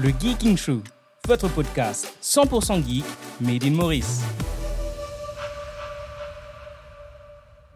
[0.00, 0.80] le Geeking Show,
[1.26, 3.04] votre podcast 100% geek,
[3.40, 4.22] made in Maurice.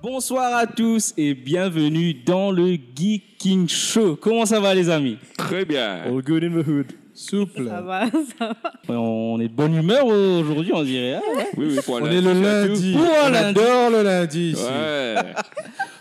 [0.03, 4.17] Bonsoir à tous et bienvenue dans le Geeking Show.
[4.17, 5.19] Comment ça va les amis?
[5.37, 6.03] Très bien.
[6.07, 6.87] All good in the hood.
[7.15, 7.67] Souple.
[7.67, 8.05] Ça va,
[8.39, 8.53] ça
[8.89, 8.95] va.
[8.95, 11.15] On est de bonne humeur aujourd'hui, on dirait.
[11.15, 11.47] hein, ouais.
[11.57, 12.93] Oui, oui, pour On un est le lundi, lundi.
[12.93, 13.59] Pour un On lundi.
[13.61, 14.63] adore le lundi ici.
[14.63, 15.15] Ouais.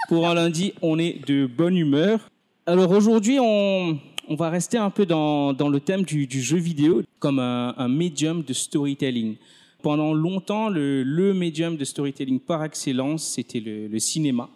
[0.09, 2.19] Pour un lundi, on est de bonne humeur.
[2.67, 3.97] Alors aujourd'hui, on,
[4.27, 7.73] on va rester un peu dans, dans le thème du, du jeu vidéo comme un,
[7.77, 9.35] un médium de storytelling.
[9.81, 14.49] Pendant longtemps, le, le médium de storytelling par excellence, c'était le, le cinéma.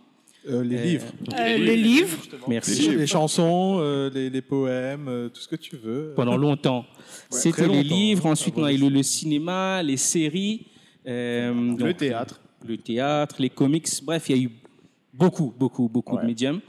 [0.48, 1.06] Euh, les Euh, livres.
[1.38, 2.90] Euh, le livre, Merci.
[2.90, 6.14] Les, les chansons, euh, les, les poèmes, euh, tout ce que tu veux.
[6.16, 6.86] Pendant longtemps.
[7.30, 10.66] C'était les livres, ensuite on a eu les le, le cinéma, les séries,
[11.06, 12.40] euh, le donc, théâtre.
[12.66, 14.52] le théâtre, les comics, bref, il y a eu
[15.14, 16.62] beaucoup, beaucoup, beaucoup de médiums.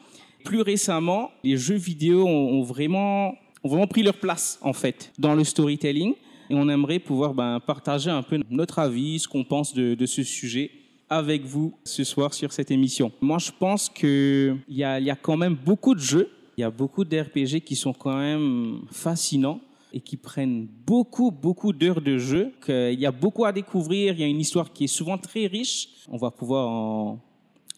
[0.45, 5.35] Plus récemment, les jeux vidéo ont, vraiment, ont vraiment pris leur place, en fait, dans
[5.35, 6.15] le storytelling.
[6.49, 10.23] Et on aimerait pouvoir ben, partager un peu notre avis, ce qu'on pense de, ce
[10.23, 10.71] sujet
[11.09, 13.13] avec vous ce soir sur cette émission.
[13.21, 16.71] Moi, je pense qu'il y a, il quand même beaucoup de jeux, il y a
[16.71, 19.61] beaucoup d'RPG qui sont quand même fascinants
[19.93, 22.53] et qui prennent beaucoup, beaucoup d'heures de jeu.
[22.65, 25.47] qu'il y a beaucoup à découvrir, il y a une histoire qui est souvent très
[25.47, 25.89] riche.
[26.09, 26.69] On va pouvoir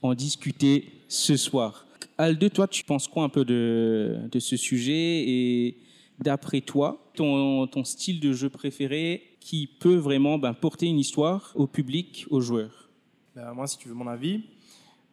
[0.03, 1.87] en discuter ce soir.
[2.23, 5.79] Alde, toi, tu penses quoi un peu de, ce sujet et
[6.21, 11.67] d'après toi, ton, style de jeu préféré qui peut vraiment ben, porter une histoire au
[11.67, 12.89] public, aux joueurs?
[13.35, 14.45] Ben, moi, si tu veux mon avis,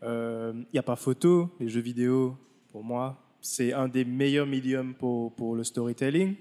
[0.03, 1.49] il n'y a pas photo.
[1.59, 2.37] Les jeux vidéo,
[2.71, 6.35] pour moi, c'est un des meilleurs médiums pour, pour le storytelling.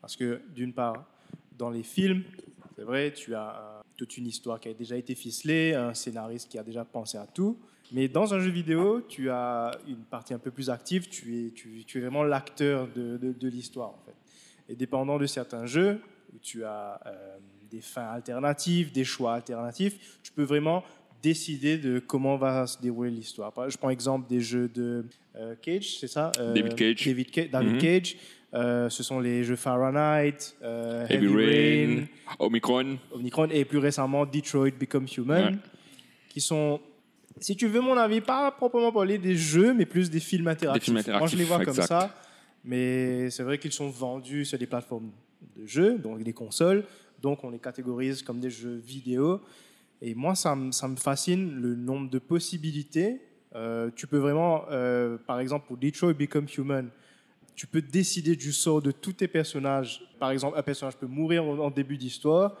[0.00, 1.04] Parce que, d'une part,
[1.58, 2.22] dans les films,
[2.76, 6.48] c'est vrai, tu as euh, toute une histoire qui a déjà été ficelée, un scénariste
[6.48, 7.58] qui a déjà pensé à tout.
[7.92, 11.50] Mais dans un jeu vidéo, tu as une partie un peu plus active, tu es,
[11.50, 14.14] tu, tu es vraiment l'acteur de, de, de l'histoire, en fait.
[14.68, 16.00] Et dépendant de certains jeux,
[16.34, 17.36] où tu as euh,
[17.70, 20.82] des fins alternatives, des choix alternatifs, tu peux vraiment
[21.22, 23.52] décider de comment va se dérouler l'histoire.
[23.68, 25.04] Je prends exemple des jeux de
[25.36, 27.04] euh, Cage, c'est ça Euh, David Cage.
[27.06, 27.78] David, Ca- David Mhm.
[27.78, 28.16] Cage.
[28.54, 32.04] Euh, ce sont les jeux Fahrenheit, Heavy Rain,
[32.38, 32.96] Omicron.
[33.12, 35.58] Omicron et plus récemment Detroit Become Human, Ouais.
[36.28, 36.80] qui sont,
[37.40, 40.84] si tu veux mon avis, pas proprement parler des jeux, mais plus des films interactifs.
[41.04, 42.14] films Moi, je les vois comme ça,
[42.64, 45.10] mais c'est vrai qu'ils sont vendus sur des plateformes
[45.56, 46.84] de jeux, donc des consoles,
[47.22, 49.40] donc on les catégorise comme des jeux vidéo.
[50.02, 53.20] Et moi, ça, me- ça fascine le nombre de possibilités.
[53.54, 56.90] Euh, tu peux vraiment, euh, par exemple, pour Detroit Become Human,
[57.54, 60.02] tu peux décider du sort de tous tes personnages.
[60.18, 62.56] Par exemple, un personnage peut mourir en début d'histoire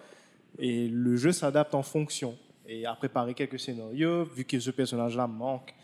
[0.58, 2.38] et le jeu s'adapte en fonction.
[2.68, 5.74] Et à préparer quelques scénarios, vu que ce personnage-là manque,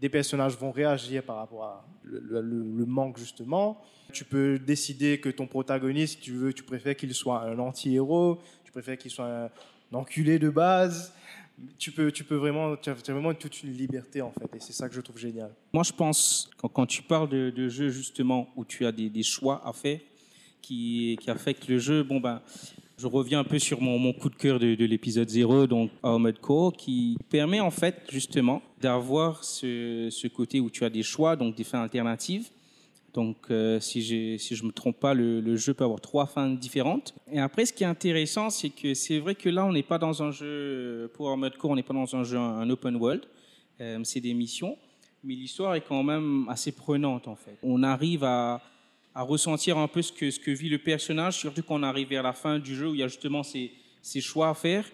[0.00, 3.80] des personnages vont réagir par rapport à le, manque justement.
[4.12, 8.72] Tu peux décider que ton protagoniste, tu veux, tu préfères qu'il soit un anti-héros, tu
[8.72, 9.50] préfères qu'il soit un,
[9.92, 11.14] enculé de base.
[11.78, 14.72] Tu peux, tu peux vraiment, tu as, vraiment toute une liberté en fait, et c'est
[14.72, 15.54] ça que je trouve génial.
[15.72, 19.60] Moi, je pense, quand, quand tu parles de, jeux justement où tu as des, choix
[19.64, 20.00] à faire
[20.60, 22.42] qui affectent le jeu, bon ben,
[23.02, 26.38] je reviens un peu sur mon, coup de cœur de, de l'épisode 0, donc Armored
[26.38, 31.56] Core, qui permet en fait justement d'avoir ce, côté où tu as des choix, donc
[31.56, 32.50] des fins alternatives.
[33.12, 36.48] Donc, euh, si, je ne me trompe pas, le, le jeu peut avoir trois fins
[36.48, 37.12] différentes.
[37.30, 39.98] Et après, ce qui est intéressant, c'est que c'est vrai que là, on n'est pas
[39.98, 43.22] dans un jeu, pour Armored Core, on n'est pas dans un jeu, un open world.
[43.80, 44.78] Euh, c'est des missions
[45.24, 47.56] mais l'histoire est quand même assez prenante en fait.
[47.62, 48.60] On arrive à,
[49.14, 52.08] à ressentir un peu ce que, ce que vit le personnage, surtout quand on arrive
[52.08, 54.84] vers la fin du jeu où il y a justement ces, ces choix à faire.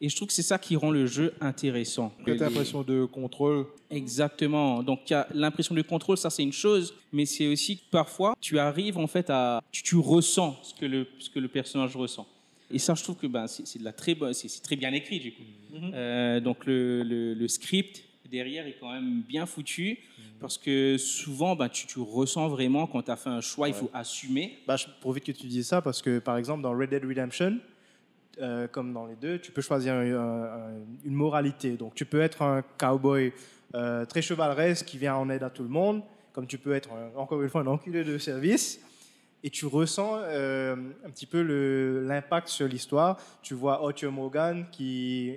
[0.00, 2.12] Et je trouve que c'est ça qui rend le jeu intéressant.
[2.24, 3.66] Tu as l'impression de contrôle.
[3.90, 4.82] Exactement.
[4.82, 7.82] Donc il y a l'impression de contrôle, ça c'est une chose, mais c'est aussi que
[7.90, 11.48] parfois tu arrives en fait à, tu, tu ressens ce que le, ce que le
[11.48, 12.26] personnage ressent.
[12.70, 14.76] Et ça, je trouve que ben, c'est c'est de la très bonne, c'est c'est très
[14.76, 15.42] bien écrit du coup.
[15.94, 19.98] Euh, donc le, le, le script derrière est quand même bien foutu
[20.40, 23.74] parce que souvent, ben, tu, tu ressens vraiment quand tu as fait un choix, il
[23.74, 24.58] faut assumer.
[24.66, 27.58] Bah, je profite que tu dises ça parce que, par exemple, dans Red Dead Redemption,
[28.40, 31.76] euh, comme dans les deux, tu peux choisir un- un- une moralité.
[31.76, 33.32] Donc, tu peux être un cowboy
[33.74, 36.02] euh, très chevaleresque qui vient en aide à tout le monde,
[36.32, 38.80] comme tu peux être, un- encore une fois, un enculé de service.
[39.44, 40.74] Et tu ressens euh,
[41.04, 41.42] un petit peu
[42.06, 43.18] l'impact sur l'histoire.
[43.42, 45.34] Tu vois Arthur Morgan qui,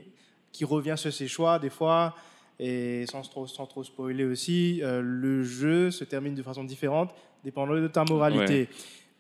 [0.52, 2.16] qui revient sur ses choix des fois.
[2.63, 7.10] Et sans trop, sans trop spoiler aussi, euh, le jeu se termine de façon différente
[7.44, 8.69] dépendant de ta moralité.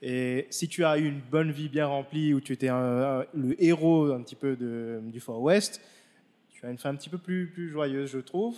[0.03, 3.25] Et si tu as eu une bonne vie bien remplie, où tu étais un- un-
[3.33, 5.81] le héros un petit peu de, du Far West,
[6.51, 8.57] tu as une fin un petit peu plus, plus joyeuse, je trouve.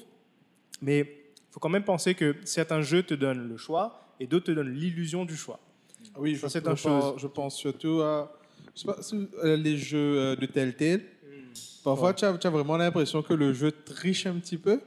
[0.82, 4.48] Mais il faut quand même penser que certains jeux te donnent le choix et d'autres
[4.48, 5.60] te donnent l'illusion du choix.
[6.18, 7.14] Oui, je, Ça, c'est je un pense, chose.
[7.18, 8.38] je pense surtout à
[8.76, 11.02] je sais pas, si, euh, les jeux euh, de Telltale.
[11.84, 12.14] Parfois, Ouais.
[12.16, 14.80] tu, as, tu as vraiment l'impression que le jeu triche un petit peu.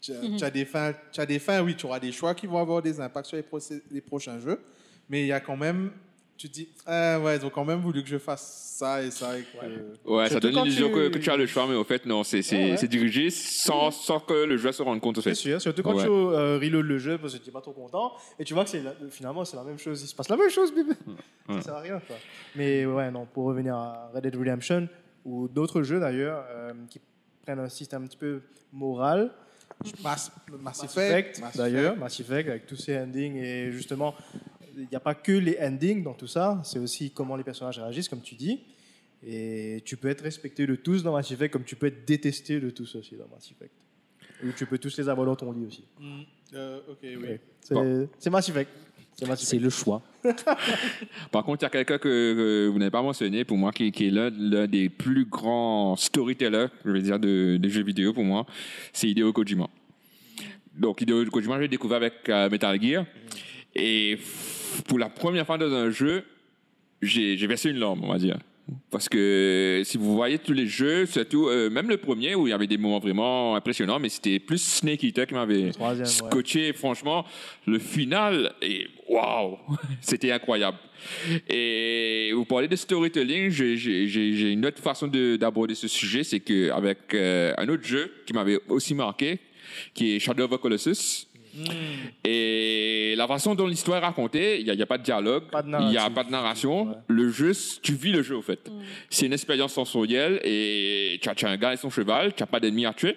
[0.00, 2.34] Tu, as, tu as des fins, tu as des fins, oui, tu auras des choix
[2.34, 4.58] qui vont avoir des impacts sur les, prochains jeux.
[5.08, 5.92] Mais il y a quand même,
[6.36, 9.12] tu te dis, ah ouais, ils ont quand même voulu que je fasse ça et
[9.12, 9.38] ça.
[9.38, 11.84] Et que- Ouais, ça donne l'illusion tu- que, que tu as le choix, mais au
[11.84, 12.88] fait, non, c'est Ouais, ouais.
[12.88, 16.02] dirigé sans, sans que le joueur se rende compte, au C'est sûr, surtout quand Ouais.
[16.02, 18.64] tu euh, reload le jeu parce que tu n'es pas trop content et tu vois
[18.64, 20.94] que la- finalement c'est la même chose, il se passe la même chose, bébé.
[21.48, 21.56] Ouais.
[21.56, 22.16] Ça sert à rien quoi.
[22.56, 24.88] Mais ouais, non, pour revenir à Red Dead Redemption
[25.24, 27.00] ou d'autres jeux d'ailleurs euh, qui
[27.42, 28.40] prennent un système un petit peu
[28.72, 29.32] moral,
[30.02, 30.30] Mass,
[30.84, 31.98] Effect, d'ailleurs, Effect.
[32.00, 34.14] Mass Effect avec tous ces endings et justement
[34.76, 37.78] il n'y a pas que les endings dans tout ça, c'est aussi comment les personnages
[37.78, 38.60] réagissent comme tu dis.
[39.24, 42.58] Et tu peux être respecté de tous dans Mass Effect comme tu peux être détesté
[42.58, 43.72] de tous aussi dans Mass Effect.
[44.44, 45.84] Ou tu peux tous les avoir dans ton lit aussi.
[46.00, 46.20] Mm,
[46.54, 47.16] euh, ok, oui.
[47.16, 47.40] Ouais.
[47.60, 48.08] C'est Bon.
[48.18, 48.70] c'est Mass Effect.
[49.36, 50.02] C'est le choix.
[51.30, 53.92] Par contre, il y a quelqu'un que, que vous n'avez pas mentionné, pour moi, qui,
[53.92, 58.24] qui est l'un des plus grands storytellers, je veux dire, de, des jeux vidéo pour
[58.24, 58.46] moi,
[58.92, 59.68] c'est Hideo Kojima.
[60.74, 63.04] Donc, Hideo Kojima, je l'ai découvert avec euh, Metal Gear.
[63.74, 64.18] Et
[64.86, 66.24] pour la première fois dans un jeu,
[67.00, 68.38] j'ai j'ai versé une larme, on va dire.
[68.90, 72.50] Parce que si vous voyez tous les jeux, surtout, euh, même le premier où il
[72.50, 76.04] y avait des moments vraiment impressionnants, mais c'était plus Snake Eater qui m'avait ouais.
[76.04, 76.72] scotché.
[76.72, 77.24] Franchement,
[77.66, 79.58] le final, et waouh,
[80.00, 80.78] c'était incroyable.
[81.48, 87.14] Et vous parlez de storytelling, j'ai- une autre façon de- d'aborder ce sujet, c'est qu'avec
[87.14, 89.38] euh, un autre jeu qui m'avait aussi marqué,
[89.94, 91.26] qui est Shadow of the Colossus.
[92.24, 95.02] Et la façon dont l'histoire est racontée, il n'y a, il y a pas de
[95.02, 95.44] dialogue,
[95.80, 96.88] il n'y a pas de narration.
[96.88, 96.94] Ouais.
[97.08, 97.52] Le jeu,
[97.82, 98.60] tu vis le jeu, au fait.
[99.10, 102.42] C'est une expérience sensorielle et tu as, tu as un gars et son cheval, tu
[102.42, 103.16] n'as pas d'ennemis à tuer.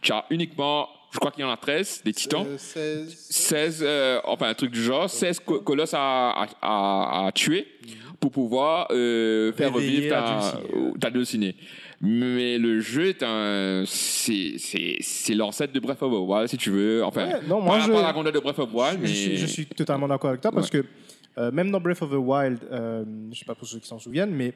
[0.00, 2.46] Tu as uniquement, je crois qu'il y en a 13, des titans.
[2.46, 3.26] Euh, 16.
[3.30, 7.66] 16, euh, enfin un truc du genre, 16 co- colosses à, à, à- à tuer
[8.20, 10.60] pour pouvoir euh, faire revivre ta,
[11.00, 11.56] ta dulcinée.
[12.04, 16.56] Mais le jeu est un, c'est, c'est, c'est l'ancêtre de Breath of the Wild, si
[16.58, 17.02] tu veux.
[17.04, 19.02] Enfin, Ouais, non, moi, par je- rapport à la de Breath of the Wild, Je,
[19.02, 20.84] mais suis, je suis totalement d'accord avec toi parce que
[21.38, 23.98] euh, même dans Breath of the Wild, euh, je sais pas pour ceux qui s'en
[23.98, 24.52] souviennent, mais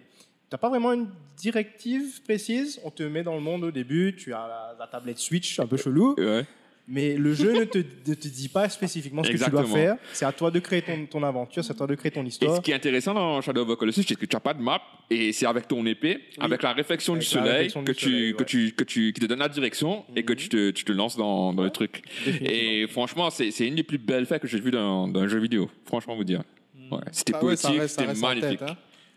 [0.51, 2.81] t'as pas vraiment une directive précise.
[2.85, 5.67] On te met dans le monde au début, tu as la, la tablette Switch un
[5.67, 6.45] peu chelou, Ouais.
[6.91, 9.97] Mais le jeu ne, te, ne te dit pas spécifiquement ce que tu dois faire.
[10.13, 12.29] C'est à toi de créer ton, ton aventure, c'est à toi de créer ton Et
[12.29, 12.57] histoire.
[12.57, 14.63] ce qui est intéressant dans Shadow of the Colossus, c'est que tu n'as pas de
[14.63, 14.81] map
[15.11, 18.05] et c'est avec ton épée, avec la réflexion Avec du soleil, réflexion que, du tu,
[18.07, 18.45] soleil, que, ouais.
[18.47, 21.17] tu, que tu, qui te donne la direction et que tu te, tu te lances
[21.17, 22.03] dans, dans le truc.
[22.43, 25.39] Et franchement, c'est une des plus belles faits que j'ai vues dans, dans un jeu
[25.39, 25.71] vidéo.
[25.85, 26.43] Franchement, vous dire.
[26.91, 28.61] Ouais, C'était Ah ça poétique, c'était magnifique.
[28.61, 28.77] tête, hein.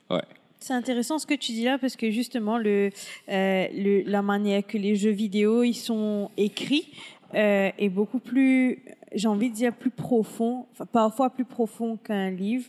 [0.10, 0.22] Ouais.
[0.60, 2.92] C'est intéressant ce que tu dis là parce que justement le,
[3.30, 6.88] euh, le- la manière que les jeux vidéo ils sont écrits
[7.34, 8.84] euh, est beaucoup plus,
[9.14, 12.66] j'ai envie de dire plus profond, enfin, parfois plus profond qu'un livre.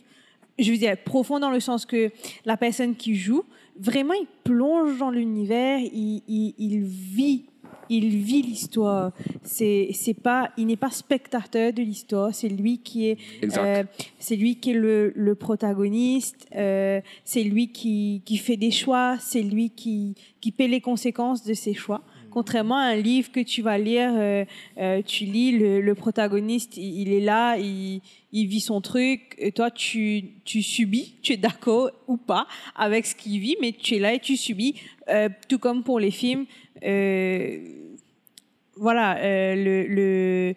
[0.59, 2.11] Je veux dire profond dans le sens que
[2.45, 3.43] la personne qui joue
[3.79, 7.45] vraiment il plonge dans l'univers, il, il, il vit.
[7.89, 9.11] Il vit l'histoire.
[9.43, 12.33] C'est, c'est pas, il n'est pas spectateur de l'histoire.
[12.33, 13.17] C'est lui qui est
[13.57, 13.83] euh,
[14.17, 19.17] c'est lui qui est le, le protagoniste, euh, c'est lui qui, qui fait des choix,
[19.19, 22.01] c'est lui qui, qui paie les conséquences de ses choix.
[22.33, 24.43] Contrairement à un livre que tu vas lire, euh,
[24.79, 28.01] euh, tu lis, le, protagoniste, il, est là, il,
[28.31, 33.55] vit son truc, toi, tu, subis, tu es d'accord ou pas avec ce qu'il vit,
[33.61, 34.73] mais tu es là et tu subis,
[35.09, 36.45] Euh, tout comme pour les films.
[38.77, 39.19] voilà,
[39.55, 40.55] le, le-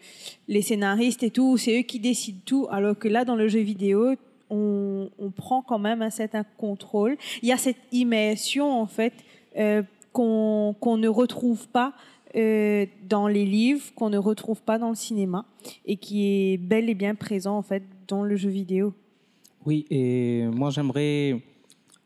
[0.49, 3.61] les scénaristes et tout, c'est eux qui décident tout, alors que là, dans le jeu
[3.61, 4.15] vidéo,
[4.49, 7.19] on, prend quand même un certain contrôle.
[7.43, 9.13] Il y a cette immersion, en fait,
[10.17, 11.93] qu'on ne retrouve pas
[12.37, 15.45] euh, dans les livres, qu'on ne retrouve pas dans le cinéma,
[15.85, 18.95] et qui est bel et bien présent, en fait, dans le jeu vidéo.
[19.67, 21.43] Oui, et moi j'aimerais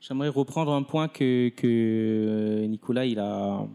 [0.01, 3.67] j'aimerais reprendre un point que, que Nicolas il a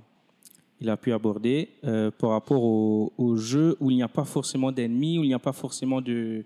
[0.81, 4.71] il a pu aborder euh, par rapport au, jeu où il n'y a pas forcément
[4.71, 6.43] d'ennemis, où il n'y a pas forcément de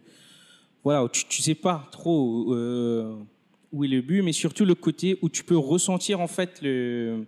[0.84, 3.16] voilà, tu tu sais pas trop euh,
[3.72, 7.26] où est le but, mais surtout le côté où tu peux ressentir en fait le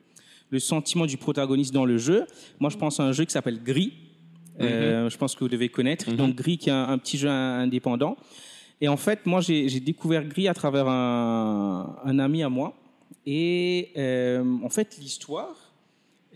[0.52, 2.26] le sentiment du protagoniste dans le jeu.
[2.60, 3.94] Moi, je pense à un jeu qui s'appelle Gris.
[4.60, 6.12] Euh, Je pense que vous devez connaître.
[6.12, 8.16] Donc Gris, qui est un, un petit jeu indépendant.
[8.82, 12.74] Et en fait, moi, j'ai découvert Gris à travers un, un ami à moi.
[13.26, 15.56] Et euh, en fait, l'histoire,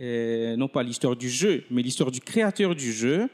[0.01, 3.27] euh, non pas l'histoire du jeu, mais l'histoire du créateur du jeu.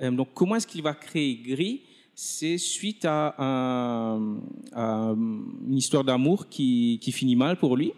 [0.00, 1.82] Donc, comment est-ce qu'il va créer Gris?
[2.14, 4.38] C'est suite à, un-
[4.72, 5.14] à
[5.68, 7.92] une histoire d'amour qui, qui finit mal pour lui.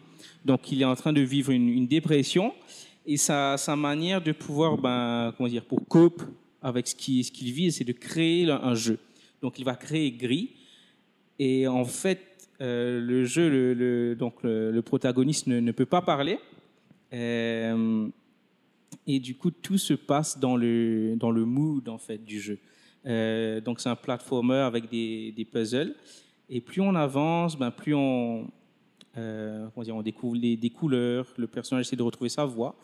[0.44, 2.52] Donc, il est en train de vivre une, dépression.
[3.06, 6.22] Et sa, manière de pouvoir, ben, comment dire, pour cope
[6.62, 8.98] avec ce qu'il vit, c'est de créer un, jeu.
[9.42, 10.50] Donc, il va créer Gris.
[11.38, 16.38] Et en fait, euh, le jeu, le, donc le, protagoniste ne, ne peut pas parler.
[17.12, 18.08] Euh,
[19.06, 22.58] et du coup, tout se passe dans le, dans le mood en fait, du jeu.
[23.06, 25.94] Euh, donc, c'est un platformer avec des, des puzzles.
[26.48, 28.46] Et plus on avance, ben, plus on,
[29.16, 32.76] euh, on découvre les, des couleurs, le personnage essaie de retrouver sa voix.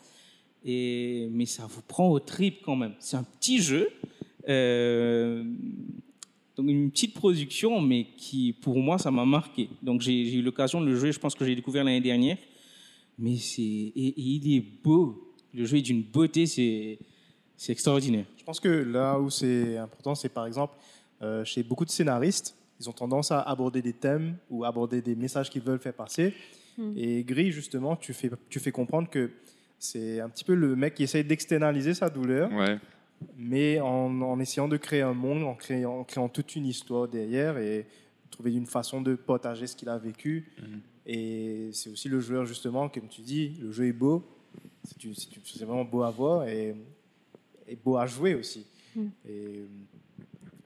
[0.63, 2.93] Et, mais ça vous prend au trip quand même.
[2.99, 3.89] C'est un petit jeu.
[4.47, 5.43] euh,
[6.55, 9.69] donc une petite production, mais qui, pour moi, ça m'a marqué.
[9.81, 12.37] Donc j'ai eu l'occasion de le jouer, je pense que j'ai découvert l'année dernière.
[13.17, 13.61] Mais c'est...
[13.61, 15.33] Et, et il est beau.
[15.53, 16.99] Le jeu est d'une beauté, c'est
[17.57, 18.25] c'est extraordinaire.
[18.37, 20.73] Je pense que là où c'est important, c'est par exemple
[21.21, 25.15] euh, chez beaucoup de scénaristes, ils ont tendance à aborder des thèmes ou aborder des
[25.15, 26.33] messages qu'ils veulent faire passer.
[26.95, 29.29] Et Gris, justement, tu fais, tu fais comprendre que
[29.77, 32.77] c'est un petit peu le mec qui essaye d'externaliser sa douleur, Ouais.
[33.37, 37.07] mais en, en essayant de créer un monde, en créant, en créant toute une histoire
[37.07, 37.85] derrière et
[38.31, 40.51] trouver une façon de partager ce qu'il a vécu.
[41.05, 44.23] Et c'est aussi le joueur, justement, comme tu dis, le jeu est beau,
[45.43, 46.75] c'est vraiment beau à voir et,
[47.67, 48.65] et beau à jouer aussi.
[48.97, 49.65] Et euh,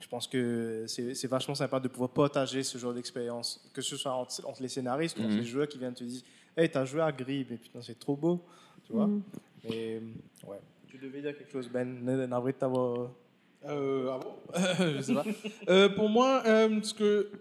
[0.06, 4.12] je pense que c'est vachement sympa de pouvoir partager ce genre d'expérience, que ce soit
[4.14, 5.40] entre, entre les scénaristes ou entre Mhm.
[5.40, 6.22] les joueurs qui viennent te dire
[6.56, 8.40] Hey, t'as joué à Gris, mais putain, c'est trop beau.
[8.86, 9.24] Tu vois Mhm.
[9.72, 10.00] Et
[10.48, 10.60] ouais.
[10.88, 11.88] Tu devais dire quelque chose, Ben.
[12.28, 13.10] Navré de t'avoir.
[13.66, 14.36] Euh, ah bon?
[14.98, 15.26] Je sais pas.
[15.70, 17.32] Euh, pour moi, euh, ce que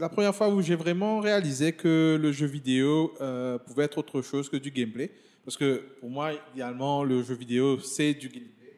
[0.00, 4.22] la première fois où j'ai vraiment réalisé que le jeu vidéo euh, pouvait être autre
[4.22, 5.10] chose que du gameplay,
[5.44, 8.72] parce que pour moi, idéalement, le jeu vidéo, c'est du gameplay.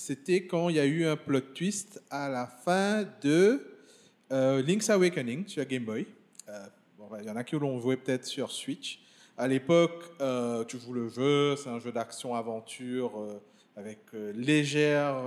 [0.00, 3.60] C'était quand il y a eu un plot twist à la fin de
[4.32, 6.06] euh, Link's Awakening sur Game Boy.
[6.48, 6.66] Euh,
[6.98, 9.00] ben, Il y en a qui l'ont joué peut-être sur Switch.
[9.36, 13.12] À l'époque, euh, tu joues le jeu, c'est un jeu d'action-aventure
[13.76, 13.98] avec
[14.34, 15.22] légère,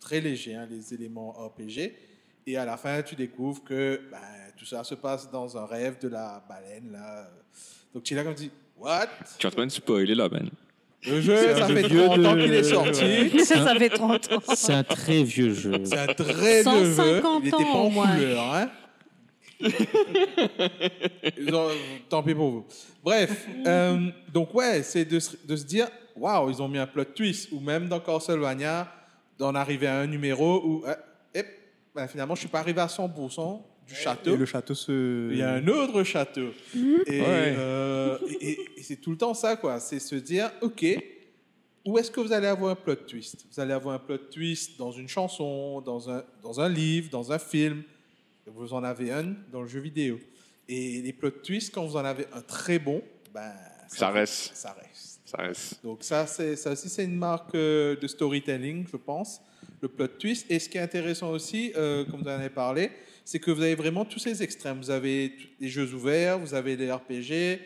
[0.00, 1.94] très léger, hein, les éléments RPG.
[2.46, 4.18] Et à la fin, tu découvres que ben,
[4.54, 6.94] tout ça se passe dans un rêve de la baleine.
[7.94, 9.08] Donc tu es là comme tu dis, what?
[9.38, 10.50] Tu es en train de spoiler là, Ben.
[11.08, 13.38] Le jeu, C'est ça jeu fait vieux 30 ans de- qu'il est sorti.
[13.44, 14.42] ça fait 30 ans.
[14.54, 15.72] C'est un très vieux jeu.
[15.84, 17.20] C'est un très vieux jeu.
[17.20, 18.14] 150 Il n'était pas ans, en au moins.
[18.14, 18.54] couleur.
[18.54, 18.70] Hein
[21.38, 21.68] Ils ont-
[22.08, 22.66] tant pis pour vous.
[23.02, 23.98] Bref, euh,
[24.32, 27.48] donc ouais, c'est de, se- de se dire, waouh, ils ont mis un plot twist.
[27.52, 28.88] Ou même dans Castlevania,
[29.38, 30.94] d'en arriver à un numéro où, euh,
[31.34, 31.46] hep,
[31.94, 34.34] ben, finalement, je suis pas arrivé à 100% du château.
[34.34, 35.30] Et le château se.
[35.30, 36.50] Il y a un autre château.
[36.74, 36.78] Et,
[37.20, 37.54] Ouais.
[37.58, 39.80] euh, et- et- et c'est tout le temps ça, quoi.
[39.80, 40.84] C'est se dire, OK,
[41.84, 43.44] où est-ce que vous allez avoir un plot twist?
[43.52, 47.32] Vous allez avoir un plot twist dans une chanson, dans un, dans un livre, dans
[47.32, 47.82] un film.
[48.46, 50.18] Vous en avez un dans le jeu vidéo.
[50.68, 53.02] Et les plot twists, quand vous en avez un très bon,
[53.34, 53.52] ben,
[53.88, 54.52] Ça reste.
[54.54, 55.20] Ça reste.
[55.24, 55.82] Ça reste.
[55.84, 59.40] Donc ça, c'est, ça aussi, c'est une marque euh, de storytelling, je pense,
[59.80, 60.50] le plot twist.
[60.50, 62.90] Et ce qui est intéressant aussi, euh, comme vous en avez parlé,
[63.24, 64.78] c'est que vous avez vraiment tous ces extrêmes.
[64.78, 67.60] Vous avez les jeux ouverts, vous avez les RPG,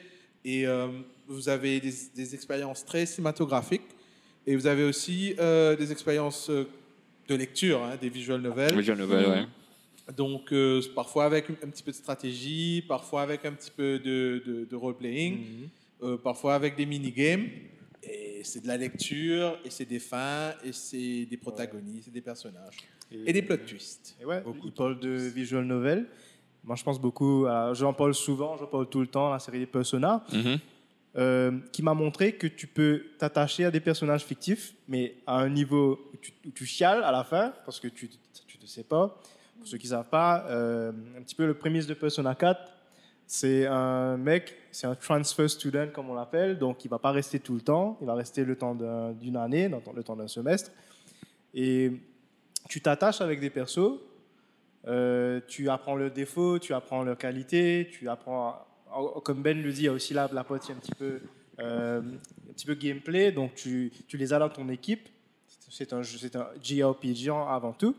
[0.44, 0.88] et euh,
[1.26, 3.82] vous avez des, des expériences très cinématographiques.
[4.46, 6.68] Et vous avez aussi euh, des expériences euh,
[7.28, 8.76] de lecture, hein, des visual novels.
[8.76, 9.44] Visual novel, ouais.
[10.16, 14.40] Donc, euh, parfois avec un, petit peu de stratégie, parfois avec un petit peu de,
[14.46, 15.68] de, de role-playing, Mhm.
[16.04, 17.48] euh, parfois avec des mini-games.
[18.46, 22.20] Et c'est de la lecture, et c'est des fins, et c'est des protagonistes, c'est des
[22.20, 22.76] personnages.
[23.10, 24.16] Et des plot twists.
[24.20, 26.06] Et ouais, Beaucoup il de parle de visual novel.
[26.62, 27.74] Moi, je pense beaucoup à.
[27.74, 30.58] J'en parle souvent, j'en parle tout le temps, la série des Persona, Mhm.
[31.16, 35.48] euh, qui m'a montré que tu peux t'attacher à des personnages fictifs, mais à un
[35.48, 38.84] niveau où tu, où tu chiales à la fin, parce que tu ne te sais
[38.84, 39.20] pas.
[39.58, 42.60] Pour ceux qui ne savent pas, euh, un petit peu le prémisse de Persona 4,
[43.26, 47.10] c'est un mec, c'est un transfer student, comme on l'appelle, donc il ne va pas
[47.10, 50.28] rester tout le temps, il va rester le temps d'un- d'une année, le temps d'un
[50.28, 50.70] semestre.
[51.54, 51.90] Et
[52.68, 53.98] tu t'attaches avec des persos,
[54.86, 58.64] euh, tu apprends leurs défauts, tu apprends leurs qualités, tu apprends,
[59.24, 61.20] comme Ben le dit, il y a aussi la, la partie un petit peu,
[61.58, 65.08] euh, un petit peu gameplay, donc tu, tu les as dans ton équipe.
[65.68, 67.96] C'est un, un JRPG avant tout.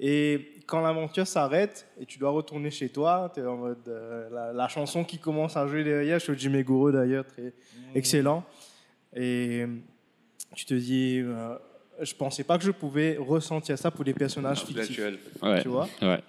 [0.00, 3.86] Et quand l'aventure s'arrête et tu dois retourner chez toi, tu es en mode.
[3.88, 7.52] euh, la, la chanson qui commence à jouer derrière, Shoji Meguro d'ailleurs, très
[7.94, 8.44] excellent.
[9.14, 9.64] Et
[10.54, 11.56] tu te dis, euh,
[12.02, 15.00] je pensais pas que je pouvais ressentir ça pour des personnages fictifs.
[15.42, 15.62] Ouais.
[15.62, 16.20] Tu vois Ouais.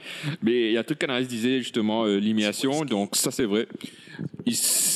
[0.42, 2.86] Mais il y a un truc qu'Anaïs disait justement, euh, l'imitation.
[2.86, 3.68] Donc ça c'est vrai.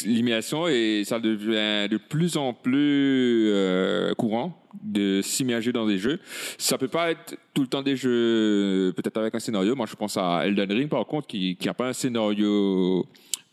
[0.05, 6.19] L'imitation et ça devient de plus en plus euh, courant de s'immerger dans des jeux.
[6.57, 9.75] Ça peut pas être tout le temps des jeux peut-être avec un scénario.
[9.75, 13.05] Moi je pense à Elden Ring par contre qui qui a pas un scénario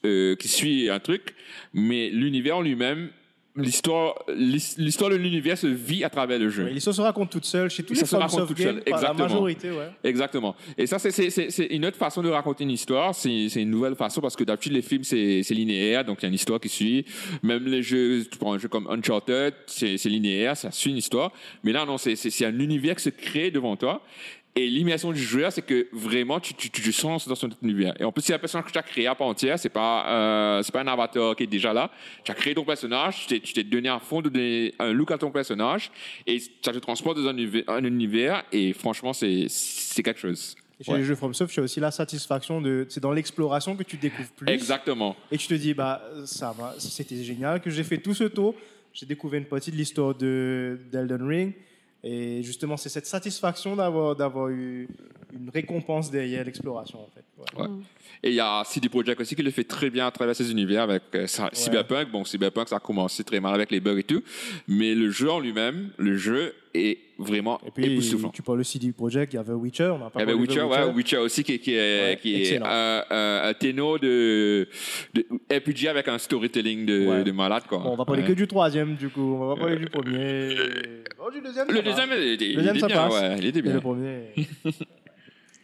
[0.04, 1.35] euh, qui suit un truc,
[1.73, 3.11] mais l'univers en lui-même
[3.56, 6.68] l'histoire, l'his- l'histoire de l'univers se vit à travers le jeu.
[6.68, 8.90] Et L'histoire se raconte toute seule chez tous Ça les se raconte toute seule, par
[8.92, 9.28] La exactement.
[9.28, 9.90] majorité, ouais.
[10.04, 10.54] Exactement.
[10.76, 13.14] Et ça, c'est- c'est c'est- c'est une autre façon de raconter une histoire.
[13.14, 16.22] C'est c'est une nouvelle façon parce que d'habitude, les films, c'est c'est linéaire, donc il
[16.22, 17.04] y a une histoire qui suit.
[17.42, 20.98] Même les jeux, tu prends un jeu comme Uncharted, c'est c'est linéaire, ça suit une
[20.98, 21.32] histoire.
[21.64, 24.02] Mais là, non, c'est c'est- c'est un univers qui se crée devant toi.
[24.58, 27.92] Et l'immersion du joueur, c'est que vraiment, tu, tu, sens dans son univers.
[28.00, 29.58] Et en plus, c'est un personnage que tu as créé à part entière.
[29.58, 31.90] C'est pas, euh, c'est pas un avatar qui est déjà là.
[32.25, 34.22] Tu as créé ton personnage, tu t'es- donné à fond,
[34.78, 35.90] un look à ton personnage,
[36.26, 40.56] et ça te transporte dans un univers, un univers et franchement, c'est, c'est quelque chose.
[40.80, 40.98] Et chez Ouais.
[40.98, 42.86] les jeux FromSoft, tu as aussi la satisfaction de.
[42.88, 44.48] C'est dans l'exploration que tu découvres plus.
[44.48, 45.16] Exactement.
[45.30, 48.54] Et tu te dis, bah, ça va, c'était génial que j'ai fait tout ce tour.
[48.94, 51.52] J'ai découvert une partie de l'histoire de d'Elden Ring.
[52.08, 54.86] Et justement, c'est cette satisfaction d'avoir d'avoir eu
[55.32, 57.25] une récompense derrière l'exploration, en fait.
[57.36, 57.62] Ouais.
[57.66, 57.70] Ouais.
[58.22, 60.50] Et il y a CD Projekt aussi qui le fait très bien à travers ses
[60.50, 62.10] univers avec euh, ça- Cyberpunk.
[62.12, 64.22] Bon, Cyberpunk, ça a commencé très mal avec les bugs et tout.
[64.68, 68.30] Mais le jeu en lui-même, le jeu est vraiment Et puis, époustouflant.
[68.30, 70.33] tu parles de CD Projekt, il y avait Witcher, on n'a pas Il y avait
[70.33, 72.66] parlé de Witcher, ouais, Witcher aussi qui, qui est, Ouais, qui est excellent.
[72.66, 74.68] un, un, un ténor de,
[75.14, 77.25] de RPG avec un storytelling de, Ouais.
[77.25, 77.62] de malade.
[77.68, 77.78] Quoi.
[77.78, 78.28] Bon, on va parler Ouais.
[78.28, 79.21] que du troisième, du coup.
[79.40, 80.56] On va pas parler du premier.
[81.25, 81.68] Oh, du deuxième.
[81.71, 82.97] Le deuxième, il il deuxième, était bien.
[83.09, 83.21] passe.
[83.23, 83.75] Ouais, il était Et bien.
[83.75, 84.33] le premier.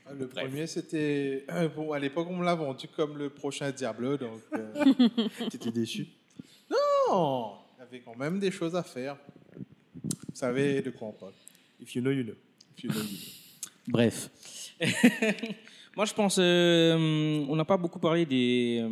[0.04, 1.44] Ah, Le premier, c'était.
[1.50, 4.40] euh, Bon, à l'époque, on me l'a vendu comme le prochain Diablo, donc.
[4.54, 4.84] euh,
[5.50, 6.06] T'étais déçu.
[6.70, 9.16] Non Il y avait quand même des choses à faire.
[10.32, 11.32] Vous savez de quoi on parle.
[11.80, 12.34] If you know, you know.
[13.88, 14.30] Bref.
[15.96, 18.88] Moi, je pense, euh, on n'a pas beaucoup parlé des, euh,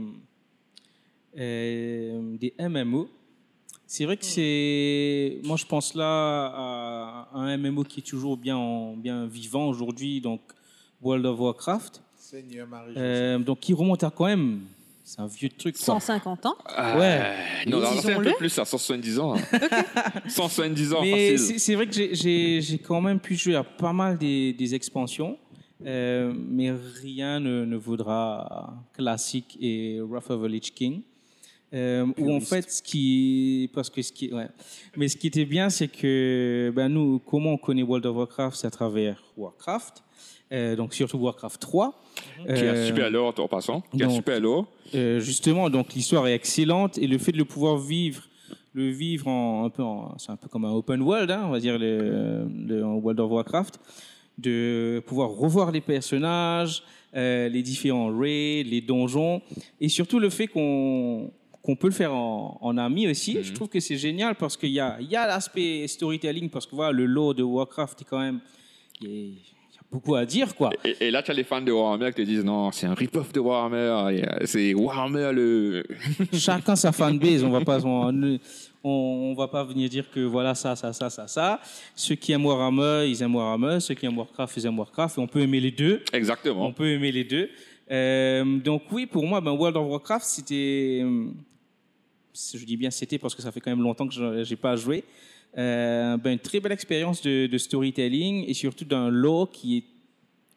[1.39, 3.09] euh, des MMO.
[3.87, 6.05] C'est vrai que c'est, moi, je pense là
[6.55, 10.41] à, à un MMO qui est toujours bien, en- bien vivant aujourd'hui, donc
[11.03, 12.01] World of Warcraft.
[12.17, 12.93] Seigneur Marie.
[12.97, 14.61] Euh, donc, qui remonte à quand même,
[15.11, 15.75] c'est un vieux truc.
[15.77, 15.85] quoi.
[16.01, 16.57] 150 ans.
[16.97, 17.35] Ouais.
[17.67, 18.33] Non, non, c'est un peu Disons-le.
[18.37, 19.35] plus, à 170 ans.
[19.37, 19.61] hein.
[20.29, 21.39] 170 ans, Mais facile.
[21.55, 24.53] c'est c'est vrai que j'ai- j'ai j'ai quand même pu jouer à pas mal des,
[24.53, 25.39] des expansions,
[25.87, 26.71] euh, mais
[27.03, 31.03] rien ne, ne vaudra Classic et Wrath of the Lich King.
[31.73, 34.49] Euh, où en fait, ce qui, parce que ce qui, ouais.
[34.97, 38.57] mais ce qui était bien, c'est que ben nous, comment on connaît World of Warcraft,
[38.57, 40.03] c'est à travers Warcraft,
[40.53, 42.03] euh, donc surtout Warcraft 3.
[42.45, 43.81] Qui a Euh, super lourd en passant.
[43.93, 44.67] Qui donc- super lourd.
[44.95, 48.23] euh, justement, donc l'histoire est excellente et le fait de le pouvoir vivre,
[48.73, 49.83] le vivre en un peu,
[50.19, 53.21] c'est un peu comme un open world, hein, on va dire le, le- en World
[53.21, 53.79] of Warcraft,
[54.39, 56.83] de pouvoir revoir les personnages,
[57.17, 59.43] euh, les différents raids, les donjons
[59.81, 61.33] et surtout le fait qu'on
[61.63, 63.37] qu'on peut le faire en, en ami aussi.
[63.43, 66.65] Je trouve que c'est génial parce qu'il y a, il y a l'aspect storytelling parce
[66.67, 68.41] que voilà, le lore de Warcraft est quand même,
[69.03, 69.35] il
[69.91, 70.71] beaucoup à dire quoi.
[70.85, 72.95] Et, et là, tu as les fans de Warhammer qui te disent non, c'est un
[72.95, 73.77] rip-off de Warhammer.
[74.23, 75.83] euh, C'est Warhammer le.
[76.33, 77.43] chacun sa fanbase.
[77.45, 78.39] On va pas, on,
[78.85, 81.61] on, on va pas venir dire que voilà ça, ça, ça, ça, ça.
[81.95, 83.81] Ceux qui aiment Warhammer, ils aiment Warhammer.
[83.81, 85.19] Ceux qui aiment Warcraft, ils aiment Warcraft.
[85.19, 86.03] Et on peut aimer les deux.
[86.13, 86.73] On Exactement.
[86.73, 87.49] peut aimer les deux.
[87.91, 91.27] Euh, donc oui, pour moi, ben, World of Warcraft, c'était, euh,
[92.55, 94.77] je dis bien c'était parce que ça fait quand même longtemps que je j'ai pas
[94.77, 95.03] joué.
[95.59, 99.85] Euh, ben, une très belle expérience de, de storytelling et surtout d'un lore qui est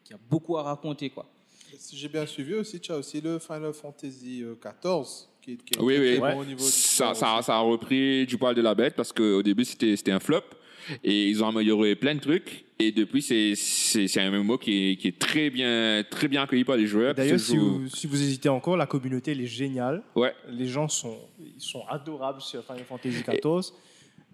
[0.03, 1.25] qui a beaucoup à raconter quoi.
[1.79, 5.63] Si j'ai bien suivi aussi, tu as aussi le Final Fantasy euh, XIV qui, est-
[5.63, 6.19] qui est Oui, très, oui.
[6.19, 7.11] bon au niveau Ça,
[7.47, 10.41] a repris du poil de la bête parce qu'au début, c'était c'était un flop.
[11.03, 12.65] Et ils ont amélioré plein de trucs.
[12.77, 16.75] Et depuis, c'est un MMO qui est, qui est très, bien, très bien accueilli par
[16.75, 17.15] les joueurs.
[17.15, 20.03] D'ailleurs, qui si joue- vous, si vous hésitez encore, la communauté, elle est géniale.
[20.13, 20.33] Ouais.
[20.49, 23.33] Les gens sont, ils sont adorables sur Final Fantasy XIV.
[23.37, 23.39] Et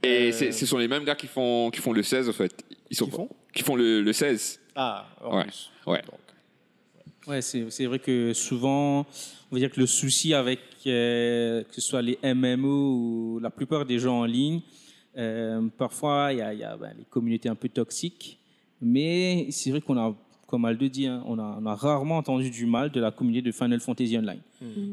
[0.05, 2.63] Euh, c'est- ce sont les mêmes gars qui font, qui font le 16, en fait.
[2.89, 4.59] Ils sont, Qui font qui font le, le 16.
[4.75, 5.43] Ah, en Ouais.
[5.43, 5.69] plus.
[5.85, 6.01] Ouais.
[6.03, 6.19] Donc,
[7.27, 9.01] Ouais, c'est c'est vrai que souvent,
[9.51, 12.93] on va dire que le souci avec euh, que ce soit les MMO
[13.35, 14.61] ou la plupart des gens en ligne,
[15.17, 18.39] euh, parfois il y a, il y a, ben, les communautés un peu toxiques,
[18.81, 20.15] mais c'est vrai qu'on a,
[20.47, 23.43] comme Aldo dit, hein, on, a, on a rarement entendu du mal de la communauté
[23.43, 24.41] de Final Fantasy Online.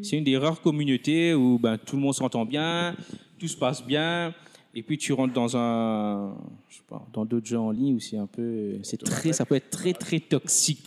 [0.02, 2.94] C'est une des rares communautés où ben, tout le monde s'entend bien,
[3.38, 4.34] tout se passe bien.
[4.78, 6.34] Et puis tu rentres dans un,
[6.68, 9.46] je sais pas, dans d'autres jeux en ligne où c'est un peu, c'est très, ça
[9.46, 10.84] peut être très très toxique.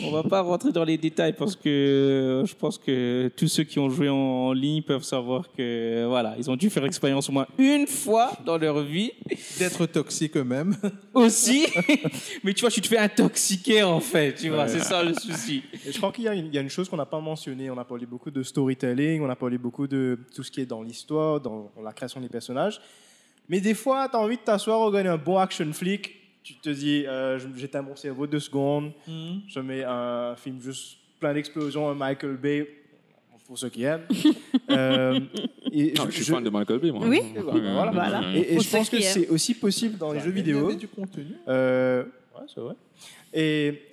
[0.00, 3.80] On va pas rentrer dans les détails parce que je pense que tous ceux qui
[3.80, 7.32] ont joué en, en ligne peuvent savoir que voilà, ils ont dû faire expérience au
[7.32, 9.10] moins une fois dans leur vie
[9.58, 10.76] D'être toxique eux-mêmes.
[11.14, 11.66] aussi.
[12.44, 15.62] Mais tu vois, tu te fais intoxiquer en fait, tu vois, c'est ça le souci.
[15.86, 17.18] Et je crois qu'il y, a une- il y a une chose qu'on n'a pas
[17.20, 17.68] mentionnée.
[17.70, 20.66] On a parlé beaucoup de storytelling, on a parlé beaucoup de tout ce qui est
[20.68, 22.80] dans l'histoire, dans la création des personnages.
[23.48, 26.14] Mais des fois, tu as envie de t'asseoir, regarder un bon action flick.
[26.42, 31.34] Tu te dis, euh, j'éteins mon cerveau deux secondes, je mets un film juste plein
[31.34, 32.66] d'explosions, un Michael Bay,
[33.48, 34.06] pour ceux qui aiment.
[34.70, 35.18] Euh,
[35.72, 37.06] et je suis fan de Michael Bay, moi.
[37.06, 37.22] Oui.
[37.34, 37.90] Et voilà, voilà.
[37.90, 38.36] Voilà.
[38.36, 40.74] Et, je pense que c'est aussi possible dans les jeux Il y vidéo.
[40.74, 41.24] du contenu.
[41.48, 42.74] Euh, ouais, c'est vrai.
[43.32, 43.88] Et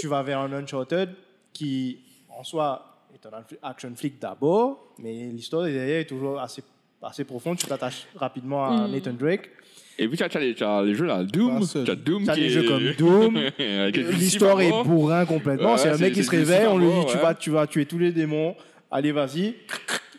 [0.00, 1.10] tu vas vers un Uncharted
[1.52, 1.98] qui,
[2.30, 6.62] en soi, est un action flick d'abord, mais l'histoire derrière est toujours assez,
[7.02, 7.58] assez profonde.
[7.58, 8.92] Tu t'attaches rapidement à Mm.
[8.92, 9.50] Nathan Drake.
[9.98, 11.64] Et puis, tu as, tu as les, as les jeux là, Doom.
[11.66, 13.40] Tu as Doom Tu as qui des est- jeux comme Doom.
[13.58, 15.72] Les L'histoire est bourrin complètement.
[15.72, 17.86] Ouais, c'est un mec qui se réveille, on lui dit tu, vas, tu vas tuer
[17.86, 18.56] tous les démons,
[18.90, 19.54] allez vas-y.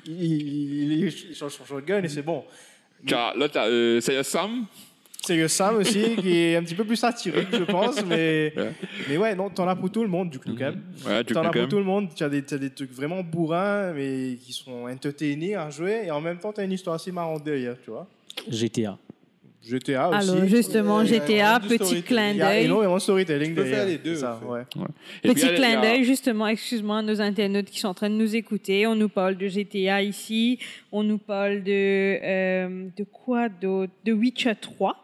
[0.08, 2.46] Il, il- il- il change son shotgun et c'est bon.
[3.06, 4.66] Tu as- Là, tu as euh, Sam.
[5.26, 8.04] C'est que Sam aussi, qui est un petit peu plus satirique, je pense.
[8.06, 8.72] Mais Ouais.
[9.10, 10.82] mais ouais, non, t'en as pour tout le monde, du coup, quand même.
[11.06, 12.10] Ouais, T'en as pour tout le monde.
[12.16, 16.04] Tu as, des- t'as des trucs vraiment bourrins, mais qui sont entertainés à jouer.
[16.06, 18.08] Et en même temps, tu as une histoire assez marrante derrière, tu vois.
[18.50, 18.98] GTA.
[19.68, 20.30] GTA aussi.
[20.30, 22.66] Alors, justement, Ouais, GTA, petit clin il y a d'œil.
[22.66, 23.80] énormément de storytelling Tu peux derrière.
[23.80, 24.62] faire les deux, Ça, ouais.
[25.24, 28.36] Puis, Petit clin d'œil, justement, excuse-moi, à nos internautes qui sont en train de nous
[28.36, 28.86] écouter.
[28.86, 30.60] On nous parle de GTA ici.
[30.92, 31.72] On nous parle de,
[32.24, 33.92] euh, de quoi d'autre?
[34.06, 34.98] De Witcher 3,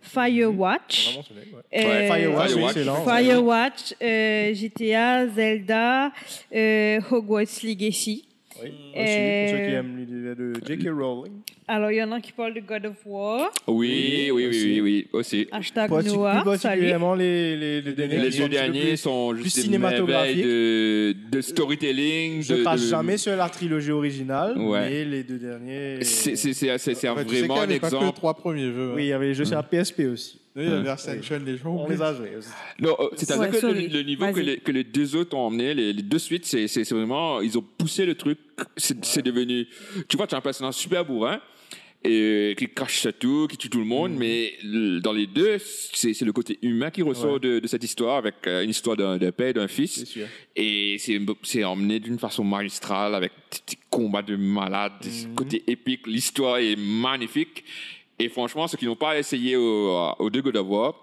[0.00, 1.12] Firewatch.
[1.12, 1.24] Vraiment,
[1.72, 1.84] ouais.
[1.84, 2.74] euh, Firewatch.
[3.04, 6.10] Firewatch, euh, GTA, Zelda,
[6.54, 8.24] euh, Hogwarts Legacy.
[8.62, 8.68] Oui.
[8.68, 10.88] Aussi, Euh, pour ceux qui aiment l'idée de J.K.
[10.90, 11.32] Rowling.
[11.68, 13.50] Alors, il y en a qui parlent de God of War.
[13.68, 15.46] Oui, oui, oui, oui, oui, aussi.
[15.52, 16.60] Hashtag Parti- Noah, plus salut.
[16.60, 18.18] particulièrement les, les, les derniers.
[18.18, 20.44] Les qui sont deux derniers plus- sont plus juste des cinématographiques.
[20.44, 22.42] de, de storytelling.
[22.42, 24.80] Je de, crache de- jamais sur la trilogie originale, Ouais.
[24.90, 25.98] mais les deux derniers.
[26.02, 27.94] C'est c'est- c'est- c'est- c'est Ouais, tu sais qu'il vraiment y un avait pas que
[27.94, 28.16] les exemple.
[28.16, 28.90] trois premiers jeux.
[28.90, 28.94] hein.
[28.96, 30.39] Oui, il y avait les jeux sur la PSP aussi.
[30.56, 31.66] Oui, il y avait Ascension, les jeux.
[31.66, 32.40] On les a joués euh,
[33.16, 36.02] c'est-à-dire Ouais, que le, niveau que les, que les deux autres ont emmené, les, les
[36.02, 38.38] deux suites, c'est vraiment, ils ont poussé le truc.
[38.76, 39.68] C'est devenu,
[40.08, 41.40] tu vois, tu as un personnage super bourrin
[42.02, 45.58] et qui crache sur tout, qui tue tout le monde, mais le- dans les deux,
[45.60, 47.40] c'est le côté humain qui ressort Ouais.
[47.40, 50.16] de, de cette histoire avec euh, une histoire d'un père et d'un fils.
[50.56, 55.34] Et c'est emmené d'une façon magistrale avec des, des combats de malades, des Mhm.
[55.34, 56.06] côtés épiques.
[56.06, 57.64] L'histoire est magnifique.
[58.22, 60.94] Et franchement, ceux qui n'ont pas essayé au, au deux God of War,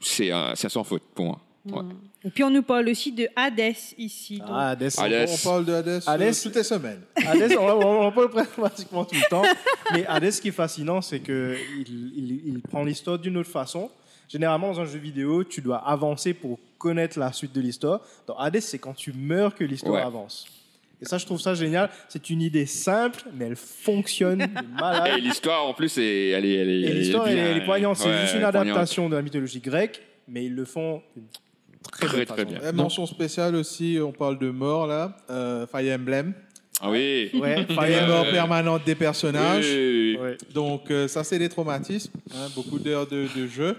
[0.00, 0.30] c'est
[0.68, 1.38] sans faute pour moi.
[1.64, 1.82] Ouais.
[2.24, 4.38] Et puis, on nous parle aussi de Hades ici.
[4.38, 4.48] donc.
[4.50, 4.90] Ah, Hades.
[4.98, 5.28] Hades.
[5.30, 6.22] On parle de Hades, Hades.
[6.22, 7.00] euh, toutes les semaines.
[7.16, 9.44] Hades, on, on, on peut le prendre pratiquement tout le temps.
[9.92, 11.56] Mais Hades, ce qui est fascinant, c'est qu'il
[11.86, 13.90] il, il prend l'histoire d'une autre façon.
[14.28, 18.00] Généralement, dans un jeu vidéo, tu dois avancer pour connaître la suite de l'histoire.
[18.26, 20.00] Dans Hades, c'est quand tu meurs que l'histoire Ouais.
[20.02, 20.46] avance.
[21.02, 21.90] Et ça, je trouve ça génial.
[22.08, 25.20] C'est une idée simple, mais elle fonctionne de Et malade.
[25.20, 27.96] l'histoire, en plus, est, elle est, elle est, Et l'histoire, elle, est- elle est poignante.
[27.96, 28.54] C'est ouais, juste une poignante.
[28.68, 31.02] adaptation de la mythologie grecque, mais ils le font
[31.90, 32.60] très, Très, très bien.
[32.62, 35.16] Euh, mention spéciale aussi, on parle de mort là.
[35.28, 36.32] Euh, Fire Emblem.
[36.80, 37.30] Ah oui.
[37.34, 38.32] Ouais, Fire mort Emblem.
[38.34, 39.66] permanente des personnages.
[39.66, 40.22] Oui, oui, oui.
[40.22, 40.36] Ouais.
[40.54, 42.12] Donc euh, ça, c'est des traumatismes.
[42.34, 43.76] hein, beaucoup d'heures de, de jeu.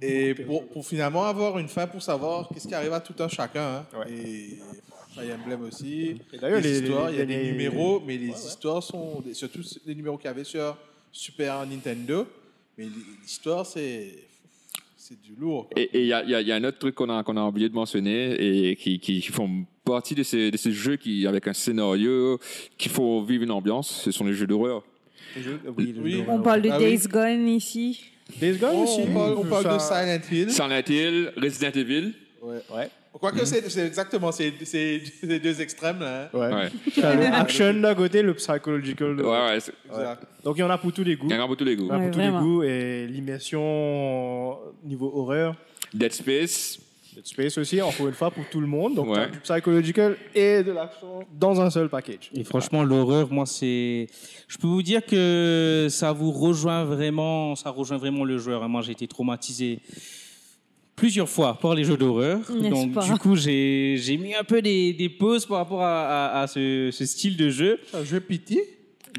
[0.00, 3.28] Et pour, pour finalement avoir une fin pour savoir qu'est-ce qui arrive à tout un
[3.28, 3.78] chacun.
[3.78, 3.86] hein.
[3.98, 4.12] Ouais.
[4.12, 4.58] Et
[5.20, 6.16] Fire Emblem aussi.
[6.32, 8.38] Et d'ailleurs, les, les- histoires, il y a des les- numéros, mais les Ouais, ouais.
[8.38, 10.76] histoires sont des- surtout les numéros qu'il y avait sur
[11.12, 12.26] Super Nintendo.
[12.76, 12.86] Mais
[13.22, 14.24] l'histoire, c'est
[14.96, 15.70] c'est du lourd.
[15.70, 15.80] quoi.
[15.82, 17.22] Et il y a, il y a- il y a un autre truc qu'on a,
[17.22, 18.34] qu'on a oublié de mentionner
[18.70, 22.38] et qui, qui font partie de ces, de ces jeux qui, avec un scénario
[22.76, 24.84] qui font vivre une ambiance, ce sont les jeux d'horreur.
[25.78, 26.22] Oui, Oui.
[26.28, 26.84] On parle de Ah oui.
[26.96, 28.00] Days Gone ici.
[28.38, 29.00] Days Gone Oh, aussi.
[29.08, 30.50] on parle, on parle de Silent Hill.
[30.50, 32.12] Silent Hill, Resident Evil.
[32.42, 32.58] Ouais.
[32.74, 32.90] Ouais.
[33.12, 36.24] Quoique c'est c'est exactement c'est c'est les deux extrêmes là.
[36.32, 36.38] hein.
[36.38, 36.54] Ouais.
[36.54, 39.72] Ouais, T'as le action d'un côté, le psychological de ouais, c'est-.
[40.44, 41.26] Donc il y en a pour tous les goûts.
[41.28, 41.90] Il y en a pour tous les goûts.
[41.90, 42.38] A Ouais, pour tous vraiment.
[42.40, 45.56] les goûts et l'immersion niveau horreur.
[45.92, 46.78] Dead Space.
[47.14, 48.94] Dead Space aussi, encore une fois, pour tout le monde.
[48.94, 49.14] Donc Ouais.
[49.16, 52.30] t'as du psychological et de l'action dans un seul package.
[52.34, 54.06] Et franchement, l'horreur, moi, c'est.
[54.46, 58.62] Je peux vous dire que ça vous rejoint vraiment, ça rejoint vraiment le joueur.
[58.62, 58.68] hein.
[58.68, 59.80] Moi, j'ai été traumatisé
[60.98, 62.38] plusieurs fois par les jeux d'horreur.
[62.70, 63.04] Donc, pas?
[63.04, 66.46] du coup, j'ai j'ai mis un peu des, des pauses par rapport à, à- à
[66.46, 67.78] ce, ce style de jeu.
[67.94, 68.60] Un jeu pitié?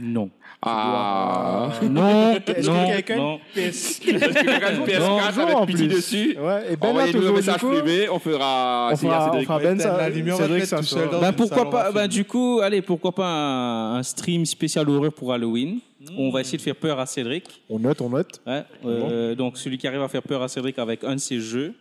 [0.02, 0.30] Non.
[0.62, 1.70] Ah.
[1.90, 3.40] Non, Est-ce non, que quelqu'un non.
[3.56, 3.58] PS...
[3.58, 5.88] Est-ce que quelqu'un a une PS4 Bonjour, avec plus.
[5.88, 6.38] dessus?
[6.38, 8.90] Ouais, et Ben Envoyez-nous un message privé, on fera.
[8.92, 10.10] On fera, on fera Ben ça.
[10.38, 13.96] Cédric, ça tout seul dans- Ben pourquoi pas ben du coup allez pourquoi pas un,
[14.00, 15.80] un stream spécial horreur pour Halloween
[16.18, 18.42] on va essayer de faire peur à Cédric On note, on note.
[18.48, 21.40] Ouais, euh, donc celui qui arrive à faire peur à Cédric avec un de ses
[21.40, 21.74] jeux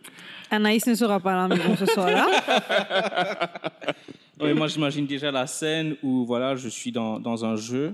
[0.51, 2.27] Anaïs ne sera pas à la maison ce soir-là.
[4.41, 7.93] Ouais, moi j'imagine déjà la scène où voilà je suis dans, dans un jeu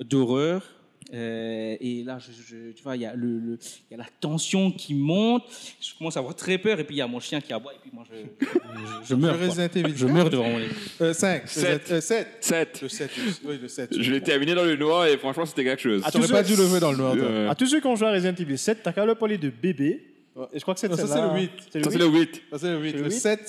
[0.00, 0.62] d'horreur
[1.12, 3.58] euh, et là je, je- tu vois il y a le, le-
[3.90, 5.42] il y a la tension qui monte
[5.80, 7.72] je commence à avoir très peur et puis il y a mon chien qui aboie
[7.74, 10.66] et puis moi je, je, je meurs Le je meurs devant mon lit.
[11.00, 11.42] Euh, 5.
[11.48, 12.00] Sept.
[12.00, 12.28] 7.
[12.40, 12.82] 7.
[12.82, 13.10] Le 7.
[13.44, 14.00] Oui, le 7.
[14.00, 16.02] Je l'ai terminé dans le noir et franchement, c'était quelque chose.
[16.04, 17.14] Ah, Tu n'aurais tous pas dû le jouer dans le noir.
[17.14, 17.22] toi.
[17.24, 19.38] Euh, À tous ceux qui ont joué à Resident Evil 7, t'as qu'à leur parler
[19.38, 20.13] de bébé.
[20.52, 21.50] Et je crois que c'est ça, c'est le 8.
[21.84, 22.42] Ça, c'est le 8.
[22.50, 22.90] Ça, c'est le 8.
[22.90, 23.20] C'est le Le huit?
[23.20, 23.40] 7,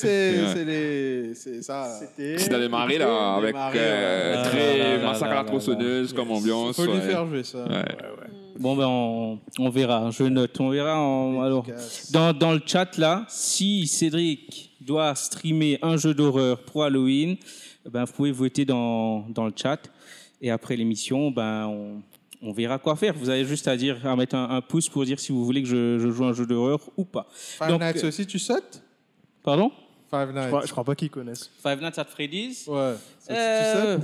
[1.35, 1.99] c'est ça.
[1.99, 2.37] C'était.
[2.37, 6.75] C'est dans les marées, là, avec euh, très Ah, massacre à la tronçonneuse comme ambiance.
[6.75, 7.65] Faut lui faire jouer ça.
[7.65, 7.85] Ouais.
[8.59, 10.11] Bon, ben, on, on verra.
[10.11, 10.59] Je note.
[10.59, 10.99] On verra.
[10.99, 11.65] en- alors,
[12.11, 17.35] dans, dans le chat, là, si Cédric doit streamer un jeu d'horreur pour Halloween,
[17.89, 19.79] ben, vous pouvez voter dans, dans le chat.
[20.39, 22.01] Et après l'émission, ben, on,
[22.45, 23.13] on verra quoi faire.
[23.15, 25.61] Vous avez juste à dire, à mettre un, un pouce pour dire si vous voulez
[25.63, 27.27] que je, je joue un jeu d'horreur ou pas.
[27.33, 28.81] Five Donc, Nights euh, aussi, tu sautes?
[29.43, 29.71] Pardon?
[30.09, 30.47] Five Je Nights.
[30.47, 31.49] crois, je crois pas qu'ils connaissent.
[31.61, 32.67] Five Nights at Freddy's?
[32.67, 32.93] Ouais.
[33.19, 33.97] Ça, Euh,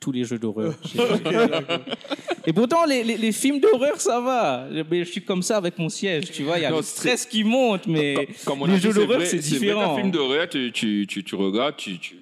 [0.00, 0.74] tous les jeux d'horreur.
[2.46, 4.66] Et pourtant, les, les, les films d'horreur, ça va.
[4.90, 6.58] Mais je suis comme ça avec mon siège, tu vois.
[6.58, 9.38] Il y a Non, le stress qui monte, mais Comme on les jeux d'horreur, c'est
[9.38, 9.94] vrai différent.
[9.94, 12.16] qu'un film d'horreur, tu, tu, tu, tu regardes, tu, tu,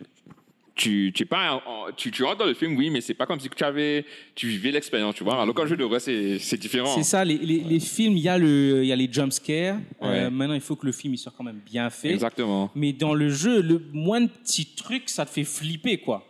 [0.75, 3.27] tu, tu, es pas, en- tu, tu rentres dans le film, oui, mais c'est pas
[3.27, 4.05] comme si tu, avais,
[4.35, 5.41] tu vivais l'expérience, tu vois.
[5.43, 6.95] Alors qu'un jeu d'horreur, c'est c'est différent.
[6.95, 9.33] C'est ça, les, les, les films, il y, a le- il y a les jump
[9.33, 9.77] scares.
[10.03, 10.31] Euh, Ouais.
[10.31, 12.11] maintenant, il faut que le film il soit quand même bien fait.
[12.11, 12.71] Exactement.
[12.75, 16.27] Mais dans le jeu, le moins de petits trucs, ça te fait flipper, quoi.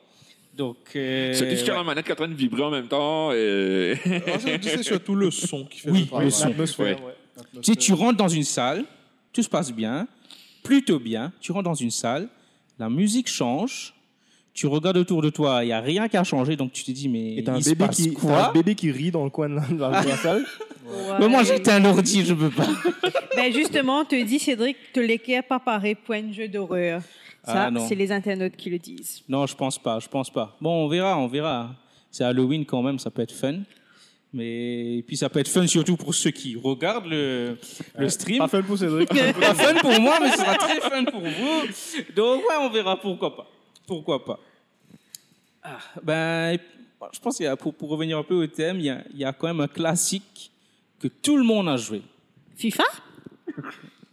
[0.56, 2.62] Donc, euh, C'est juste qu'il y a la manette qui est en train de vibrer
[2.62, 3.32] en même temps.
[3.32, 3.94] Et...
[4.60, 6.48] C'est surtout le son qui fait Oui, le son.
[6.50, 6.66] Ouais.
[6.78, 6.96] ouais.
[7.62, 8.84] sais, tu rentres dans une salle,
[9.32, 10.06] tout se passe bien,
[10.62, 11.32] plutôt bien.
[11.40, 12.28] Tu rentres dans une salle,
[12.78, 13.94] la musique change.
[14.54, 16.90] Tu regardes autour de toi, il n'y a rien qui a changé, donc tu te
[16.90, 18.90] dis, mais Et t'as un, il se bébé passe qui, t'as quoi un bébé qui
[18.90, 20.44] rit dans le coin de la, de la- de la salle.
[21.20, 22.66] Mais moi, j'étais un ordi, je peux pas.
[23.34, 27.00] Ben justement, on te dit, Cédric, te l'équerre pas pareil point de jeu d'horreur.
[27.44, 29.22] Ça, Ah, c'est les internautes qui le disent.
[29.26, 30.54] Non, je pense pas, je pense pas.
[30.60, 31.70] Bon, on verra, on verra.
[32.10, 33.60] C'est Halloween quand même, ça peut être fun.
[34.34, 37.56] Mais et puis ça peut être fun surtout pour ceux qui regardent le,
[37.98, 38.38] le stream.
[38.38, 39.08] Pas fun pour Cédric.
[39.40, 41.62] Pas fun pour moi, mais ce sera très fun pour vous.
[42.14, 43.46] Donc ouais, on verra, pourquoi pas.
[43.86, 44.38] Pourquoi pas?
[45.62, 46.58] Ah, ben,
[47.12, 49.18] je pense y a, pour, pour revenir un peu au thème, il y, a, il
[49.18, 50.50] y a quand même un classique
[51.00, 52.02] que tout le monde a joué.
[52.56, 52.84] FIFA?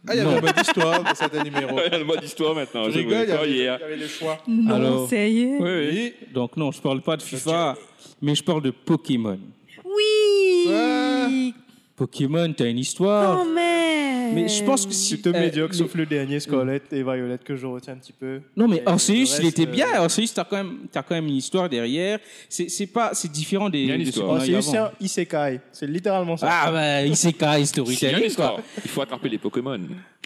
[0.08, 0.36] Ah, il y avait Non.
[0.36, 1.78] une bonne histoire dans certains numéros.
[1.86, 2.86] Il y a le mode histoire maintenant.
[2.86, 3.74] Tu Je rigoles, il y avait, il y hier.
[3.82, 4.38] avait les choix.
[4.48, 5.88] Non, Alors- sérieux Oui, oui.
[5.92, 6.14] Oui.
[6.32, 7.76] Donc non, je parle pas de FIFA,
[8.22, 9.38] mais je parle de Pokémon.
[9.84, 11.54] Oui.
[11.96, 13.38] Pokémon, t'as une histoire.
[13.38, 13.99] Quand même
[14.34, 17.56] Mais je pense que si- Plutôt Euh, médiocre, sauf le dernier, Scarlett et Violet, que
[17.56, 18.40] je retiens un petit peu.
[18.56, 19.86] Non, mais le il était euh, bien.
[19.94, 22.18] Arceus, t'as quand même, t'as quand même une histoire derrière.
[22.48, 23.80] C'est, c'est pas, c'est différent des.
[23.80, 24.40] Il y a une histoire.
[24.42, 25.60] c'est un isekai.
[25.72, 26.48] C'est littéralement ça.
[26.50, 28.60] Ah bah, Isekai, Il y a une storytelling histoire.
[28.84, 29.78] Il faut attraper les Pokémon.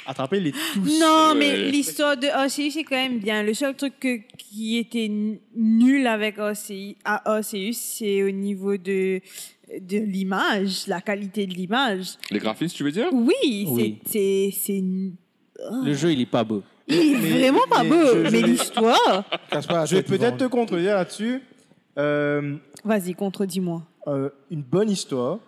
[0.06, 1.00] Attraper les tous.
[1.00, 1.38] Non, Ouais.
[1.38, 3.42] mais l'histoire de Arceus, c'est quand même bien.
[3.42, 5.10] Le seul truc que- qui était
[5.56, 9.20] nul avec Arceus, à Arceus, c'est au niveau de,
[9.80, 12.14] de l'image, la qualité de l'image.
[12.30, 13.08] Les graphismes, tu veux dire?
[13.12, 13.98] Oui, Oui.
[14.06, 14.50] c'est...
[14.50, 14.84] c'est- c'est-
[15.84, 16.62] Le jeu, il est pas beau.
[16.86, 19.24] Il est Mais- vraiment pas mais beau, je- je mais l'histoire...
[19.52, 21.40] Je vais peut-être te contredire là-dessus.
[21.98, 23.82] Euh, Vas-y, contredis-moi.
[24.08, 25.38] euh, une bonne histoire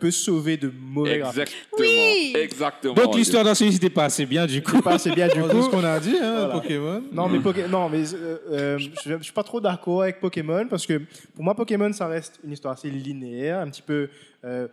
[0.00, 1.42] peut sauver de mauvais graphismes.
[1.42, 1.78] Exactement.
[1.80, 2.32] Oui.
[2.36, 2.94] Exactement.
[2.94, 4.72] Donc l'histoire d'Arceus n'était pas assez bien du coup.
[4.76, 5.62] C'est pas assez bien du coup.
[5.62, 6.54] ce qu'on a dit, hein, Voilà.
[6.60, 7.02] Pokémon.
[7.12, 10.66] Non, mais, Poké- non, mais euh, euh, je, je suis pas trop d'accord avec Pokémon
[10.68, 11.00] parce que
[11.34, 14.08] pour moi, Pokémon, ça reste une histoire assez linéaire, un petit peu.
[14.44, 14.68] euh,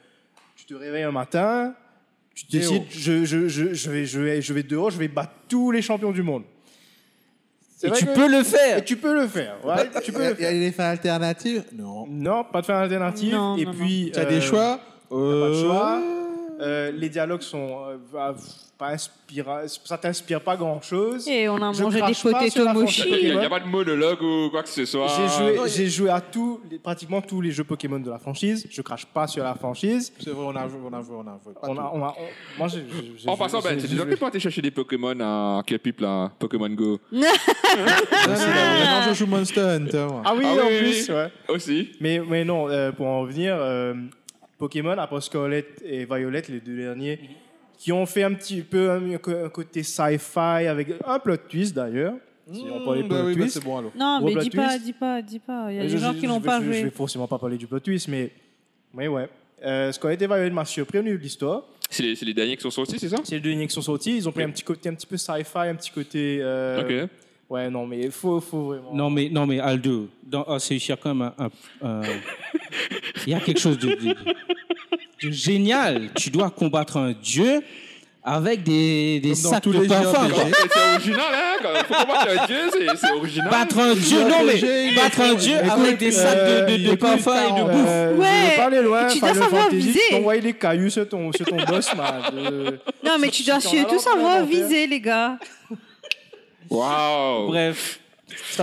[0.56, 1.74] tu te réveilles un matin,
[2.36, 5.34] tu décides, je, je, je, je, vais, je, vais, je vais dehors, je vais battre
[5.50, 6.44] tous les champions du monde.
[7.84, 8.86] Et vrai tu que- peux le Et faire.
[8.86, 9.56] tu peux le faire.
[9.66, 10.60] ouais, tu peux Il y a- le il y a faire.
[10.60, 12.06] des fins alternatives Non.
[12.08, 13.34] Non, pas de fin alternative.
[13.34, 14.12] Non, et non, puis.
[14.14, 16.00] Tu as euh, des choix pas de choix.
[16.00, 18.36] Euh, euh, les dialogues sont euh, inspira-
[19.86, 21.28] ça t'inspire pas grand chose.
[21.28, 23.02] Et on a Je mangé des crache pas sur potato la mochi.
[23.02, 23.20] franchise.
[23.24, 25.08] Il n'y a, pas de monologue ou quoi que ce soit.
[25.08, 28.20] J'ai joué, non, j'ai joué à tous, les- pratiquement tous les jeux Pokémon de la
[28.20, 28.68] franchise.
[28.70, 30.12] Je crache pas sur la franchise.
[30.20, 31.54] C'est vrai, on a joué, on a joué, on a joué.
[31.64, 32.80] On a, on a, on- moi, j'ai,
[33.28, 34.16] En joué- passant, ben, j'ai déjà joué.
[34.16, 37.00] pas été chercher des Pokémon à Kepip, là, Pokémon Go?
[37.12, 37.28] Non,
[39.10, 40.06] je joue Monster Hunter.
[40.10, 40.22] moi.
[40.26, 41.16] Ah oui, Ah en oui, plus, oui.
[41.16, 41.32] ouais.
[41.50, 41.90] Aussi.
[42.00, 43.94] Mais, mais non, euh, pour en revenir, euh,
[44.58, 47.20] Pokémon, après Scarlet et Violet, les deux derniers,
[47.82, 52.14] qui ont fait un petit peu un, un côté sci-fi avec un plot twist d'ailleurs.
[52.52, 53.54] Si on parlait de Mmh, plot bah oui, bah twist.
[53.56, 53.92] c'est bon alors.
[53.98, 55.72] Non, Gros mais dis pas, dis pas, dis pas.
[55.72, 56.84] Il y a Mais des je- gens je- qui vais- pas je, Je joué.
[56.84, 58.30] vais forcément pas parler du plot twist, mais,
[58.94, 59.28] mais ouais.
[59.64, 61.64] Euh, Scarlet et Violet m'a surpris au niveau de l'histoire.
[61.90, 63.18] C'est les, derniers qui sont sortis, c'est ça?
[63.24, 64.16] C'est les lignes qui sont sortis.
[64.18, 66.40] Ils ont pris un petit côté un petit peu sci-fi, un petit côté.
[66.42, 67.10] euh, Ok.
[67.52, 68.94] Ouais, non, mais il faut, faut vraiment.
[68.94, 71.50] Non mais non mais Aldo, dans y a quand même un,
[71.84, 72.02] un- un-
[73.28, 74.16] il y a quelque chose de, de-
[75.22, 76.12] de génial.
[76.16, 77.62] Tu dois combattre un dieu
[78.24, 80.30] avec des, des sacs tous de parfum.
[80.34, 81.84] C'est c'est original, hein quand même.
[81.84, 83.50] Faut combattre un dieu, c'est- c'est original.
[83.52, 86.38] Battre un dieu, non mais battre un dieu avec des sacs
[86.70, 87.86] de, de, de parfum et de bouffe.
[87.86, 89.08] Euh, Ouais, pas aller loin.
[89.08, 90.00] tu dois savoir viser.
[90.10, 92.22] Tu envoies des cailloux sur ton, sur ton boss, man.
[92.34, 92.72] Euh,
[93.04, 95.38] Non, mais tu dois surtout savoir viser, les gars.
[96.72, 97.48] Waouh.
[97.48, 98.00] Bref,
[98.50, 98.60] c'est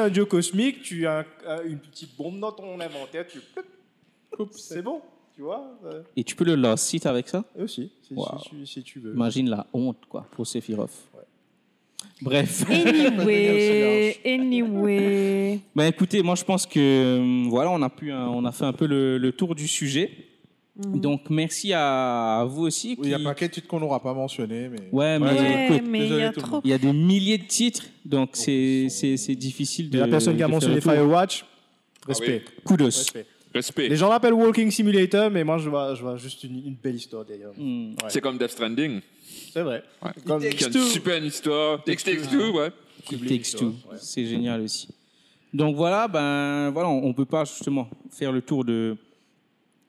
[0.00, 0.82] un dieu cosmique.
[0.82, 3.26] Tu as un- une petite bombe dans ton inventaire.
[3.26, 3.40] Tu...
[4.52, 5.00] C'est bon.
[5.34, 7.44] Tu vois euh, Et tu peux le last site avec ça?
[7.58, 8.26] Et aussi, si, Wow.
[8.42, 9.12] si tu- si tu veux.
[9.14, 10.90] Imagine la honte, quoi, pour Sephiroth.
[12.22, 12.64] Bref.
[12.70, 15.60] Anyway, anyway.
[15.74, 18.64] Ben écoutez, moi je pense que euh, voilà, on a pu, un- on a fait
[18.64, 20.10] un peu le, le tour du sujet.
[20.78, 22.94] Donc merci à, vous aussi.
[22.98, 24.88] Oui, il y a pas qu'un titre qu'on n'aura pas mentionné, mais.
[24.92, 26.60] Ouais, mais Ouais, écoute, mais il y a tout le trop.
[26.62, 29.96] il y a des milliers de titres, donc c'est c'est c'est difficile de.
[29.98, 30.80] Et la personne qui a mentionné.
[30.80, 31.44] Firewatch,
[32.06, 32.44] respect.
[32.64, 32.84] Kudos.
[32.84, 33.26] respect.
[33.52, 33.88] Respect.
[33.88, 36.94] Les gens l'appellent Walking Simulator, mais moi je vois, je vois juste une, une belle
[36.94, 37.50] histoire derrière.
[37.56, 37.94] Hmm.
[37.94, 38.08] Ouais.
[38.08, 39.00] C'est comme Death Stranding.
[39.52, 39.82] C'est vrai.
[40.02, 40.10] Ouais.
[40.24, 41.82] Comme Qui a une super histoire.
[41.82, 42.70] Takes Two, ouais.
[43.10, 43.74] It Takes Two.
[43.96, 44.88] C'est génial aussi.
[45.52, 48.96] Donc voilà, ben voilà, on, on peut pas justement faire le tour de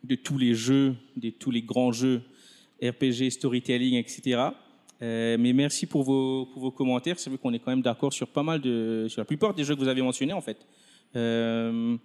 [0.03, 2.21] de tous les jeux, de tous les grands jeux
[2.81, 4.49] RPG, storytelling, etc.
[5.01, 7.19] Euh, mais merci pour vos pour vos commentaires.
[7.19, 9.63] C'est vrai qu'on est quand même d'accord sur pas mal de sur la plupart des
[9.63, 10.57] jeux que vous avez mentionnés en fait.
[11.15, 11.97] Euh,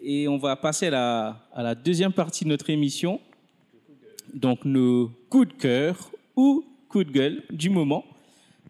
[0.00, 3.20] et on va passer à la à la deuxième partie de notre émission.
[4.34, 8.04] Donc nos coups de cœur ou coups de gueule du moment.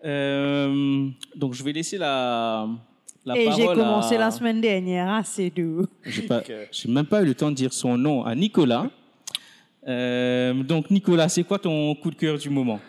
[0.04, 2.68] Euh, donc je vais laisser la,
[3.28, 5.86] la Et parole j'ai commencé à- la semaine dernière, ah, c'est doux.
[6.04, 8.86] J'ai pas, j'ai même pas eu le temps de dire son nom à Nicolas.
[9.86, 12.80] Euh, donc Nicolas, c'est quoi ton coup de cœur du moment?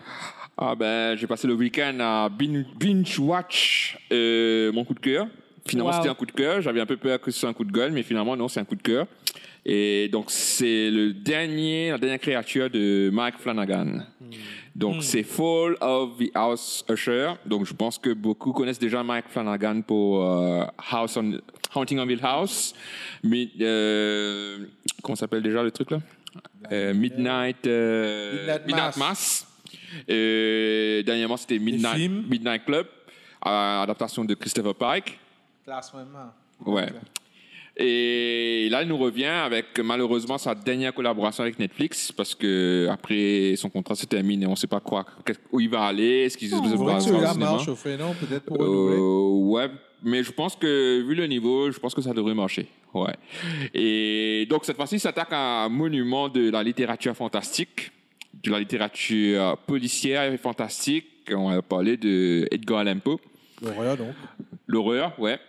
[0.58, 5.28] Ah ben, j'ai passé le week-end à bin- binge watch euh, mon coup de cœur.
[5.65, 5.97] Finalement, Wow.
[5.97, 6.62] c'était un coup de cœur.
[6.62, 8.60] J'avais un peu peur que ce soit un coup de gueule, mais finalement, non, c'est
[8.60, 9.06] un coup de cœur.
[9.71, 13.99] Et donc, c'est le dernier, la dernière créature de Mike Flanagan.
[14.75, 17.34] Donc, c'est Fall of the House Usher.
[17.45, 21.39] Donc, je pense que beaucoup connaissent déjà Mike Flanagan pour euh, House on,
[21.75, 22.73] Haunting on Hill House.
[23.23, 24.65] Mais, euh,
[25.03, 25.99] comment s'appelle déjà le truc là?
[26.71, 28.97] Euh, Midnight, euh, Midnight Midnight Mass.
[28.97, 29.47] Mass.
[30.08, 32.10] Dernièrement, c'était Midnight.
[32.27, 32.88] Midnight Club,
[33.43, 35.19] adaptation de Christopher Pike.
[35.63, 35.93] Classe.
[36.65, 36.88] Ouais.
[37.82, 43.54] Et là, il nous revient avec malheureusement sa dernière collaboration avec Netflix parce que après
[43.56, 45.06] son contrat se termine et on ne sait pas quoi,
[45.54, 47.34] où il va aller, est-ce qu'il se que au cinéma.
[47.36, 48.62] marche au fait, non Peut-être pour.
[48.62, 49.70] Euh, ouais,
[50.04, 52.68] mais je pense que vu le niveau, je pense que ça devrait marcher.
[52.94, 53.15] Ouais.
[53.74, 57.94] Et donc cette fois-ci, il s'attaque à un monument de la littérature fantastique,
[58.44, 61.06] de la littérature policière et fantastique.
[61.32, 63.20] On va parler de Edgar Allan Poe.
[63.62, 64.15] L'horreur, donc.
[64.68, 65.39] L'horreur, ouais.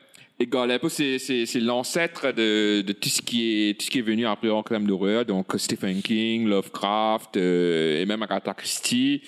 [0.55, 3.99] Allan Poe, c'est, c'est, c'est l'ancêtre de, de tout, ce qui est, tout ce qui
[3.99, 5.25] est venu après en termes d'horreur.
[5.27, 9.21] Donc Stephen King, Lovecraft euh, et même Agatha Christie.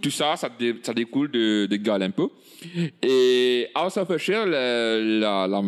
[0.00, 2.30] Tout ça, ça, dé- ça découle de, d'Edgar Allan Poe.
[3.02, 5.62] Et House of Usher, la- la- la-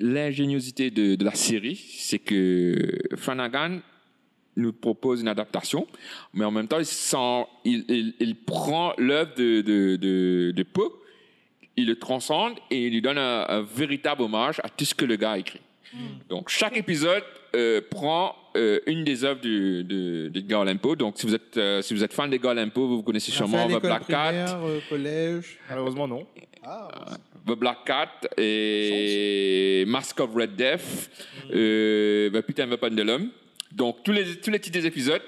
[0.00, 2.74] l'ingéniosité de, de la série, c'est que
[3.16, 3.80] Flanagan
[4.56, 5.86] nous propose une adaptation,
[6.34, 10.62] mais en même temps, il, s'en- il, il- il prend l'œuvre de, de, de, de
[10.64, 10.90] Poe,
[11.78, 15.04] il le transcende et il lui donne un, un véritable hommage à tout ce que
[15.04, 15.60] le gars a écrit.
[16.28, 17.24] Donc, chaque épisode
[17.56, 20.96] euh, prend euh, une des œuvres de, de, d'Edgar Allan Poe.
[20.96, 23.66] Donc, si vous êtes, euh, si vous êtes fan d'Edgar Allan Poe, vous connaissez sûrement
[23.68, 24.32] The Black Cat.
[24.64, 25.58] euh, collège.
[25.68, 26.26] Malheureusement, non.
[26.62, 26.88] Ah,
[27.46, 31.10] The Black Cat et Mask of Red Death,
[31.54, 33.30] euh, The the Pendulum.
[33.72, 35.22] Donc, tous les, tous les titres des épisodes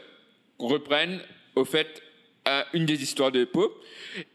[0.58, 1.20] reprennent,
[1.56, 2.02] au fait,
[2.48, 3.70] euh, une des histoires de Poe.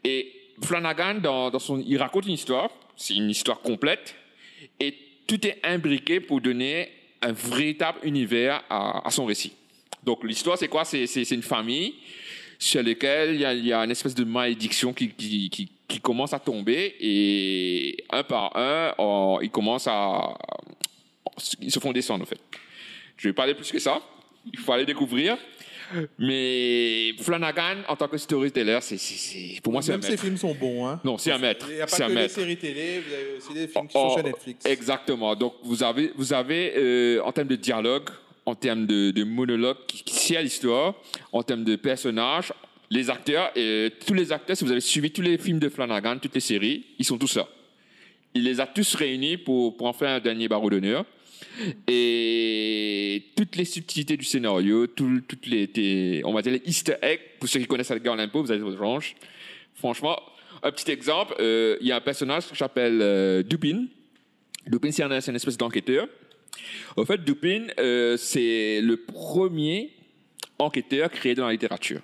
[0.02, 4.14] Et Flanagan, dans, dans son, il raconte une histoire, c'est une histoire complète,
[4.80, 4.94] et
[5.26, 6.88] tout est imbriqué pour donner
[7.22, 9.52] un véritable univers à, à son récit.
[10.04, 10.84] Donc, l'histoire, c'est quoi?
[10.84, 11.94] C'est c'est- c'est une famille
[12.58, 16.94] sur laquelle il y a, une espèce de malédiction qui, qui, qui, commence à tomber
[17.00, 18.92] et un par un,
[19.42, 20.38] ils commencent à...
[21.60, 22.40] Ils se font descendre, en fait.
[23.16, 24.00] Je vais pas aller plus que ça.
[24.52, 25.36] Il faut aller découvrir.
[26.18, 30.10] Mais Flanagan, en tant que storyteller, c'est, c'est, c'est- pour moi, c'est un Même ces
[30.10, 30.22] maître.
[30.22, 30.86] films sont bons.
[30.86, 31.00] Hein.
[31.04, 31.66] Non, c'est un maître.
[31.70, 32.34] Il n'y a pas que des maître.
[32.34, 34.64] séries télé, vous avez aussi des films qui Oh, sont sur Netflix.
[34.66, 35.34] Exactement.
[35.36, 38.08] Donc, vous avez, vous avez euh, en termes de dialogue,
[38.44, 40.94] en termes de, de monologue qui, qui sert l'histoire,
[41.32, 42.52] en termes de personnages,
[42.90, 46.18] les acteurs, et tous les acteurs, si vous avez suivi tous les films de Flanagan,
[46.18, 47.48] toutes les séries, ils sont tous là.
[48.34, 51.04] Il les a tous réunis pour, pour en faire un dernier barreau d'honneur.
[51.88, 57.20] Et toutes les subtilités du scénario, tout- toutes les, on va dire les easter eggs,
[57.38, 59.14] pour ceux qui connaissent Edgar Allan Poe, vous avez votre range.
[59.74, 60.18] Franchement,
[60.62, 63.86] un petit exemple, euh, il y a un personnage qui s'appelle euh, Dupin.
[64.66, 66.08] Dupin, c'est un, une espèce d'enquêteur.
[66.96, 69.92] En fait, Dupin, euh, c'est le premier
[70.58, 72.00] enquêteur créé dans la littérature.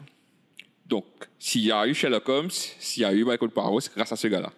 [0.87, 1.07] Donc,
[1.39, 4.17] s'il y a eu Sherlock Holmes, s'il y a eu Michael Poirot, c'est grâce à
[4.17, 4.53] ce gars-là.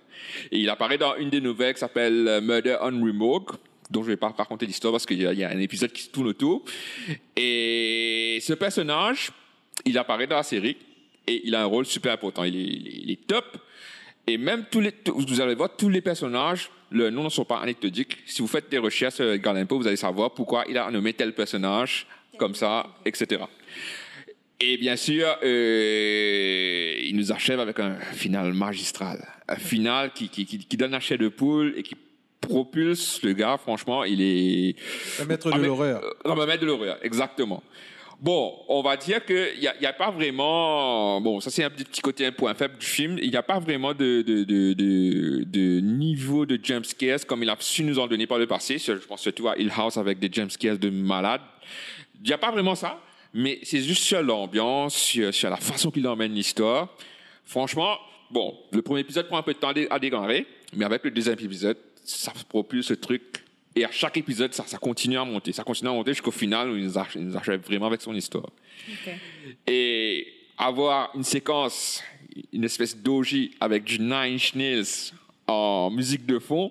[0.50, 3.52] Et il apparaît dans une des nouvelles qui s'appelle euh, Murder on Remorque,
[3.90, 6.10] dont je ne vais pas raconter l'histoire parce qu'il y, a- un épisode qui se
[6.10, 6.64] tourne autour.
[7.36, 9.30] Et ce personnage,
[9.84, 10.76] il apparaît dans la série
[11.26, 12.44] et il a un rôle super important.
[12.44, 13.58] Il est, top.
[14.26, 17.58] Et même tous les, vous allez voir, tous les personnages, leurs noms ne sont pas
[17.58, 18.18] anecdotiques.
[18.26, 21.34] Si vous faites des recherches sur Poe, vous allez savoir pourquoi il a nommé tel
[21.34, 22.06] personnage
[22.38, 23.42] comme ça, etc.
[24.60, 29.26] Et bien sûr, euh, il nous achève avec un final magistral.
[29.48, 31.96] Un final qui, donne la chair de poule et qui
[32.46, 34.76] propulse le gars, franchement, il est...
[35.20, 36.02] Le maître Ah, de mais- l'horreur.
[36.26, 37.62] euh, mais maître de l'horreur, exactement.
[38.20, 41.20] Bon, on va dire qu'il n'y a, y a pas vraiment...
[41.20, 43.18] Bon, ça c'est un petit côté un point faible du film.
[43.20, 44.72] Il n'y a pas vraiment de, de, de,
[45.44, 48.78] de, niveau de jump scares comme il a su nous en donner par le passé.
[48.78, 51.40] Je pense surtout à Hill House avec des jump scares de malade.
[52.22, 52.98] Il n'y a pas vraiment ça,
[53.34, 56.88] mais c'est juste sur l'ambiance, sur, sur la façon qu'il emmène l'histoire.
[57.44, 57.98] Franchement,
[58.30, 61.34] bon, le premier épisode prend un peu de temps à dégarer, mais avec le deuxième
[61.38, 63.22] épisode, ça propulse ce truc.
[63.76, 65.52] Et à chaque épisode, ça, ça continue à monter.
[65.52, 68.00] Ça continue à monter jusqu'au final où il nous, ach- il nous achève vraiment avec
[68.02, 68.48] son histoire.
[69.66, 70.26] Et
[70.56, 72.02] avoir une séquence,
[72.52, 75.12] une espèce d'OG avec du Nine Inch Nails
[75.46, 76.70] en musique de fond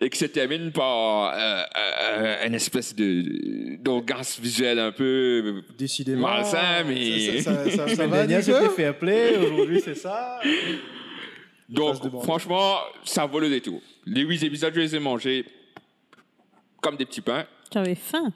[0.00, 6.28] et que se termine par euh, euh, une espèce de d'orgasme visuel un peu Décidément.
[6.28, 7.40] malsain, mais...
[7.40, 9.36] Ça, ça, ça, ça va, c'était fair play.
[9.36, 10.40] Aujourd'hui, c'est ça.
[11.68, 13.80] Donc, franchement, ça vaut le détour.
[14.10, 15.44] Les huit épisodes, je les ai mangés
[16.80, 17.44] comme des petits pains.
[17.70, 18.32] Tu avais faim.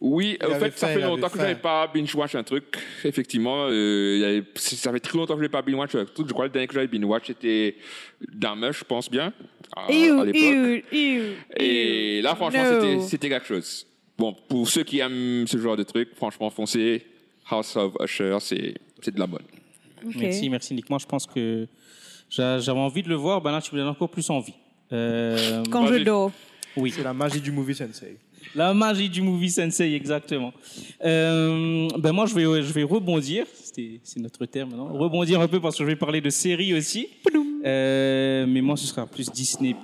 [0.00, 1.42] Oui, Il en fait, ça fait longtemps que faim.
[1.42, 2.64] j'avais pas binge-watch un truc.
[3.04, 6.04] Effectivement, euh, il y avait- ça fait très longtemps que je n'avais pas binge-watch un
[6.04, 6.26] truc.
[6.26, 7.76] Je crois que le dernier que j'avais binge-watch, c'était
[8.32, 9.32] Dame, je pense bien,
[9.76, 10.42] à, Ew, à l'époque.
[10.42, 12.80] ew, ew, Et là, franchement, No.
[12.80, 13.86] c'était- c'était quelque chose.
[14.18, 17.06] Bon, pour ceux qui aiment ce genre de truc, franchement, foncez.
[17.48, 19.42] House of Usher, c'est c'est de la bonne.
[20.16, 20.88] Merci, merci Nick.
[20.90, 21.66] Moi, je pense que
[22.30, 23.40] j'a- j'avais envie de le voir.
[23.40, 24.54] Ben là, tu me donnes encore plus envie.
[24.92, 26.30] Euh, Quand je dors.
[26.76, 26.92] oui.
[26.94, 28.16] C'est la magie du movie sensei.
[28.54, 30.52] La magie du movie sensei, exactement.
[31.04, 33.46] Euh, ben moi, je vais, je vais rebondir.
[34.02, 34.92] C'est notre terme maintenant.
[34.92, 37.08] Rebondir un peu parce que je vais parler de séries aussi.
[37.64, 39.74] Euh, mais moi, ce sera plus Disney+,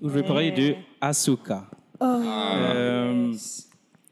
[0.00, 1.66] où je vais parler de Ahsoka.
[2.00, 2.04] Oh.
[2.04, 3.32] Euh,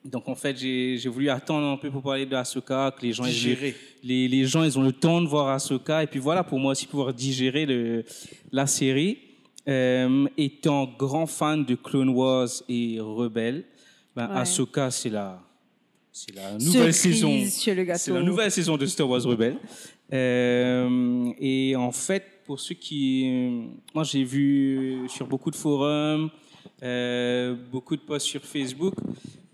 [0.04, 3.12] donc, en fait, j'ai j'ai voulu attendre un peu pour parler de Ahsoka, que les
[3.12, 3.24] gens...
[3.24, 3.74] aient- Digérer.
[4.02, 6.02] les, les gens, ils ont le temps de voir Ahsoka.
[6.02, 8.04] Et puis voilà, pour moi aussi, pouvoir digérer le,
[8.52, 9.18] la série.
[9.68, 13.64] Euh, étant grand fan de Clone Wars et Rebelle,
[14.14, 14.36] ben, Ouais.
[14.38, 15.42] Ahsoka, c'est la,
[16.12, 17.32] c'est la nouvelle saison.
[17.48, 19.58] C'est la nouvelle saison de Star Wars Rebelle.
[20.12, 23.68] Euh, et en fait, pour ceux qui...
[23.92, 26.30] Moi, j'ai vu sur beaucoup de forums,
[26.82, 28.94] euh, beaucoup de posts sur Facebook,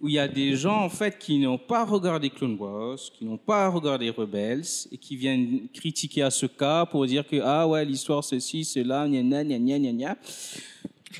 [0.03, 3.24] où il y a des gens, en fait, qui n'ont pas regardé Clone Wars, qui
[3.24, 8.24] n'ont pas regardé Rebels, et qui viennent critiquer Ahsoka pour dire que, ah ouais, l'histoire,
[8.24, 10.16] ceci, cela, gna gna gna gna gna gna.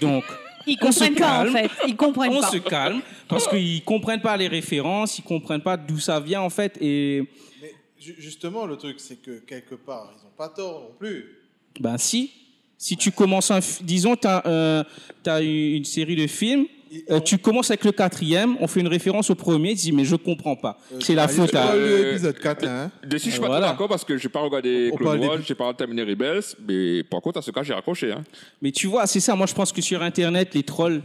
[0.01, 0.25] Donc,
[0.67, 1.53] Ils on se comprennent pas, en calme.
[1.57, 1.71] fait.
[1.89, 2.51] Ils comprennent on pas.
[2.51, 6.51] se calme, parce qu'ils comprennent pas les références, ils comprennent pas d'où ça vient, en
[6.51, 7.23] fait, et...
[7.61, 11.39] Mais ju- justement, le truc, c'est que quelque part, ils n'ont pas tort non plus.
[11.79, 12.33] Ben si.
[12.77, 13.61] Si tu commences un...
[13.83, 16.67] Disons, tu as, une série de films,
[17.11, 20.05] euh, tu commences avec le quatrième, on fait une référence au premier, tu dis, mais
[20.05, 20.79] je comprends pas.
[20.93, 21.69] Euh, C'est la faute à...
[21.69, 22.91] pas eu Euh, l'épisode 4, là, hein.
[23.05, 23.69] Dessus, je suis pas voilà.
[23.69, 26.43] d'accord parce que j'ai pas regardé On Clone parle Wars, des- j'ai pas terminé Rebels,
[26.69, 28.13] mais par contre, à ce cas, j'ai raccroché.
[28.13, 28.23] Hein.
[28.61, 31.03] Mais tu vois, c'est ça, moi je pense que sur Internet, les trolls,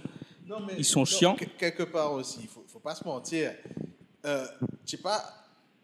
[0.48, 1.36] Non, mais- Ils sont non, chiants.
[1.36, 3.52] que- quelque part aussi, il faut, faut pas se mentir.
[4.26, 4.46] Euh,
[4.86, 5.22] tu n'es pas,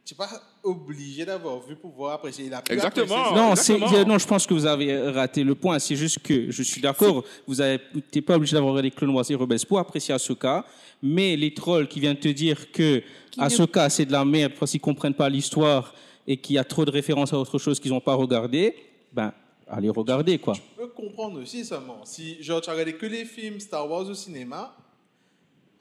[0.06, 0.30] tu es pas
[0.64, 2.46] obligé d'avoir vu pour pouvoir apprécier.
[2.46, 3.34] Il a pu Exactement.
[3.34, 4.06] Non, exactement.
[4.06, 5.80] non, je pense que vous avez raté le point.
[5.80, 7.24] C'est juste que je suis d'accord.
[7.48, 10.66] Vous n'êtes pas obligé d'avoir regardé Clone Wars et Rebels pour apprécier Ahsoka.
[11.02, 13.02] Mais les trolls qui viennent te dire que
[13.38, 15.94] ne- Ahsoka c'est de la merde parce qu'ils comprennent pas l'histoire
[16.28, 18.76] et qu'il y a trop de références à autre chose qu'ils n'ont pas regardé,
[19.12, 19.34] ben
[19.68, 20.54] allez regarder quoi.
[20.54, 22.02] Tu peux comprendre aussi seulement.
[22.06, 24.76] Si genre, tu as regardé que les films Star Wars au cinéma,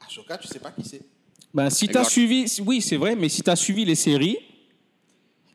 [0.05, 1.01] Ashoka, tu sais pas qui c'est.
[1.53, 4.37] Ben si tu as suivi, oui c'est vrai, mais si tu as suivi les séries,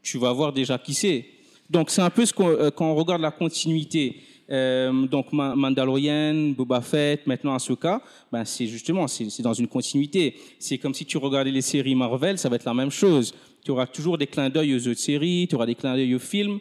[0.03, 1.27] tu vas voir déjà qui c'est.
[1.69, 4.17] Donc c'est un peu ce qu'on, euh, quand on regarde la continuité.
[4.51, 8.01] euh, donc Ma- Mandalorian, Boba Fett, maintenant Ahsoka,
[8.33, 10.35] ben c'est justement c'est c'est dans une continuité.
[10.59, 13.35] C'est comme si tu regardais les séries Marvel, ça va être la même chose.
[13.65, 16.19] Tu auras toujours des clins d'œil aux autres séries, tu auras des clins d'œil aux
[16.21, 16.61] films.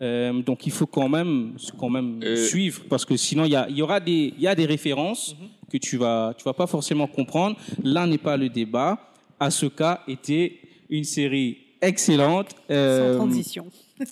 [0.00, 3.56] Euh, donc il faut quand même quand même Euh, suivre parce que sinon il y,
[3.56, 5.34] a- il y aura des il y a des références
[5.70, 7.56] que tu vas tu vas pas forcément comprendre.
[7.82, 8.96] Là n'est pas le débat.
[9.40, 12.50] Ahsoka était une série excellente.
[12.70, 13.66] Euh, Sans transition.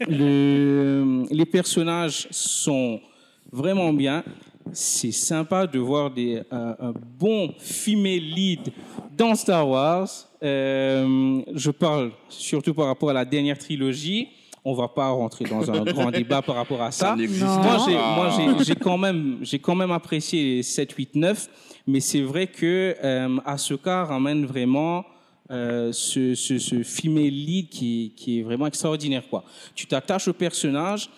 [0.09, 3.01] le- les personnages sont
[3.53, 4.25] vraiment bien.
[4.73, 8.73] C'est sympa de voir des, un, un bon female lead
[9.17, 10.09] dans Star Wars.
[10.43, 14.29] Euh, je parle surtout par rapport à la dernière trilogie.
[14.69, 17.15] On va pas rentrer dans un grand débat par rapport à ça.
[17.15, 18.17] Moi, j'ai, pas.
[18.17, 21.49] moi, j'ai, j'ai quand même, j'ai quand même apprécié les 7, 8, 9,
[21.87, 25.05] mais c'est vrai que euh, Ahsoka ramène vraiment
[25.53, 29.23] euh, ce, ce, ce female lead qui, qui est vraiment extraordinaire.
[29.31, 29.45] Quoi.
[29.77, 31.11] Tu t'attaches au personnage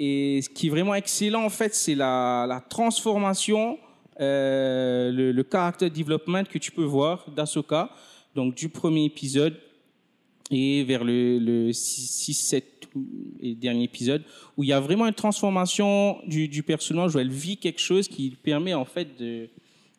[0.00, 3.78] et ce qui est vraiment excellent, en fait, c'est la, la transformation,
[4.18, 7.90] euh, le, le character development que tu peux voir d'Ahsoka.
[8.34, 9.60] donc du premier épisode
[10.50, 12.73] et vers le, le 6, 7
[13.40, 14.22] et dernier épisode,
[14.56, 18.08] où il y a vraiment une transformation du, du personnage, où elle vit quelque chose
[18.08, 19.48] qui permet en fait de,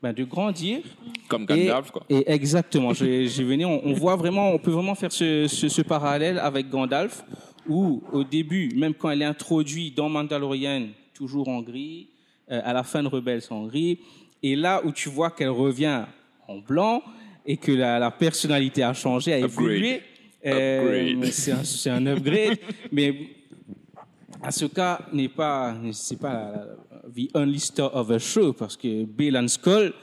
[0.01, 0.79] ben, de grandir.
[1.27, 2.03] Comme Et, Gandalf, quoi.
[2.09, 5.81] et exactement, j'ai venu, on, on voit vraiment, on peut vraiment faire ce, ce, ce
[5.81, 7.23] parallèle avec Gandalf,
[7.67, 12.09] où au début, même quand elle est introduite dans Mandalorian, toujours en gris,
[12.51, 13.99] euh, à la fin de Rebels en gris,
[14.43, 16.03] et là où tu vois qu'elle revient
[16.47, 17.01] en blanc
[17.45, 20.01] et que la, la personnalité a changé, a évolué,
[20.45, 21.31] euh, Upgrade.
[21.31, 22.57] c'est un, un upgrade,
[22.91, 23.15] mais
[24.43, 26.65] Asuka n'est pas, c'est pas la, la-
[27.15, 29.93] the only star of a show parce que Baylan Skull,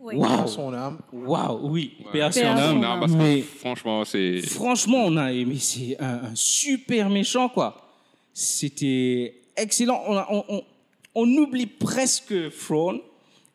[0.00, 0.16] Oui.
[0.16, 0.48] Waouh.
[0.48, 0.98] Son âme.
[1.12, 2.80] waouh, oui, paix à son à âme.
[2.80, 4.40] Non, parce que Mais franchement, c'est.
[4.42, 7.88] franchement, on a aimé, c'est un, un super méchant quoi.
[8.34, 10.02] C'était excellent.
[10.08, 10.64] On, a- on, on-
[11.14, 12.98] on oublie presque Thrawn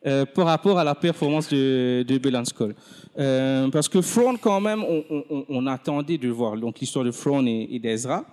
[0.07, 2.73] euh, par rapport à la performance de, de Baylan Skull.
[3.19, 7.03] Euh, parce que Thrawn, quand même, on, on- on- on attendait de voir donc l'histoire
[7.05, 8.23] de Thrawn et, et d'Ezra.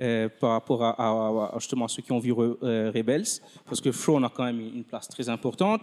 [0.00, 3.24] euh, par rapport à, à- à- justement ceux qui ont vu Re- euh, Rebels,
[3.64, 5.82] parce que Thrawn a quand même une place très importante.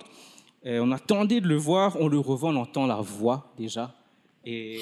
[0.66, 3.92] On attendait de le voir, on le revoit, on entend la voix déjà.
[4.46, 4.78] Et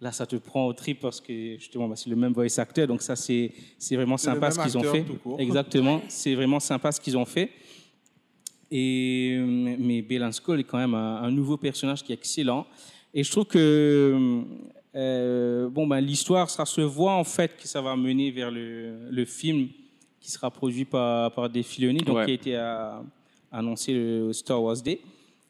[0.00, 2.86] là, ça te prend au trip parce que justement, bah, c'est le même voice acteur,
[2.86, 5.04] donc ça, c'est c'est vraiment sympa ce qu'ils ont fait.
[5.40, 7.50] Exactement, c'est vraiment sympa ce qu'ils ont fait.
[8.74, 12.66] Et, euh, mais Baylan Skoll est quand même un, un nouveau personnage qui est excellent.
[13.12, 14.42] Et je trouve que
[14.94, 19.10] euh, bon, ben, l'histoire, ça se voit en fait que ça va mener vers le,
[19.10, 19.68] le film
[20.20, 22.24] qui sera produit par, par Dave Filoni, donc Ouais.
[22.24, 22.92] qui a été euh,
[23.50, 25.00] annoncé le Star Wars Day.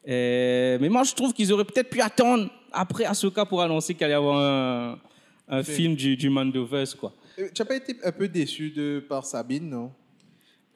[0.07, 4.03] Euh, mais moi, je trouve qu'ils auraient peut-être pu attendre après Ahsoka pour annoncer qu'il
[4.03, 4.99] allait y avoir un,
[5.47, 5.75] un Film.
[5.77, 7.13] film du, du Mandoverse, quoi.
[7.39, 9.91] Euh, Tu n'as pas été un peu déçu de, par Sabine, non?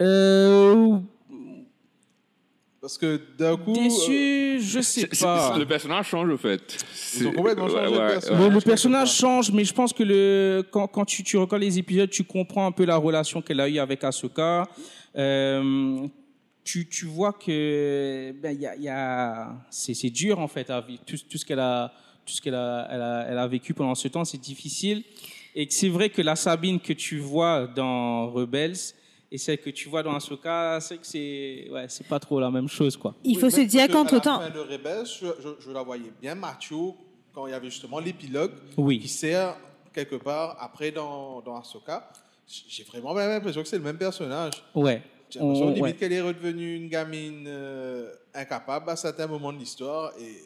[0.01, 0.99] Euh,
[2.87, 3.71] Parce que d'un coup.
[3.75, 5.57] euh, déçu, je sais C'est- c'est- pas.
[5.57, 6.77] Le personnage change, au fait.
[7.19, 8.53] Ils ont complètement changé personnage.
[8.53, 12.09] Le, personnage change, mais je pense que le, quand, quand tu, tu regardes les épisodes,
[12.09, 14.69] tu comprends un peu la relation qu'elle a eue avec Asuka.
[15.17, 16.07] Euh,
[16.63, 20.79] tu, tu vois que ben, y a, y a, c'est, c'est dur en fait à
[20.79, 21.01] vivre.
[21.05, 21.91] Tout, tout ce qu'elle a,
[22.25, 25.03] tout ce qu'elle a, elle a, elle a vécu pendant ce temps, c'est difficile.
[25.55, 28.77] Et c'est vrai que la Sabine que tu vois dans Rebels
[29.31, 32.49] et celle que tu vois dans Asuka, c'est que c'est, ouais, c'est pas trop la
[32.49, 33.13] même chose quoi.
[33.23, 35.55] Il Oui, faut se dire parce que qu'entre-temps, À la fin de Rebels, je, je-
[35.65, 36.95] je la voyais bien macho
[37.33, 38.51] quand il y avait justement l'épilogue
[39.01, 39.55] qui sert
[39.93, 42.09] quelque part après dans, dans Ahsoka.
[42.47, 44.53] J'ai vraiment l'impression que c'est le même personnage.
[44.75, 45.01] ouais.
[45.29, 45.93] J'ai l'impression On- limite ouais.
[45.95, 50.37] qu'elle est redevenue une gamine euh, incapable à certains moments de l'histoire et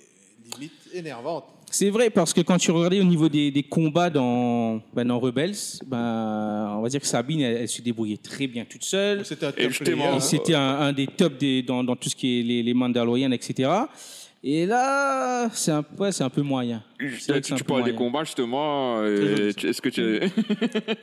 [0.55, 1.45] limite énervante.
[1.71, 5.19] C'est vrai parce que quand tu regardais au niveau des, des combats dans, ben, dans
[5.19, 5.55] Rebels,
[5.85, 9.25] ben, on va dire que Sabine, elle, elle se débrouillait très bien toute seule.
[9.25, 10.19] C'était un hein.
[10.19, 13.31] c'était un, un des tops des, dans, dans tout ce qui est les, les Mandalorians,
[13.31, 13.69] etc.
[14.43, 16.83] Et là, c'est un, ouais, c'est un peu moyen.
[16.99, 18.97] Un Tu parles des combats, justement.
[18.99, 20.19] Euh, Est-ce que tu.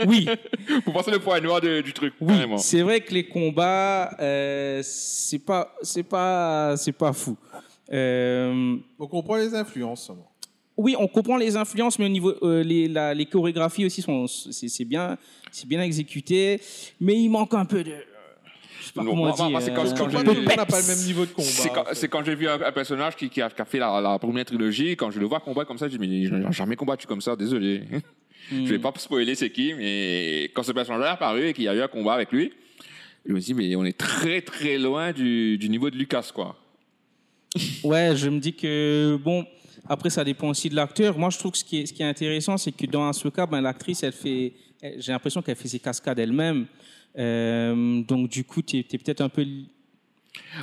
[0.07, 0.29] Oui,
[0.85, 2.59] Pour passer le point noir de- du truc, oui, carrément.
[2.59, 7.37] c'est vrai que les combats, euh, c'est pas, c'est pas, c'est pas fou.
[7.93, 10.11] Euh, On comprend les influences.
[10.79, 14.27] Oui, on comprend les influences, mais au niveau euh, les, la- les chorégraphies aussi sont
[14.27, 15.19] c'est c'est bien
[15.51, 16.61] c'est bien exécuté,
[17.01, 17.93] mais il manque un peu de
[18.81, 20.89] c'est Pas j'ai- tout un le peu monde n'a pas le peps.
[20.89, 21.47] même niveau de combat.
[21.49, 21.95] C'est quand, en fait.
[21.95, 24.19] c'est quand j'ai vu un, un personnage qui, qui a, qui a fait la, la
[24.19, 26.77] première trilogie, quand je le vois combattre comme ça, je dis, mais je n'ai jamais
[26.77, 27.81] combattu comme ça, désolé.
[28.51, 28.65] Hmm.
[28.65, 31.69] Je vais pas spoiler c'est qui, mais quand ce personnage est apparu et qu'il y
[31.69, 32.51] a eu un combat avec lui,
[33.27, 36.31] je me suis dit, mais on est très très loin du, du niveau de Lucas,
[36.35, 36.57] quoi.
[37.85, 39.45] Ouais, je me dis que bon,
[39.89, 41.19] après ça dépend aussi de l'acteur.
[41.19, 43.29] Moi, je trouve que ce qui est, ce qui est intéressant, c'est que dans ce
[43.29, 44.53] cas, ben, l'actrice, elle fait,
[44.99, 46.67] j'ai l'impression qu'elle fait ses cascades elle-même.
[47.19, 49.45] Euh, donc du coup, tu es, peut-être un peu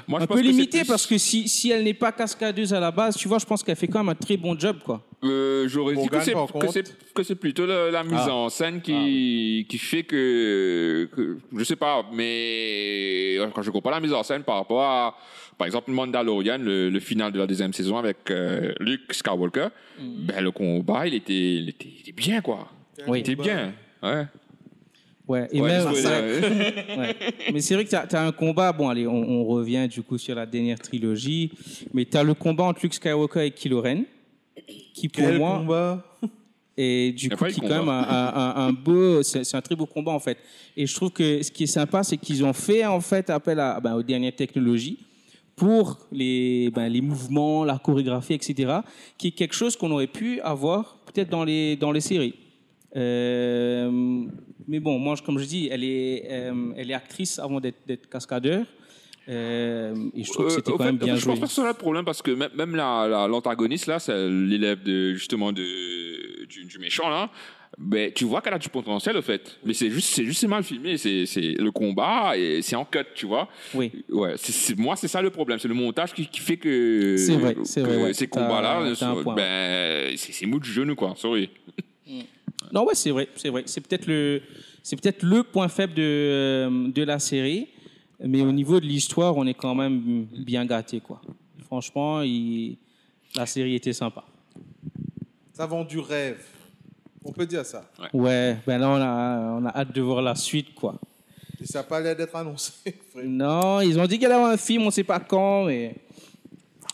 [0.08, 2.74] Moi, un je pense peu limité plus- parce que si, si elle n'est pas cascadeuse
[2.74, 4.78] à la base, tu vois, je pense qu'elle fait quand même un très bon job,
[4.86, 5.04] quoi.
[5.24, 8.34] Euh, J'aurais dit que c'est, plutôt la, la mise Ah.
[8.34, 14.00] en scène qui, qui fait que, que, je sais pas, mais quand je compare la
[14.00, 15.18] mise en scène par rapport à,
[15.58, 20.26] par exemple, Mandalorian, le, le final de la deuxième saison avec euh, Luke Skywalker, Mm.
[20.26, 22.68] ben, le combat, il était, il était, il était bien, quoi.
[23.08, 23.20] Oui.
[23.20, 23.74] Il était bien.
[24.04, 24.26] Ouais.
[25.28, 25.94] Ouais, et Ouais, même, ouais.
[26.98, 27.16] Ouais.
[27.54, 28.74] Mais c'est vrai que tu as, un combat.
[28.74, 31.52] Bon, allez, on, on revient du coup sur la dernière trilogie.
[31.94, 34.04] Mais tu as le combat entre Luke Skywalker et Kylo Ren,
[34.94, 36.06] qui pour Quel moi combat
[36.78, 38.00] est du coup qui est quand même combat.
[38.02, 39.24] un, un- un- un beau.
[39.24, 40.38] C'est c'est un très beau combat en fait.
[40.78, 43.60] Et je trouve que ce qui est sympa, c'est qu'ils ont fait en fait appel
[43.60, 45.00] à, ben, aux dernières technologies
[45.56, 48.80] pour les, ben, les mouvements, la chorégraphie, etc.
[49.18, 52.36] Qui est quelque chose qu'on aurait pu avoir peut-être dans les, dans les séries.
[52.96, 53.90] Euh,
[54.68, 58.10] mais bon, moi, je- comme je dis, elle est, euh, elle est actrice avant d'être
[58.10, 58.66] cascadeur.
[59.28, 61.32] Euh, et je trouve que c'était quand fait, même bien je joué.
[61.32, 64.30] pense pas que c'est le problème parce que même, même la- la- l'antagoniste là, c'est
[64.30, 67.32] l'élève de justement de du, du méchant là.
[67.78, 70.64] Ben, tu vois qu'elle a du potentiel au fait, mais c'est juste c'est juste mal
[70.64, 70.98] filmé.
[70.98, 73.50] C'est c'est le combat et c'est en cut, tu vois.
[73.74, 73.92] Oui.
[74.10, 77.18] Ouais, c'est- c'est- moi c'est ça le problème, c'est le montage qui, qui fait que,
[77.18, 78.14] C'est vrai, c'est que vrai, ouais.
[78.14, 79.36] ces T'as- combats là, t'as un point.
[79.36, 81.14] ben c'est c'est mou de genou quoi.
[81.18, 81.50] Sorry.
[82.72, 83.64] Non, ouais, c'est vrai, c'est vrai.
[83.66, 84.42] C'est peut-être le,
[84.82, 87.68] c'est peut-être le point faible de, euh, de la série,
[88.24, 91.22] mais au niveau de l'histoire, on est quand même bien gâté, quoi.
[91.66, 92.78] Franchement, il-
[93.36, 94.24] la série était sympa.
[95.54, 96.42] Ça vend du rêve.
[97.26, 97.84] On peut dire ça.
[98.14, 100.96] Ouais, ben là, on a, on a hâte de voir la suite, quoi.
[101.62, 102.72] Et ça n'a pas l'air d'être annoncé.
[103.12, 103.26] frère.
[103.26, 105.96] Non, ils ont dit qu'il y avait un film, on sait pas quand, mais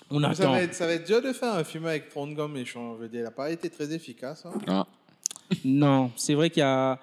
[0.09, 0.51] on Ça attend.
[0.53, 2.95] va, être, ça va être dur de faire un film avec Tron comme méchant.
[2.95, 4.45] Je veux dire, il n'a pas été très efficace.
[4.45, 4.57] hein.
[4.67, 4.88] Ah.
[5.65, 6.97] Non, c'est vrai qu'il y a,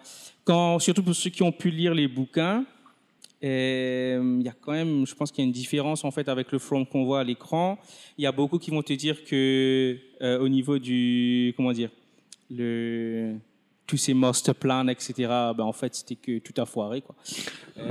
[0.44, 2.64] quand, surtout pour ceux qui ont pu lire les bouquins,
[3.44, 6.28] euh, il y a quand même, je pense qu'il y a une différence en fait
[6.28, 7.78] avec le front qu'on voit à l'écran.
[8.16, 11.90] Il y a beaucoup qui vont te dire que euh, au niveau du, comment dire,
[12.50, 13.34] le,
[13.86, 15.14] tous ces master plans, etc.
[15.56, 17.14] Ben en fait, c'était que tout a foiré quoi.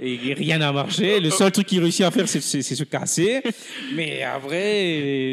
[0.00, 1.20] Et rien n'a marché.
[1.20, 3.42] Le seul truc qu'il réussit à faire, c'est se casser.
[3.94, 4.72] Mais après,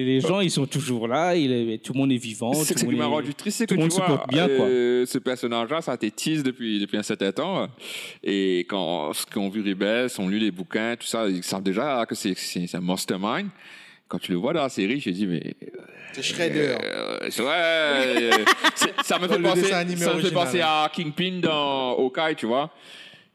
[0.06, 1.36] les gens, ils sont toujours là.
[1.36, 2.54] Il est- tout le monde est vivant.
[2.54, 3.84] C'est tout ce le qui m'a monde est- rendu triste, c'est que tout le tu
[3.84, 4.66] monde se vois, porte bien, quoi.
[4.66, 7.68] euh, ce personnage-là, ça a été tease depuis, depuis un certain temps.
[8.24, 11.64] Et quand ceux qui ont vu Rebels, ont lu les bouquins, tout ça, ils savent
[11.64, 12.36] déjà que c'est
[12.76, 13.48] un mastermind.
[14.08, 15.56] Quand tu le vois dans la série, j'ai dit, mais.
[16.14, 16.76] C'est Shredder.
[16.84, 17.58] euh, c'est vrai.
[17.58, 18.32] euh,
[19.04, 22.72] ça me fait, le penser, ça me fait penser à Kingpin dans Hawkeye, tu vois.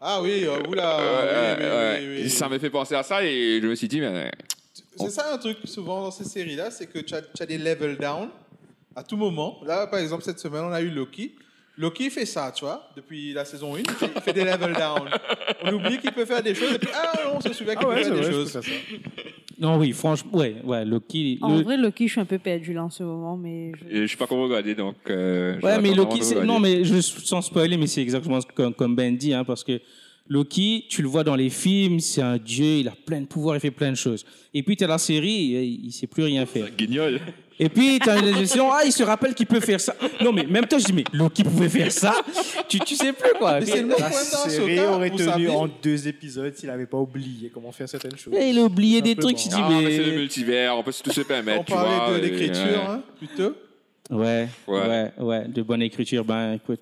[0.01, 1.01] Ah oui, euh, oula.
[1.01, 2.17] Euh, oui, oui, euh, oui, ouais.
[2.19, 2.31] oui, oui.
[2.31, 4.31] Ça me fait penser à ça et je me suis dit, mais.
[4.99, 8.29] C'est ça un truc souvent dans ces séries-là, c'est que tu as, des level down
[8.95, 9.61] à tout moment.
[9.65, 11.35] Là, par exemple, cette semaine, on a eu Loki.
[11.77, 14.73] Loki fait ça, tu vois, depuis la saison 1, il fait, il fait des level
[14.73, 15.11] down.
[15.63, 17.85] On oublie qu'il peut faire des choses et puis, ah non, on se souvient qu'il
[17.87, 18.59] Ah peut ouais, faire c'est des vrai, choses.
[19.59, 21.39] Non, oui, franchement, ouais, ouais, Loki.
[21.41, 24.03] En le- vrai, Loki, je suis un peu perdu là en ce moment, mais je-
[24.03, 24.97] Je sais pas comment regarder, donc.
[25.09, 28.95] euh, Ouais, mais Loki, non, mais je, sans spoiler, mais c'est exactement ce- comme, comme
[28.95, 29.81] Ben dit, hein, parce que
[30.29, 33.57] Loki, tu le vois dans les films, c'est un dieu, il a plein de pouvoirs,
[33.57, 34.25] il fait plein de choses.
[34.53, 36.69] Et puis, tu as la série, il, il sait plus rien faire.
[36.77, 37.21] Guignol.
[37.59, 39.95] Et puis, tu as une gestion, ah, il se rappelle qu'il peut faire ça.
[40.23, 42.15] Non, mais même toi, je dis, mais Loki pouvait faire ça,
[42.69, 43.61] tu, tu sais plus, quoi.
[43.61, 47.51] Mais c'est le même La série aurait tenu en deux épisodes s'il n'avait pas oublié
[47.55, 48.35] comment faire certaines choses.
[48.35, 50.17] Et il a oublié des trucs, tu dis, Ah, mais c'est le mais.
[50.19, 51.61] multivers, on peut tout se permettre.
[51.61, 52.77] On tu vois, parlait de l'écriture, ouais.
[52.89, 53.55] hein, plutôt.
[54.11, 54.79] Ouais, Ouais.
[54.89, 56.25] ouais, ouais, de bonne écriture.
[56.25, 56.81] Ben, écoute,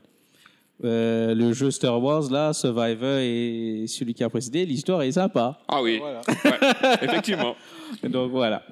[0.82, 5.58] euh, le jeu Star Wars, là, Survivor et celui qui a précédé, l'histoire est sympa.
[5.68, 6.20] Ah oui, Voilà.
[6.44, 7.54] Ouais, effectivement.
[8.02, 8.62] Donc voilà.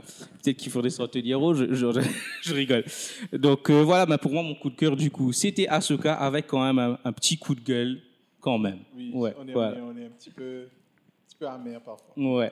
[0.42, 1.86] Peut-être qu'il faudrait se retenir au je, je,
[2.42, 2.84] je rigole.
[3.32, 6.48] Donc euh, voilà, ben, pour moi, mon coup de cœur, du coup, c'était Asuka avec
[6.48, 8.00] quand même un, un petit coup de gueule,
[8.40, 8.78] quand même.
[8.96, 9.76] Oui, ouais, on, est, voilà.
[9.76, 12.12] on, est, on est un petit peu, un petit peu amer parfois.
[12.16, 12.50] Ouais.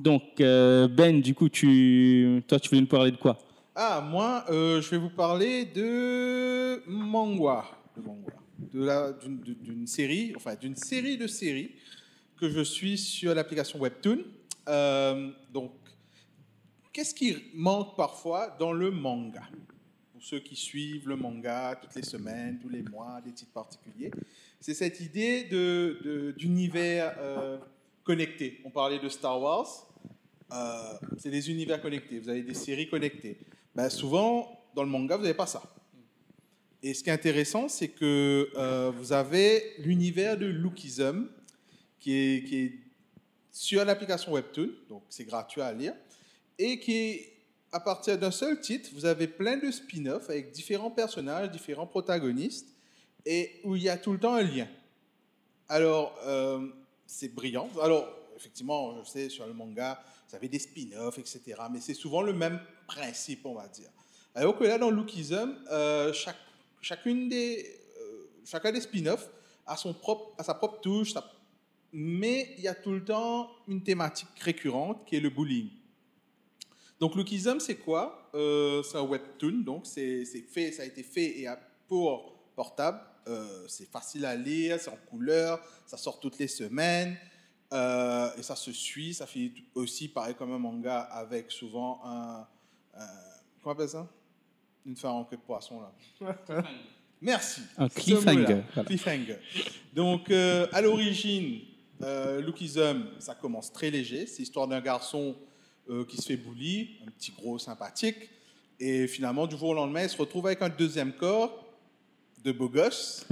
[0.00, 3.36] Donc, euh, Ben, du coup, tu, toi, tu voulais nous parler de quoi?
[3.74, 7.64] Ah, moi, euh, je vais vous parler de manga.
[7.96, 8.32] De manga.
[8.58, 11.76] D'une série, enfin, d'une série de séries
[12.36, 14.18] que je suis sur l'application Webtoon.
[14.68, 15.72] Euh, donc,
[16.92, 19.42] qu'est-ce qui manque parfois dans le manga?
[20.12, 24.10] Pour ceux qui suivent le manga toutes les semaines, tous les mois, des titres particuliers,
[24.60, 25.44] c'est cette idée
[26.36, 27.58] d'univers euh,
[28.02, 28.60] connecté.
[28.64, 29.86] On parlait de Star Wars.
[30.50, 32.18] Euh, c'est des univers connectés.
[32.18, 33.38] Vous avez des séries connectées.
[33.74, 35.62] Ben, souvent, dans le manga, vous n'avez pas ça.
[36.82, 41.28] Et ce qui est intéressant, c'est que euh, vous avez l'univers de Lookism
[41.98, 42.72] qui est,
[43.50, 45.94] sur l'application Webtoon, donc c'est gratuit à lire,
[46.58, 47.20] et qui
[47.72, 52.68] à partir d'un seul titre, vous avez plein de spin-offs avec différents personnages, différents protagonistes,
[53.26, 54.68] et où il y a tout le temps un lien.
[55.68, 56.66] Alors, euh,
[57.06, 57.68] c'est brillant.
[57.82, 61.40] Alors, effectivement, je sais, sur le manga, vous avez des spin-offs, etc.
[61.70, 63.90] Mais c'est souvent le même principe, on va dire.
[64.34, 66.36] Alors que là, dans Lookism, euh, chaque,
[66.80, 69.28] chacune des, euh, chacun des spin-offs
[69.66, 71.14] a, a sa propre touche,
[71.92, 75.70] mais il y a tout le temps une thématique récurrente qui est le bullying.
[77.00, 78.28] Donc, Lookism, c'est quoi?
[78.34, 81.48] Euh, C'est un webtoon, donc c'est fait, ça a été fait et
[81.86, 83.00] pour portable.
[83.28, 87.16] Euh, c'est facile à lire, c'est en couleur, ça sort toutes les semaines
[87.70, 89.12] et ça se suit.
[89.14, 92.46] Ça fait aussi pareil comme un manga avec souvent un,
[92.94, 93.06] un-
[93.62, 94.08] comment on appelle ça?
[94.88, 96.64] Une fin en queue de poisson là.
[97.20, 97.60] Merci.
[97.76, 98.86] Un cliffhanger, voilà.
[98.86, 99.36] Cliffhanger.
[99.92, 101.60] Donc, euh, à l'origine,
[102.00, 104.26] euh, Lookism, ça commence très léger.
[104.26, 105.36] C'est l'histoire d'un garçon
[105.90, 108.30] euh, qui se fait bully, un petit gros sympathique.
[108.80, 111.66] Et finalement, du jour au lendemain, il se retrouve avec un deuxième corps
[112.42, 113.26] de beau gosse.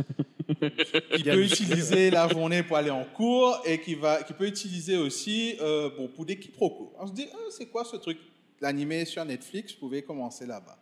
[1.17, 4.97] qui peut utiliser la journée pour aller en cours et qui, va, qui peut utiliser
[4.97, 6.93] aussi euh, bon, pour des quiproquos.
[6.99, 8.19] On se dit, Ah, c'est quoi ce truc?
[8.61, 10.79] L'animé sur Netflix, vous pouvez commencer là-bas.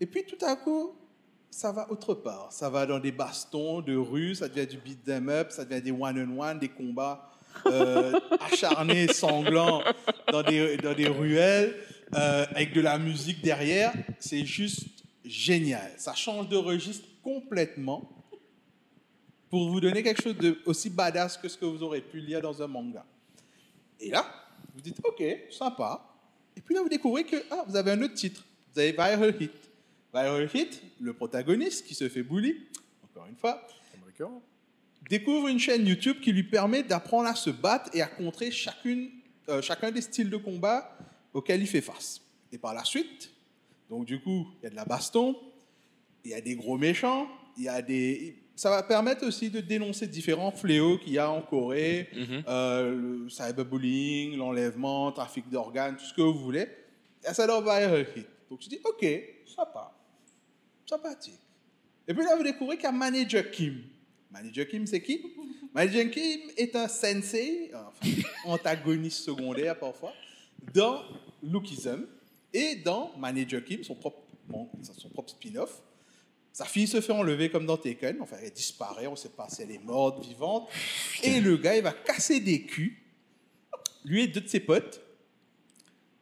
[0.00, 0.94] Et puis tout à coup,
[1.50, 2.52] ça va autre part.
[2.52, 5.82] Ça va dans des bastons de rue, ça devient du beat them up, ça devient
[5.82, 7.30] des one-on-one, des combats
[7.66, 9.82] euh, acharnés, sanglants
[10.30, 11.74] dans des, ruelles,
[12.14, 13.92] euh, avec de la musique derrière.
[14.20, 14.84] C'est juste
[15.24, 15.92] génial.
[15.96, 18.08] Ça change de registre complètement
[19.48, 22.42] pour vous donner quelque chose de aussi badass que ce que vous aurez pu lire
[22.42, 23.04] dans un manga.
[23.98, 24.26] Et là,
[24.74, 26.02] vous dites, OK, sympa.
[26.56, 28.44] Et puis là, vous découvrez que ah, vous avez un autre titre.
[28.74, 29.65] Vous avez Viral Hit.
[30.16, 32.56] Viral Hit, le protagoniste qui se fait bully,
[33.04, 33.66] encore une fois,
[35.10, 39.10] découvre une chaîne YouTube qui lui permet d'apprendre à se battre et à contrer chacune,
[39.48, 40.96] euh, chacun des styles de combat
[41.34, 42.22] auxquels il fait face.
[42.50, 43.30] Et par la suite,
[43.90, 45.36] donc du coup, il y a de la baston,
[46.24, 48.36] il y a des gros méchants, il y a des...
[48.56, 52.08] Ça va permettre aussi de dénoncer différents fléaux qu'il y a en Corée,
[52.48, 56.66] euh, le cyberbullying, l'enlèvement, trafic d'organes, tout ce que vous voulez.
[57.22, 58.26] Et ça viral hit.
[58.48, 59.04] Donc je dis, ok,
[59.44, 59.95] sympa,
[60.86, 61.40] sympathique.
[62.08, 63.82] Et puis là, vous découvrez qu'il y a Manager Kim.
[64.30, 65.22] Manager Kim, c'est qui?
[65.74, 70.12] Manager Kim est un sensei, enfin, antagoniste secondaire parfois,
[70.72, 71.02] dans
[71.42, 72.06] Lookism
[72.52, 75.82] et dans Manager Kim, son propre, bon, son propre spin-off.
[76.52, 79.46] Sa fille se fait enlever comme dans Taken, enfin elle disparaît, on ne sait pas
[79.50, 80.68] si elle est morte, vivante.
[81.22, 82.96] Et le gars, il va casser des culs,
[84.06, 85.02] lui et deux de ses potes,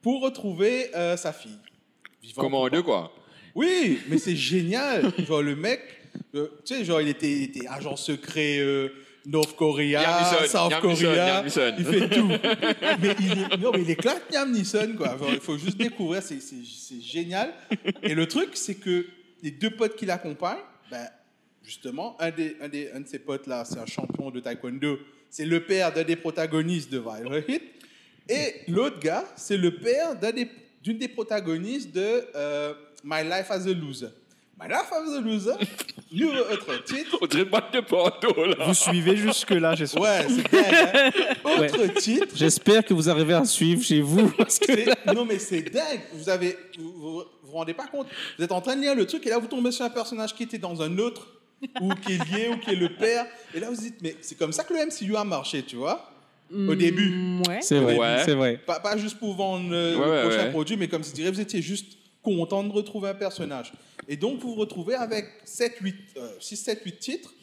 [0.03, 1.59] pour retrouver euh, sa fille.
[2.21, 2.83] Vivante Commande, pas.
[2.83, 3.13] quoi.
[3.55, 5.13] Oui, mais c'est génial.
[5.27, 5.81] Genre, le mec,
[6.35, 8.89] euh, tu sais, genre, il était, il était agent secret euh,
[9.27, 10.01] North Korea,
[10.49, 11.43] South Korea.
[11.79, 12.29] Il fait tout.
[13.01, 15.17] mais il, est- non, mais il éclate Liam Neeson, quoi.
[15.19, 17.53] Genre, il faut juste découvrir, c'est, c'est, c'est génial.
[18.03, 19.07] Et le truc, c'est que
[19.43, 20.59] les deux potes qui l'accompagnent,
[20.91, 21.07] ben,
[21.63, 24.99] justement, un, des, un, des, un de ses potes là, c'est un champion de taekwondo.
[25.31, 27.63] C'est le père d'un des protagonistes de Viral Hit.
[28.29, 30.49] Et l'autre gars, c'est le père d'un des-
[30.83, 32.75] d'une des, protagonistes de euh,
[33.05, 34.09] My Life as a Loser.
[34.61, 35.53] My Life as a Loser,
[36.13, 37.19] nouveau autre titre.
[37.21, 38.67] On dirait pas de Porto, là.
[38.67, 40.03] Vous suivez jusque-là, j'espère.
[40.03, 41.11] Ouais, c'est dingue.
[41.45, 41.51] hein.
[41.59, 42.29] Autre titre.
[42.37, 44.29] J'espère que vous arrivez à suivre chez vous.
[44.31, 46.01] Parce que C'est- Non, mais c'est dingue.
[46.15, 48.07] Vous avez, vous, vous vous rendez pas compte.
[48.39, 50.35] Vous êtes en train de lire le truc et là, vous tombez sur un personnage
[50.35, 51.27] qui était dans un autre,
[51.81, 53.27] ou qui est lié, ou qui est le père.
[53.55, 56.11] Et là, vous dites, mais c'est comme ça que le MCU a marché, tu vois,
[56.53, 57.11] au début.
[57.11, 57.59] Mm, Ouais.
[57.61, 58.23] c'est vrai, Ouais.
[58.25, 58.61] c'est vrai.
[58.65, 60.51] Pas, pas juste pour vendre euh, Ouais, le prochain ouais.
[60.53, 63.73] produit, mais comme si dirais, vous étiez juste content de retrouver un personnage.
[64.09, 67.35] Et donc, vous vous retrouvez avec 7, 8, euh, 6, 7, 8 titres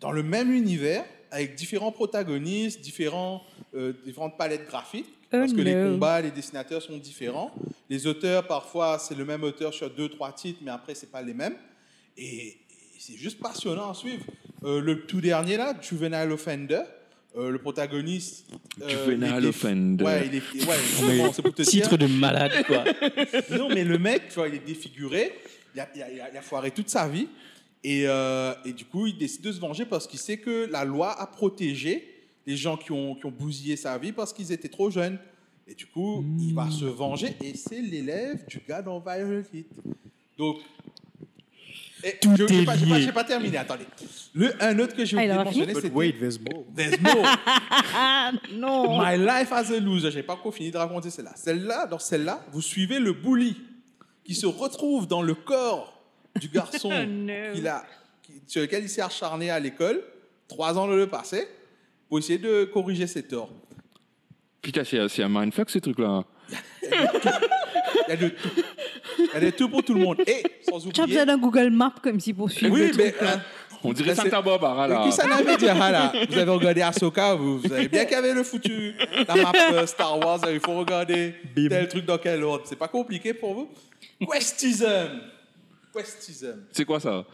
[0.00, 3.42] dans le même univers, avec différents protagonistes, différents,
[3.74, 7.52] euh, différentes palettes graphiques, Oh parce que les combats, les dessinateurs sont différents.
[7.90, 11.20] Les auteurs, parfois, c'est le même auteur sur deux, trois titres, mais après, c'est pas
[11.20, 11.56] les mêmes.
[12.16, 12.56] Et, et
[13.00, 14.24] c'est juste passionnant à suivre.
[14.62, 16.82] Euh, le tout dernier, là, Juvenile Offender,
[17.36, 18.46] euh, le protagoniste...
[18.82, 20.04] euh, Juvenile il Offender.
[20.04, 20.66] Ouais, il est...
[20.66, 21.70] Ouais, c'est pour te dire...
[21.70, 22.84] Titre de malade, quoi.
[23.58, 25.32] Non, mais le mec, tu vois, il est défiguré.
[25.74, 27.28] Il a, il a- il a- il a foiré toute sa vie.
[27.84, 30.84] Et, euh, et du coup, il décide de se venger parce qu'il sait que la
[30.84, 32.08] loi a protégé
[32.46, 35.18] les gens qui ont, qui ont bousillé sa vie parce qu'ils étaient trop jeunes.
[35.68, 37.36] Et du coup, il va se venger.
[37.44, 39.66] Et c'est l'élève du gars dans Viral Hit.
[40.38, 40.58] Donc.
[42.04, 43.86] Et Tout je- est pas, j'ai pas- terminé, attendez.
[44.34, 46.64] Le, un autre que j'ai il oublié de aura fini mentionner, c'était wait, there's more.
[46.76, 47.26] There's more.
[47.94, 48.98] Ah non.
[49.02, 50.10] My Life as a Loser.
[50.10, 51.32] J'ai pas encore fini de raconter celle-là.
[51.36, 53.56] Celle-là, dans celle-là, vous suivez le bully
[54.24, 56.00] qui se retrouve dans le corps
[56.38, 57.32] du garçon No.
[57.54, 57.84] qu'il a,
[58.22, 60.02] qui- sur lequel il s'est acharné à l'école,
[60.48, 61.48] trois ans dans le passé,
[62.08, 63.50] pour essayer de corriger ses torts.
[64.62, 66.24] Putain, c'est c'est un mindfuck, ce truc-là.
[68.08, 68.48] Il y a de tout.
[69.18, 70.20] Il y a de tout pour tout le monde.
[70.26, 71.06] Et sans Tu as oublier.
[71.06, 73.12] besoin d'un Google Maps comme si pour suivre Oui, le mais.
[73.12, 73.32] truc, là.
[73.34, 75.02] euh, On dirait Santa Barbara, là.
[75.04, 78.12] Qui ça n'avait dit ah là Vous avez regardé Ahsoka, vous, vous savez bien qu'il
[78.12, 78.94] y avait le foutu,
[79.28, 81.68] la map euh, Star Wars, il faut regarder Bim.
[81.68, 82.64] tel truc dans quel ordre.
[82.66, 83.68] C'est pas compliqué pour vous
[84.30, 84.86] Questism.
[85.94, 86.64] Questism.
[86.72, 87.24] C'est quoi ça?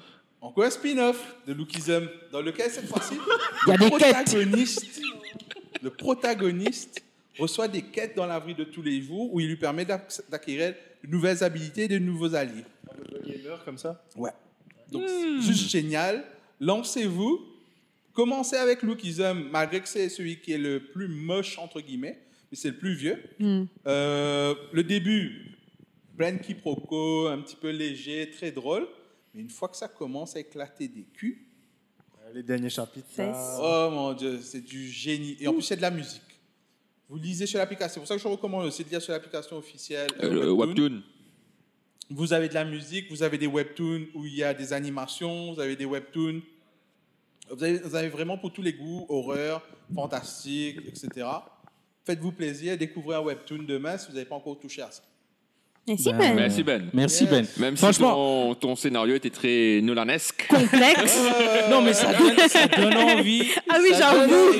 [0.41, 3.15] Encore un spin-off de Lookism, dans lequel cette fois-ci,
[3.69, 5.01] le protagoniste,
[5.81, 7.03] le protagoniste
[7.39, 10.23] reçoit des quêtes dans la vie de tous les jours où il lui permet d'ac-
[10.31, 12.65] d'acquérir de nouvelles habilités et de nouveaux alliés.
[13.27, 14.05] Gamer comme ça?
[14.17, 14.31] Ouais.
[14.91, 16.25] Donc, c'est juste génial.
[16.61, 17.41] Lancez-vous.
[18.13, 22.19] Commencez avec Lookism, malgré que c'est celui qui est le plus moche, entre guillemets,
[22.51, 23.23] mais c'est le plus vieux.
[23.39, 23.65] Hmm.
[23.87, 25.57] Euh, le début,
[26.19, 28.87] plein de quiproquos, un petit peu léger, très drôle.
[29.35, 31.39] Mais une fois que ça commence à éclater des culs,
[32.27, 33.07] Euh, Les derniers chapitres.
[33.63, 35.37] Oh mon Dieu, c'est du génie.
[35.41, 36.21] Et en plus, c'est de la musique.
[37.13, 37.97] Vous lisez sur l'application.
[37.97, 40.09] C'est pour ça que je recommande aussi de lire sur l'application officielle.
[40.23, 40.51] euh, Euh.
[40.55, 41.03] Webtoon.
[42.09, 45.53] Vous avez de la musique, vous avez des webtoons où il y a des animations,
[45.53, 46.41] vous avez des webtoons
[47.51, 49.61] Vous avez, vous avez vraiment pour tous les goûts, horreur,
[49.95, 51.27] fantastique, etc.
[52.07, 55.03] Faites-vous plaisir, découvrez un webtoon demain si vous n'avez pas encore touché à ça.
[55.89, 56.35] Merci, Ben, Ben.
[56.37, 56.89] Merci Ben.
[56.93, 57.31] Merci Yes.
[57.31, 57.47] Ben.
[57.59, 60.47] Même si Franchement, ton, ton scénario était très nolanesque.
[60.49, 61.19] Complexe.
[61.71, 63.43] non mais ça donne, ça donne envie.
[63.69, 64.53] Ah oui, j'avoue.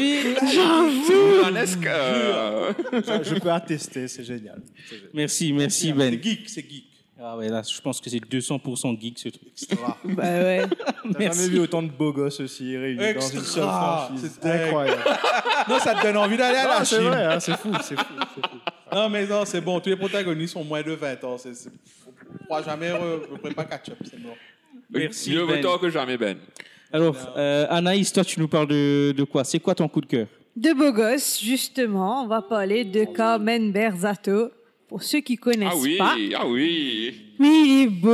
[1.07, 1.87] C'est nolanesque.
[1.87, 4.61] euh, Je, je peux attester, c'est génial.
[4.89, 5.11] C'est génial.
[5.15, 6.21] Merci, merci C'est Ben.
[6.23, 6.87] geek, c'est geek.
[7.25, 9.43] Ah ouais, là, je pense que c'est 200% geek ce truc.
[9.53, 9.97] Extra.
[10.05, 10.63] Bah ouais.
[10.67, 11.39] T'as Merci.
[11.43, 14.39] jamais vu autant de beaux gosses aussi réunis dans une seule franchise.
[14.43, 15.03] C'est incroyable.
[15.69, 17.05] non, ça te donne envie d'aller à la c'est Chine.
[17.07, 18.05] vrai, hein, c'est fou, c'est fou,
[18.35, 18.57] c'est fou.
[18.95, 19.81] Non, mais non, c'est bon.
[19.81, 21.39] Tous les protagonistes sont moins de 20 ans.
[21.39, 21.71] C'est, c'est...
[22.09, 23.97] On ne pourra jamais re- re- pas catch-up.
[24.05, 24.31] C'est bon.
[24.91, 25.61] Merci, Mieux vaut Ben.
[25.63, 26.37] tard que jamais Ben.
[26.93, 29.45] Alors, euh, Anaïs, toi, tu nous parles de, de quoi?
[29.45, 30.27] C'est quoi ton coup de cœur?
[30.55, 34.51] De beaux gosses, justement, on va parler de Carmen Berzato.
[34.89, 36.15] Pour ceux qui connaissent Ah oui, pas.
[36.37, 37.15] ah oui.
[37.39, 38.11] Mais il est beau.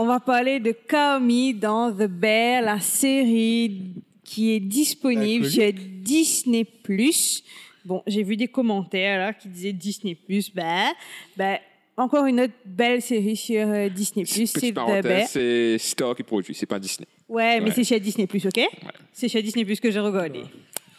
[0.00, 3.80] On va parler de Kami dans The Bear, la série
[4.24, 6.66] qui est disponible sur Disney+.
[7.84, 10.16] Bon, j'ai vu des commentaires là qui disaient Disney+.
[10.54, 10.92] Ben,
[11.36, 11.58] ben,
[11.96, 14.24] encore une autre belle série sur euh, Disney+.
[14.24, 14.46] C'est
[15.26, 17.06] c'est Star qui produit, c'est pas Disney.
[17.28, 18.60] Ouais, mais c'est chez Disney+, ok?
[19.12, 20.42] C'est chez Disney+, que j'ai regardé.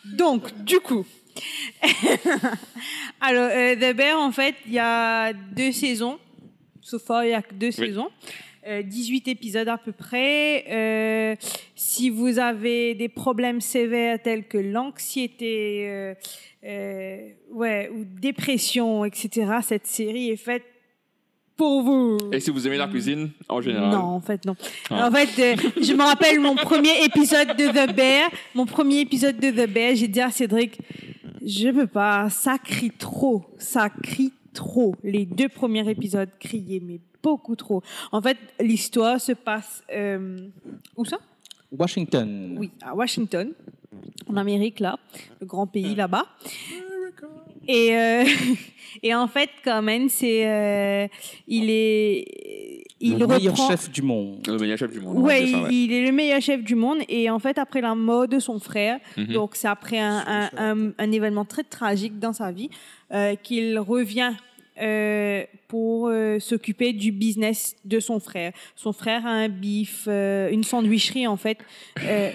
[0.06, 1.06] Donc, du coup...
[3.22, 6.20] Alors, euh, The Bear, en fait, il y a deux saisons.
[6.82, 8.10] So far, il y a que deux saisons.
[8.66, 10.66] Euh, 18 épisodes à peu près.
[10.70, 11.36] Euh,
[11.76, 16.14] si vous avez des problèmes sévères tels que l'anxiété, euh,
[16.64, 20.64] euh, ouais, ou dépression, etc., cette série est faite
[21.58, 22.18] pour vous.
[22.32, 23.92] Et si vous aimez la cuisine, en général.
[23.92, 24.56] Non, en fait, non.
[24.90, 25.08] Ah.
[25.08, 28.30] En fait, euh, je me rappelle mon premier épisode de The Bear.
[28.56, 30.80] Mon premier épisode de The Bear, j'ai dit à Cédric,
[31.46, 34.96] je peux pas, ça crie trop, ça crie trop.
[35.04, 37.82] Les deux premiers épisodes criaient, mais beaucoup trop.
[38.12, 40.38] En fait, l'histoire se passe euh,
[40.98, 41.18] où ça?
[41.72, 42.56] Washington.
[42.60, 43.52] Oui, à Washington,
[44.28, 45.00] en Amérique, là,
[45.42, 46.26] le grand pays là-bas.
[47.68, 48.26] Et, euh,
[49.04, 51.08] et en fait, quand même, c'est, euh,
[51.48, 53.70] il est, il le meilleur reprend.
[53.70, 54.46] chef du monde.
[54.46, 55.18] Le meilleur chef du monde.
[55.18, 57.80] on Ouais, ça, il, il est le meilleur chef du monde et en fait après
[57.82, 59.28] la mort de son frère, Mhm.
[59.34, 62.70] donc c'est après un, un, un- un événement très tragique dans sa vie
[63.14, 64.34] euh, qu'il revient
[64.82, 68.52] euh, pour euh, s'occuper du business de son frère.
[68.76, 71.58] Son frère a un bif, euh, une sandwicherie en fait.
[72.04, 72.32] Euh,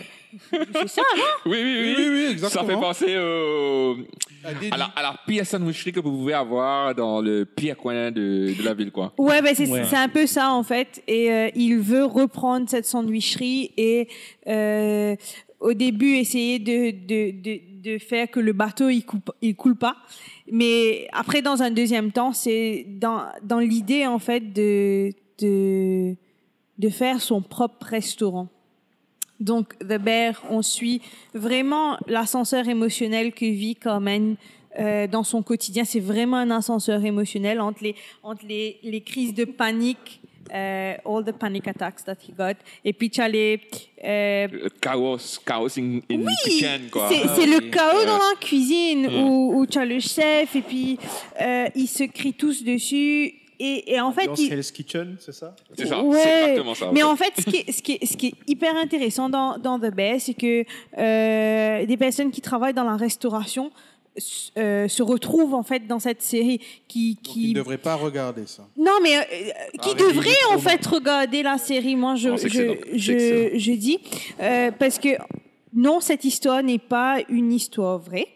[0.73, 1.95] c'est ça, non Oui, oui, oui.
[1.97, 2.67] Oui, oui, oui, Ça exactement.
[2.67, 3.97] fait penser au-
[4.45, 4.69] Ah, Didi.
[4.71, 8.55] à, la, à la pire sandwicherie que vous pouvez avoir dans le pire coin de,
[8.57, 9.13] de la ville, quoi.
[9.19, 9.85] Ouais, ben c'est Ouais.
[9.89, 11.03] c'est un peu ça en fait.
[11.09, 14.07] Et euh, il veut reprendre cette sandwicherie et
[14.47, 15.17] euh,
[15.61, 19.05] au début essayer de, de, de, de faire que le bateau il
[19.57, 19.97] coule, pas.
[20.51, 26.15] Mais après, dans un deuxième temps, c'est dans, dans l'idée en fait de, de,
[26.79, 28.49] de faire son propre restaurant.
[29.41, 31.01] Donc, The Bear, on suit
[31.33, 34.35] vraiment l'ascenseur émotionnel que vit Carmen
[34.79, 35.85] euh, dans son quotidien.
[35.85, 40.21] C'est vraiment un ascenseur émotionnel entre les, entre les, les crises de panique,
[40.53, 43.61] euh, all the panic attacks that he got, et puis tu as les...
[44.05, 47.09] euh, Le Chaos, chaos in, in kitchen, quoi.
[47.11, 49.21] c'est c'est le chaos dans la cuisine Ouais.
[49.23, 50.99] où, où tu as le chef et puis
[51.41, 53.35] euh, ils se crient tous dessus.
[53.61, 55.57] Et, et en fait, Dans ils, Hell's Kitchen, c'est ça?
[55.77, 56.21] C'est ça, Ouais.
[56.23, 56.91] c'est exactement ça.
[56.93, 59.59] Mais en fait, ce qui est, ce qui est, ce qui est hyper intéressant dans,
[59.59, 60.65] dans The Bear, c'est que
[60.97, 63.73] euh, des personnes qui travaillent dans la restauration
[64.57, 67.95] euh, se retrouvent en fait dans cette série qui, Donc, qui il ne devrait pas
[67.95, 68.67] regarder ça.
[68.77, 69.23] non, mais euh,
[69.81, 73.99] qui Arrêtez devrait de en fait regarder la série, moi je, Oh, je, je, dis,
[74.41, 75.11] Euh, parce que
[75.75, 78.29] non, cette histoire n'est pas une histoire vraie,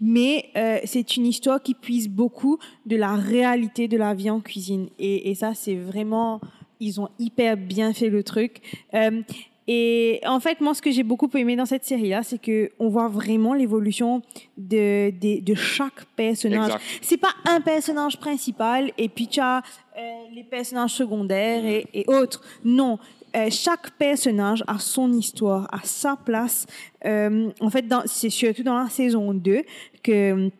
[0.00, 4.40] mais euh, c'est une histoire qui puise beaucoup de la réalité de la vie en
[4.40, 4.88] cuisine.
[4.98, 6.40] Et, et ça, c'est vraiment,
[6.80, 8.62] ils ont hyper bien fait le truc.
[9.68, 12.88] Et en fait, moi, ce que j'ai beaucoup aimé dans cette série-là, c'est que on
[12.88, 14.22] voit vraiment l'évolution
[14.56, 19.62] de, de, de chaque personnage c'est pas un personnage principal et puis tu as
[19.96, 20.00] euh,
[20.32, 22.42] les personnages secondaires et, et autres.
[22.64, 22.98] Non.
[23.36, 26.66] Euh, chaque personnage a son histoire, a sa place.
[27.04, 29.62] Euh, en fait, c'est surtout dans la saison 2
[30.02, 30.50] que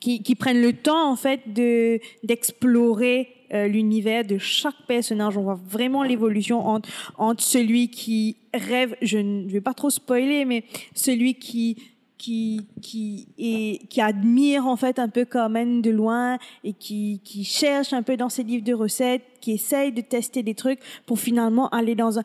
[0.00, 5.36] qui, qui prennent le temps en fait de d'explorer euh, l'univers de chaque personnage.
[5.36, 10.64] On voit vraiment l'évolution entre celui qui rêve, je ne vais pas trop spoiler, mais
[10.94, 11.76] celui qui
[12.16, 18.02] qui qui admire en fait un peu Carmen de loin et qui qui cherche un
[18.02, 21.94] peu dans ses livres de recettes, qui essaye de tester des trucs pour finalement aller
[21.94, 22.22] dans un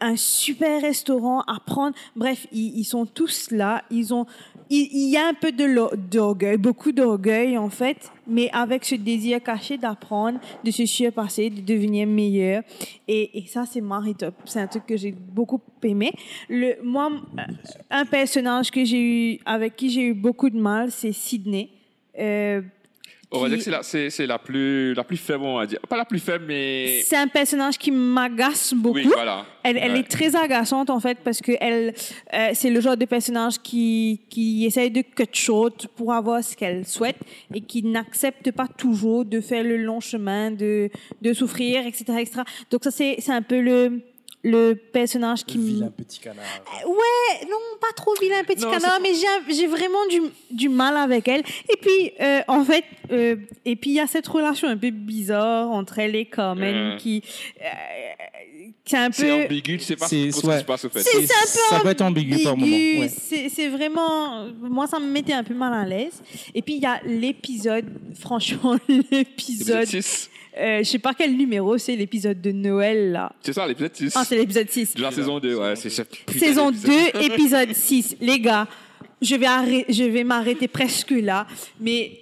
[0.00, 1.96] un super restaurant à prendre.
[2.14, 3.82] Bref, ils, ils sont tous là.
[3.90, 4.26] Ils ont,
[4.70, 9.42] il, y a un peu de d'orgueil, beaucoup d'orgueil en fait, mais avec ce désir
[9.42, 12.62] caché d'apprendre, de se surpasser, de devenir meilleur.
[13.06, 14.34] Et, et ça, c'est Marie Top.
[14.44, 16.12] C'est un truc que j'ai beaucoup aimé.
[16.48, 17.10] Le, moi,
[17.90, 19.00] un personnage que j'ai
[19.34, 21.70] eu, avec qui j'ai eu beaucoup de mal, c'est Sydney.
[22.18, 22.62] Euh,
[23.30, 23.70] On va dire que c'est
[24.26, 25.78] la, la, plus, la plus faible, on va dire.
[25.86, 27.02] Pas la plus faible, mais.
[27.04, 28.96] c'est un personnage qui m'agace beaucoup.
[28.96, 29.44] Oui, voilà.
[29.62, 29.98] Elle, elle Ouais.
[30.00, 31.92] est très agaçante en fait parce que elle,
[32.32, 36.56] euh, c'est le genre de personnage qui, qui essaye de cut short pour avoir ce
[36.56, 37.18] qu'elle souhaite
[37.54, 40.88] et qui n'accepte pas toujours de faire le long chemin, de,
[41.20, 42.40] de souffrir, etc., etc.
[42.70, 44.00] Donc ça c'est, c'est un peu le,
[44.44, 46.44] le personnage qui Le me- vilain petit canard.
[46.86, 50.20] Ouais, non, pas trop vilain petit Non, canard, mais j'ai, j'ai vraiment du,
[50.50, 51.40] du mal avec elle.
[51.72, 54.90] Et puis, euh, en fait, euh, et puis il y a cette relation un peu
[54.90, 56.96] bizarre entre elle et Carmen Euh.
[56.98, 57.22] qui,
[57.60, 57.64] euh,
[58.84, 59.44] c'est un C'est peu.
[59.44, 60.58] ambigu, tu sais pas ce qui ouais.
[60.60, 61.00] se passe au fait.
[61.00, 62.70] C'est- c'est un peu ça peut être ambigu par moment.
[62.72, 63.10] ouais.
[63.14, 66.22] C'est, c'est vraiment, moi ça me mettait un peu mal à l'aise.
[66.54, 67.86] Et puis il y a l'épisode,
[68.18, 70.30] franchement l'épisode, L'épisode 6.
[70.58, 73.32] Euh, je sais pas quel numéro c'est l'épisode de Noël là.
[73.40, 74.12] C'est ça, l'épisode 6.
[74.16, 74.94] Ah c'est l'épisode 6.
[74.94, 75.76] de la saison 2, ouais.
[75.76, 77.12] C'est putain Saison d'épisode.
[77.14, 78.16] 2, épisode 6.
[78.20, 78.66] Les gars,
[79.22, 81.46] je vais, je vais m'arrêter presque là.
[81.80, 82.12] Mais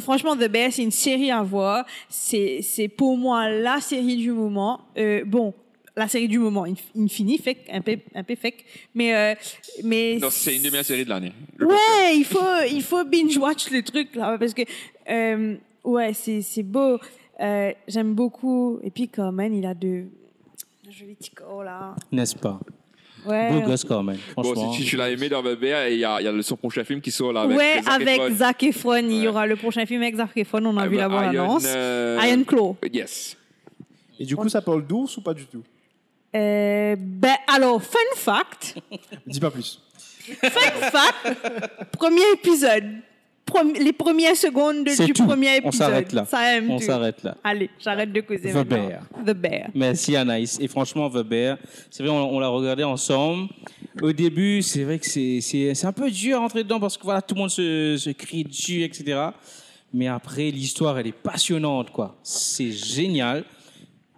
[0.00, 1.84] franchement, The Bear, c'est une série à voir.
[2.08, 4.80] C'est c'est pour moi la série du moment.
[4.98, 5.54] Euh, bon,
[5.98, 8.64] la série du moment, Inf- Infini, fake, un peu, un peu fake.
[8.94, 9.34] Mais, euh,
[9.82, 11.32] mais Non, c'est une des meilleures séries de l'année.
[11.58, 12.38] Ouais, il faut,
[12.70, 14.60] il faut binge-watch le truc, là, parce que,
[15.08, 16.98] euh, ouais, c'est c'est beau.
[17.40, 18.78] Euh, J'aime beaucoup.
[18.82, 20.04] Et puis, quand même, il a de,
[20.90, 21.94] jolis petits corps, là.
[22.12, 22.58] N'est-ce pas?
[23.26, 23.50] Ouais.
[23.50, 24.72] Beau gosse quand même, Bon, franchement.
[24.72, 26.84] si tu, tu l'as aimé dans Bébé, il y a, y a le- son prochain
[26.84, 28.34] film qui sort là avec ouais, Zac avec Efron.
[28.36, 28.96] Zac Efron.
[29.08, 30.64] Il y aura le prochain film avec Zac Efron.
[30.64, 31.64] On a Ah, vu la bah, bande-annonce.
[31.64, 32.76] Iron, euh, Iron Claw.
[32.92, 33.36] Yes.
[34.20, 35.64] Et du coup, ça parle d'ours ou pas du tout?
[36.36, 38.76] Euh, ben, alors, fun fact.
[39.26, 39.82] Dis pas plus.
[40.42, 41.90] Fun fact.
[41.98, 42.84] premier épisode.
[43.80, 45.24] Les premières secondes du tout.
[45.26, 45.74] premier On épisode.
[45.74, 46.24] s'arrête là.
[46.26, 47.36] Ça aime On s'arrête là.
[47.44, 48.64] Allez, j'arrête de causer The.
[48.66, 49.02] Bear.
[49.24, 49.68] The Bear.
[49.74, 50.58] Merci Anaïs.
[50.60, 51.56] Et franchement, The Bear,
[51.90, 53.48] c'est vrai, on, on l'a regardé ensemble.
[54.02, 57.22] Au début, c'est vrai que c'est un peu dur à rentrer dedans parce que voilà,
[57.22, 59.28] tout le monde se, se crie dessus, etc.
[59.94, 62.18] Mais après, l'histoire, elle est passionnante, quoi.
[62.22, 63.44] C'est génial.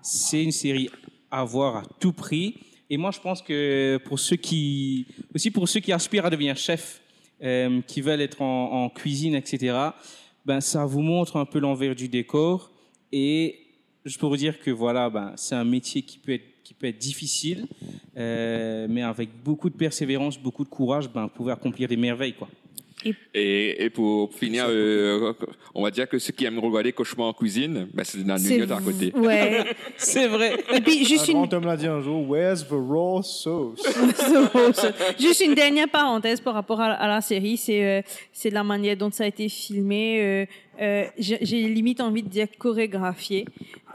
[0.02, 0.90] C'est une série
[1.30, 2.54] à voir à tout prix.
[2.90, 6.56] Et moi, je pense que pour ceux qui, aussi pour ceux qui aspirent à devenir
[6.56, 7.02] chef,
[7.42, 9.76] euh, qui veulent être en, cuisine, etc.,
[10.44, 12.70] ben, ça vous montre un peu l'envers du décor.
[13.12, 13.60] Et
[14.04, 16.86] je peux vous dire que voilà, ben, c'est un métier qui peut être, qui peut
[16.86, 17.66] être difficile,
[18.16, 22.34] euh, mais avec beaucoup de persévérance, beaucoup de courage, ben, vous pouvez accomplir des merveilles.
[22.34, 22.48] Quoi.
[23.34, 25.32] Et, et pour finir, euh,
[25.74, 28.58] on va dire que ceux qui aiment regarder Cauchemar en cuisine, ben, c'est la C'est
[28.58, 29.12] New à côté.
[29.14, 29.64] Ouais.
[29.96, 30.56] C'est vrai.
[30.74, 33.82] Et puis, juste Un une, grand homme l'a dit un jour, Where's the raw sauce?
[35.18, 38.96] Juste une dernière parenthèse par rapport à, à la série, c'est euh, c'est la manière
[38.96, 40.20] dont ça a été filmé.
[40.20, 40.46] euh,
[40.80, 43.44] euh, J'ai j'ai limite envie de dire chorégraphié.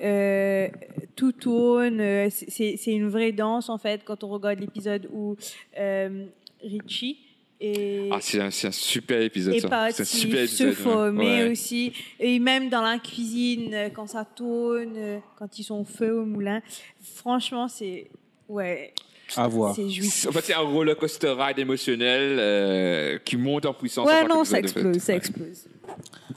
[0.01, 0.68] Euh,
[1.16, 5.08] tout tourne, euh, c'est- c'est c'est une vraie danse en fait quand on regarde l'épisode
[5.14, 5.36] où
[5.80, 6.26] euh,
[6.64, 7.18] Richie
[7.66, 9.70] et Ah, c'est un, super épisode, et ça.
[9.70, 10.74] pas C'est un super se épisode.
[10.74, 11.51] former Ouais.
[11.51, 11.93] aussi.
[12.20, 16.14] Et même dans la cuisine, euh, quand ça tourne, euh, quand ils sont au feu
[16.20, 16.61] au moulin.
[17.16, 18.09] Franchement, c'est.
[18.49, 18.93] Ouais,
[19.38, 19.72] À voir.
[19.72, 19.74] En
[20.32, 24.07] fait, c'est un roller coaster ride émotionnel euh, qui monte en puissance.
[24.07, 25.18] Ouais, en non, ça explose, ça Ouais.
[25.18, 25.66] explose.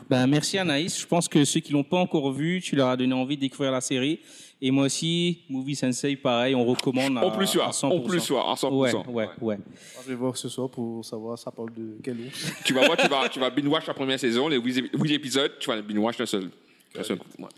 [0.08, 1.00] Ben, merci Anaïs.
[1.00, 3.40] Je pense que ceux qui l'ont pas encore vu, tu leur as donné envie de
[3.40, 4.20] découvrir la série.
[4.62, 7.72] Et moi aussi, Movie Sensei, pareil, on recommande à, En plus, à soir.
[7.72, 7.86] 100%.
[7.94, 8.48] En plus, soir.
[8.50, 8.70] À 100%.
[8.74, 9.58] Ouais, ouais, ouais.
[10.02, 12.52] Je vais voir ce soir pour savoir ça parle de quel ours.
[12.64, 15.68] Tu vas voir, tu vas, tu vas binge-watch la première saison, les 8 épisodes, tu
[15.68, 16.50] vas binge-watch d'un seul.
[16.94, 17.26] d'un seul coup.
[17.38, 17.48] Ouais.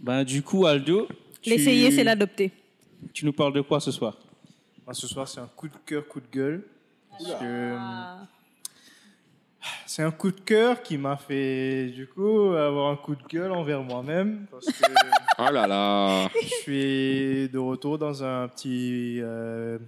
[0.00, 1.08] Ben, du coup, Aldo,
[1.42, 2.52] tu- L'essayer, c'est l'adopter.
[3.12, 4.16] Tu nous parles de quoi ce soir?
[4.84, 6.62] Moi, ce soir, c'est un coup de cœur, coup de gueule.
[7.10, 7.76] Parce que, euh,
[9.86, 13.52] c'est un coup de cœur qui m'a fait, du coup, avoir un coup de gueule
[13.52, 14.46] envers moi-même.
[14.50, 14.92] Parce que
[15.38, 16.28] Oh là là.
[16.42, 19.18] je suis de retour dans un petit.
[19.22, 19.78] Euh,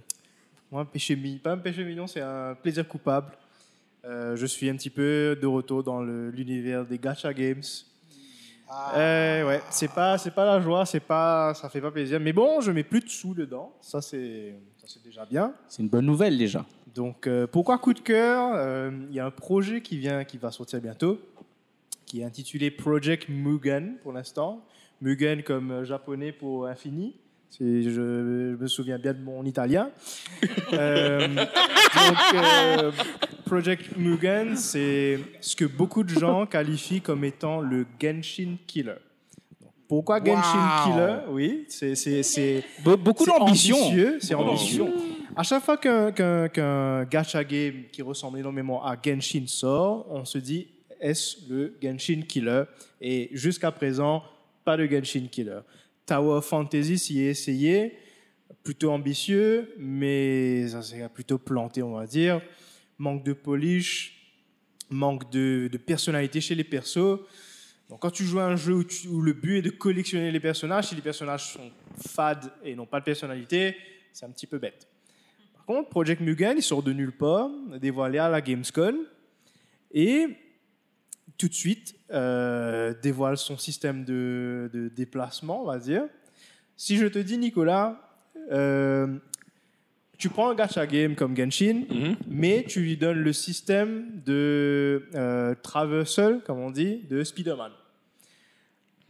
[0.71, 1.15] un péché.
[1.43, 3.31] Pas un péché mignon, c'est un plaisir coupable.
[4.05, 7.61] Euh, je suis un petit peu de retour dans l'univers des gacha games.
[8.95, 12.19] Euh, ouais, c'est pas, c'est pas la joie, c'est pas, ça fait pas plaisir.
[12.19, 13.73] Mais bon, je mets plus de sous dedans.
[13.81, 15.53] Ça, c'est, ça, c'est déjà bien.
[15.67, 16.63] C'est une bonne nouvelle déjà.
[16.95, 20.37] Donc, euh, pourquoi coup de cœur Euh, Il y a un projet qui vient, qui
[20.37, 21.19] va sortir bientôt,
[22.05, 24.63] qui est intitulé Project Mugen pour l'instant.
[25.01, 27.15] Mugen comme euh, japonais pour infini.
[27.49, 29.89] C'est- Je, je me souviens bien de mon italien.
[30.71, 32.93] Euh, donc,
[33.45, 38.93] Project Mugen, c'est ce que beaucoup de gens qualifient comme étant le Genshin Killer.
[39.87, 40.83] Pourquoi Genshin Wow.
[40.93, 41.15] Killer?
[41.31, 43.77] Oui, c'est c'est c'est Be- beaucoup c'est d'ambition.
[43.77, 44.85] ambitieux, C'est ambitieux.
[45.35, 50.67] À chaque fois qu'un gacha game qui ressemble énormément à Genshin sort, on se dit
[50.99, 52.63] est-ce le Genshin Killer?
[52.99, 54.23] Et jusqu'à présent,
[54.65, 55.59] pas de Genshin Killer.
[56.05, 57.97] Tower of Fantasy s'y est essayé,
[58.63, 62.41] plutôt ambitieux, mais ça s'est plutôt planté, on va dire.
[62.97, 64.35] Manque de polish,
[64.89, 67.19] manque de, personnalité chez les persos.
[67.89, 70.87] Donc quand tu joues à un jeu où le but est de collectionner les personnages,
[70.87, 71.71] si les personnages sont
[72.07, 73.75] fades et n'ont pas de personnalité,
[74.11, 74.87] c'est un petit peu bête.
[75.69, 77.47] Contre, Project Mugen, il sort de nulle part,
[77.79, 78.95] dévoilé à la Gamescom,
[79.91, 80.25] et
[81.37, 86.05] tout de suite euh, dévoile son système de, de déplacement, on va dire.
[86.75, 88.01] Si je te dis, Nicolas,
[88.51, 89.19] euh,
[90.17, 92.15] tu prends un gacha game comme Genshin, Mhm.
[92.27, 97.73] mais tu lui donnes le système de euh, traversal, comme on dit, de Spider-Man.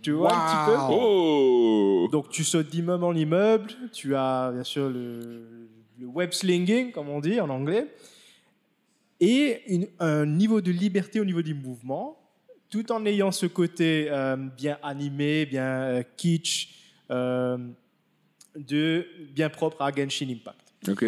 [0.01, 0.77] Tu vois un petit peu?
[0.91, 5.58] Oh Donc tu sautes d'immeuble en immeuble, tu as bien sûr le,
[5.99, 7.87] le web slinging, comme on dit en anglais,
[9.19, 12.17] et une- un niveau de liberté au niveau du mouvement,
[12.69, 16.75] tout en ayant ce côté euh, bien animé, bien euh, kitsch,
[17.11, 17.57] euh,
[18.55, 20.73] de, bien propre à Genshin Impact.
[20.89, 21.05] Ok.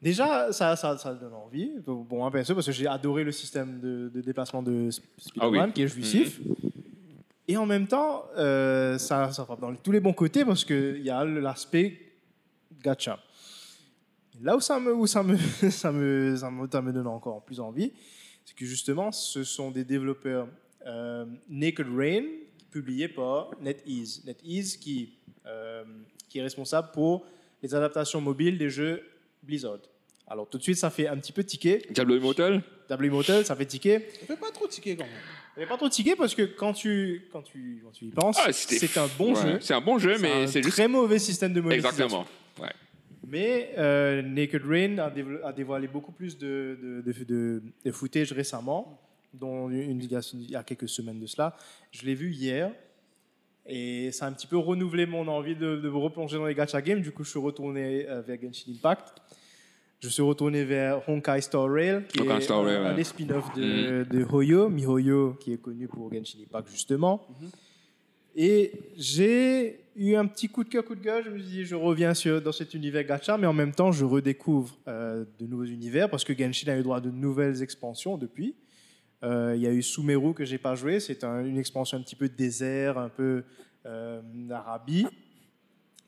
[0.00, 1.70] Déjà, ça, ça, ça donne envie.
[1.86, 5.66] Bon, moi, perso, parce que j'ai adoré le système de, de déplacement de Spider-Man, Ah
[5.66, 5.72] oui.
[5.72, 6.40] qui est jouissif.
[7.46, 11.10] Et en même temps, ça, ça frappe dans tous les bons côtés, parce qu'il y
[11.10, 12.00] a l'aspect
[12.82, 13.18] gacha.
[14.42, 15.36] Là où ça me, où ça me,
[15.70, 17.92] ça me, ça me, ça me donne encore plus envie,
[18.44, 20.48] c'est que justement, ce sont des développeurs
[20.86, 22.24] euh, Naked Rain,
[22.70, 24.24] publiés par NetEase.
[24.26, 25.14] NetEase qui,
[25.46, 25.84] euh,
[26.28, 27.24] qui est responsable pour
[27.62, 29.02] les adaptations mobiles des jeux
[29.42, 29.78] Blizzard.
[30.26, 31.82] Alors tout de suite, ça fait un petit peu tiquer.
[31.90, 34.00] Diablo Immortal Diablo Immortal, ça fait tiquer.
[34.20, 35.12] Ça fait pas trop tiquer quand même.
[35.56, 38.52] Mais pas trop tiquer parce que quand tu, quand tu, quand tu y penses, Ah,
[38.52, 39.58] c'est un bon Ouais, jeu.
[39.60, 40.74] C'est un bon jeu, C'est mais un c'est juste.
[40.76, 42.04] très mauvais système de monétisation.
[42.06, 42.26] Exactement.
[42.58, 42.72] Ouais.
[43.32, 47.90] Mais euh, Naked Rain a, dévo- a dévoilé beaucoup plus de, de, de, de- de
[47.90, 49.00] footage récemment,
[49.32, 51.56] dont une, il y a- il y a quelques semaines de cela.
[51.92, 52.70] Je l'ai vu hier.
[53.64, 56.82] Et ça a un petit peu renouvelé mon envie de, me replonger dans les gacha
[56.82, 57.00] games.
[57.00, 59.14] Du coup, je suis retourné euh, vers Genshin Impact.
[60.00, 62.94] Je suis retourné vers Honkai Star Rail, qui Honkai est Star Rail, un, ouais.
[62.96, 67.24] des spin-offs de, de Hoyo, MiHoYo, qui est connu pour Genshin Impact justement.
[68.34, 71.24] Et j'ai eu un petit coup de cœur, coup de gueule.
[71.24, 73.92] Je me suis dit, je reviens sur, dans cet univers gacha, mais en même temps,
[73.92, 77.62] je redécouvre euh, de nouveaux univers parce que Genshin a eu droit à de nouvelles
[77.62, 78.56] expansions depuis.
[79.22, 80.98] Euh, Il y a eu Sumeru que j'ai pas joué.
[81.00, 83.44] C'est un- une expansion un petit peu désert, un peu
[83.86, 84.20] euh,
[84.50, 85.06] Arabie.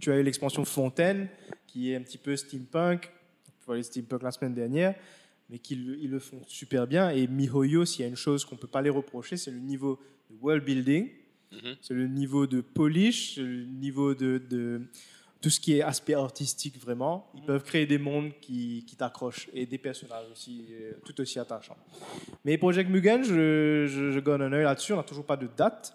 [0.00, 1.28] Tu as eu l'expansion Fontaine
[1.66, 3.02] qui est un petit peu steampunk.
[3.60, 4.94] Tu vois les steampunk la semaine dernière,
[5.48, 7.10] mais le- ils le font super bien.
[7.10, 9.98] Et MiHoYo, s'il y a une chose qu'on peut pas les reprocher, c'est le niveau
[10.30, 11.08] de world building.
[11.80, 14.82] C'est le niveau de polish, le niveau de, de
[15.40, 17.30] tout ce qui est aspect artistique vraiment.
[17.34, 21.38] Ils peuvent créer des mondes qui, qui t'accrochent et des personnages aussi euh, tout aussi
[21.38, 21.76] attachants.
[22.44, 24.94] Mais Project Mugen, je, je, je donne un œil là-dessus.
[24.94, 25.94] On n'a toujours pas de date.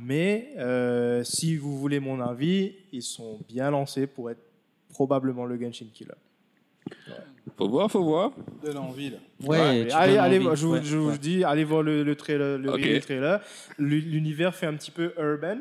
[0.00, 4.42] Mais euh, si vous voulez mon avis, ils sont bien lancés pour être
[4.90, 6.12] probablement le Genshin Killer.
[7.58, 8.30] Faut voir, faut voir.
[8.64, 9.18] Donne envie, là.
[9.42, 10.56] Ouais, Ouais, tu allez, allez, envie.
[10.56, 11.18] je, vous, Ouais, je vous ouais.
[11.18, 12.76] dis, allez voir le, le trailer, le Ok.
[12.76, 13.40] review du trailer.
[13.78, 15.58] L'u- L'univers fait un petit peu urban,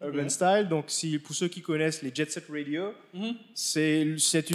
[0.00, 0.68] urban style.
[0.70, 3.34] Donc, si, pour ceux qui connaissent les Jet Set Radio, Mhm.
[3.52, 4.06] c'est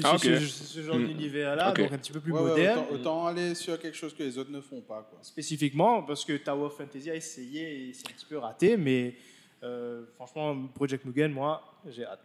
[0.05, 1.07] Ah, ce, ce genre Mhm.
[1.07, 2.79] d'univers-là, donc un petit peu plus Ouais, ouais, moderne.
[2.89, 5.05] autant, autant aller sur quelque chose que les autres ne font pas.
[5.09, 5.19] Quoi.
[5.21, 9.15] Spécifiquement, parce que Tower of Fantasy a essayé et c'est un petit peu raté, mais
[9.63, 12.24] euh, franchement, Project Mugen, moi, j'ai hâte.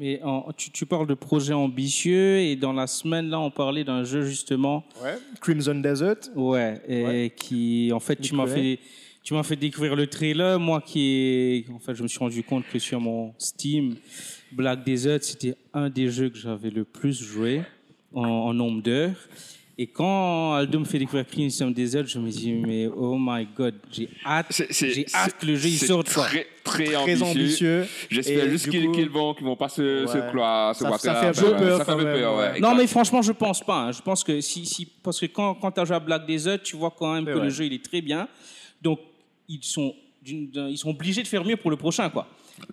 [0.00, 3.84] Mais en- tu, tu parles de projets ambitieux et dans la semaine là, on parlait
[3.84, 5.18] d'un jeu justement, Ouais.
[5.42, 6.16] Crimson Desert.
[6.34, 7.32] ouais, et Ouais.
[7.36, 8.78] qui en fait tu m'as fait,
[9.22, 10.58] tu m'as fait découvrir le trailer.
[10.58, 13.96] Moi qui, en fait, je me suis rendu compte que sur mon Steam,
[14.52, 17.60] Black Desert, c'était un des jeux que j'avais le plus joué
[18.14, 19.28] en, en nombre d'heures.
[19.82, 23.76] Et quand Aldo me fait découvrir Crimson Desert, je me dis mais oh my god,
[23.90, 26.06] j'ai hâte, j'ai hâte que le jeu il sorte.
[26.08, 27.24] Très, très, Très ambitieux.
[27.24, 27.86] ambitieux.
[28.10, 30.30] J'espère juste qu'ils qu'ils vont, qu'ils vont pas se, se Ouais.
[30.30, 32.50] cloire, se Ça- ça fait un peu peur Ça fait même, peur, ouais.
[32.52, 32.60] ouais.
[32.60, 33.84] Non, mais franchement, je pense pas.
[33.86, 33.92] hein.
[33.92, 36.60] Je pense que si, si parce que quand, quand tu as joué à Black Desert,
[36.62, 38.28] tu vois quand même que le jeu il est très bien.
[38.82, 38.98] Donc
[39.48, 39.94] ils sont
[40.26, 42.26] ils sont obligés de faire mieux pour le prochain quoi.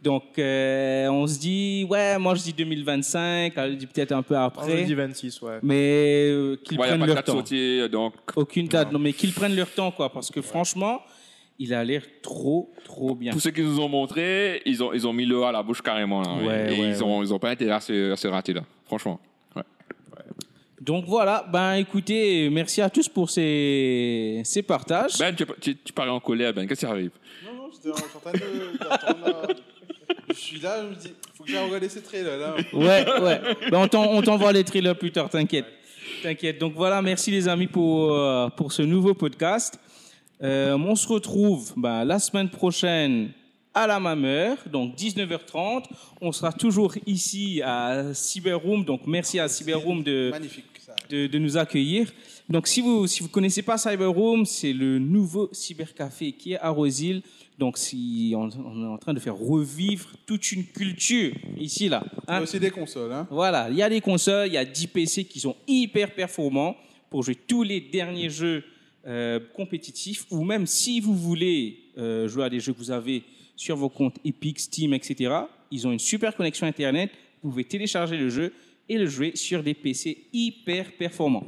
[0.04, 4.36] Donc euh, on se dit ouais, moi je dis 2025, elle dit peut-être un peu
[4.36, 5.60] On après, dit 26, ouais.
[5.64, 7.34] mais euh, qu'ils Ouais, a prennent pas de leur date temps.
[7.34, 11.02] sortie, donc Aucune date, non mais qu'ils prennent leur temps quoi, parce que franchement,
[11.60, 13.32] il a l'air trop trop bien.
[13.34, 15.82] Tous ceux qui nous ont montré, ils ont, ils ont mis le à la bouche
[15.82, 16.22] carrément.
[16.22, 18.54] Là, Ouais, et ouais, ils, ont, ils ont pas intérêt à se, à se rater
[18.54, 19.20] là, franchement.
[20.80, 25.18] Donc voilà, ben écoutez, merci à tous pour ces, ces partages.
[25.18, 27.10] Ben, tu, tu, tu parais en colère, Ben, qu'est-ce qui arrive?
[27.44, 29.54] Non, non, j'étais en train de-
[30.30, 32.56] je suis là, je me dis, faut que j'aille regarder ces trailers là.
[32.74, 33.42] Ouais, ouais.
[33.72, 35.66] Ben, on t'en- on t'envoie les trailers plus tard, t'inquiète.
[36.24, 36.60] T'inquiète.
[36.60, 39.80] Donc voilà, merci les amis pour, euh, pour ce nouveau podcast.
[40.44, 43.32] Euh, on se retrouve ben, la semaine prochaine
[43.74, 45.84] à la même heure, donc 19h30.
[46.22, 48.84] On sera toujours ici à Cyberroom.
[48.86, 50.32] Donc merci à Cyberroom de,
[51.10, 52.12] de, de nous accueillir.
[52.50, 56.70] Donc, si vous si vous connaissez pas Cyberroom, c'est le nouveau cybercafé qui est à
[56.70, 57.22] Rosil.
[57.58, 62.04] Donc, si on, on est en train de faire revivre toute une culture ici là.
[62.06, 62.38] Il y hein.
[62.38, 63.12] a aussi des consoles.
[63.12, 63.28] Hein.
[63.32, 66.76] Voilà, il y a des consoles, il y a 10 PC qui sont hyper performants
[67.10, 68.64] pour jouer tous les derniers jeux
[69.08, 73.24] euh, compétitifs ou même si vous voulez euh, jouer à des jeux que vous avez
[73.56, 75.34] sur vos comptes Epic, Steam, etc.
[75.72, 77.10] Ils ont une super connexion Internet.
[77.42, 78.54] Vous pouvez télécharger le jeu
[78.90, 81.46] et le jouer sur des PC hyper performants.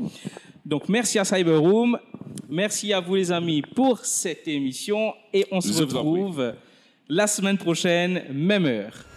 [0.70, 1.98] Donc merci à Cyberroom,
[2.48, 5.16] merci à vous les amis pour cette émission.
[5.34, 6.54] Et on se Je retrouve
[7.08, 9.09] la semaine prochaine, même heure.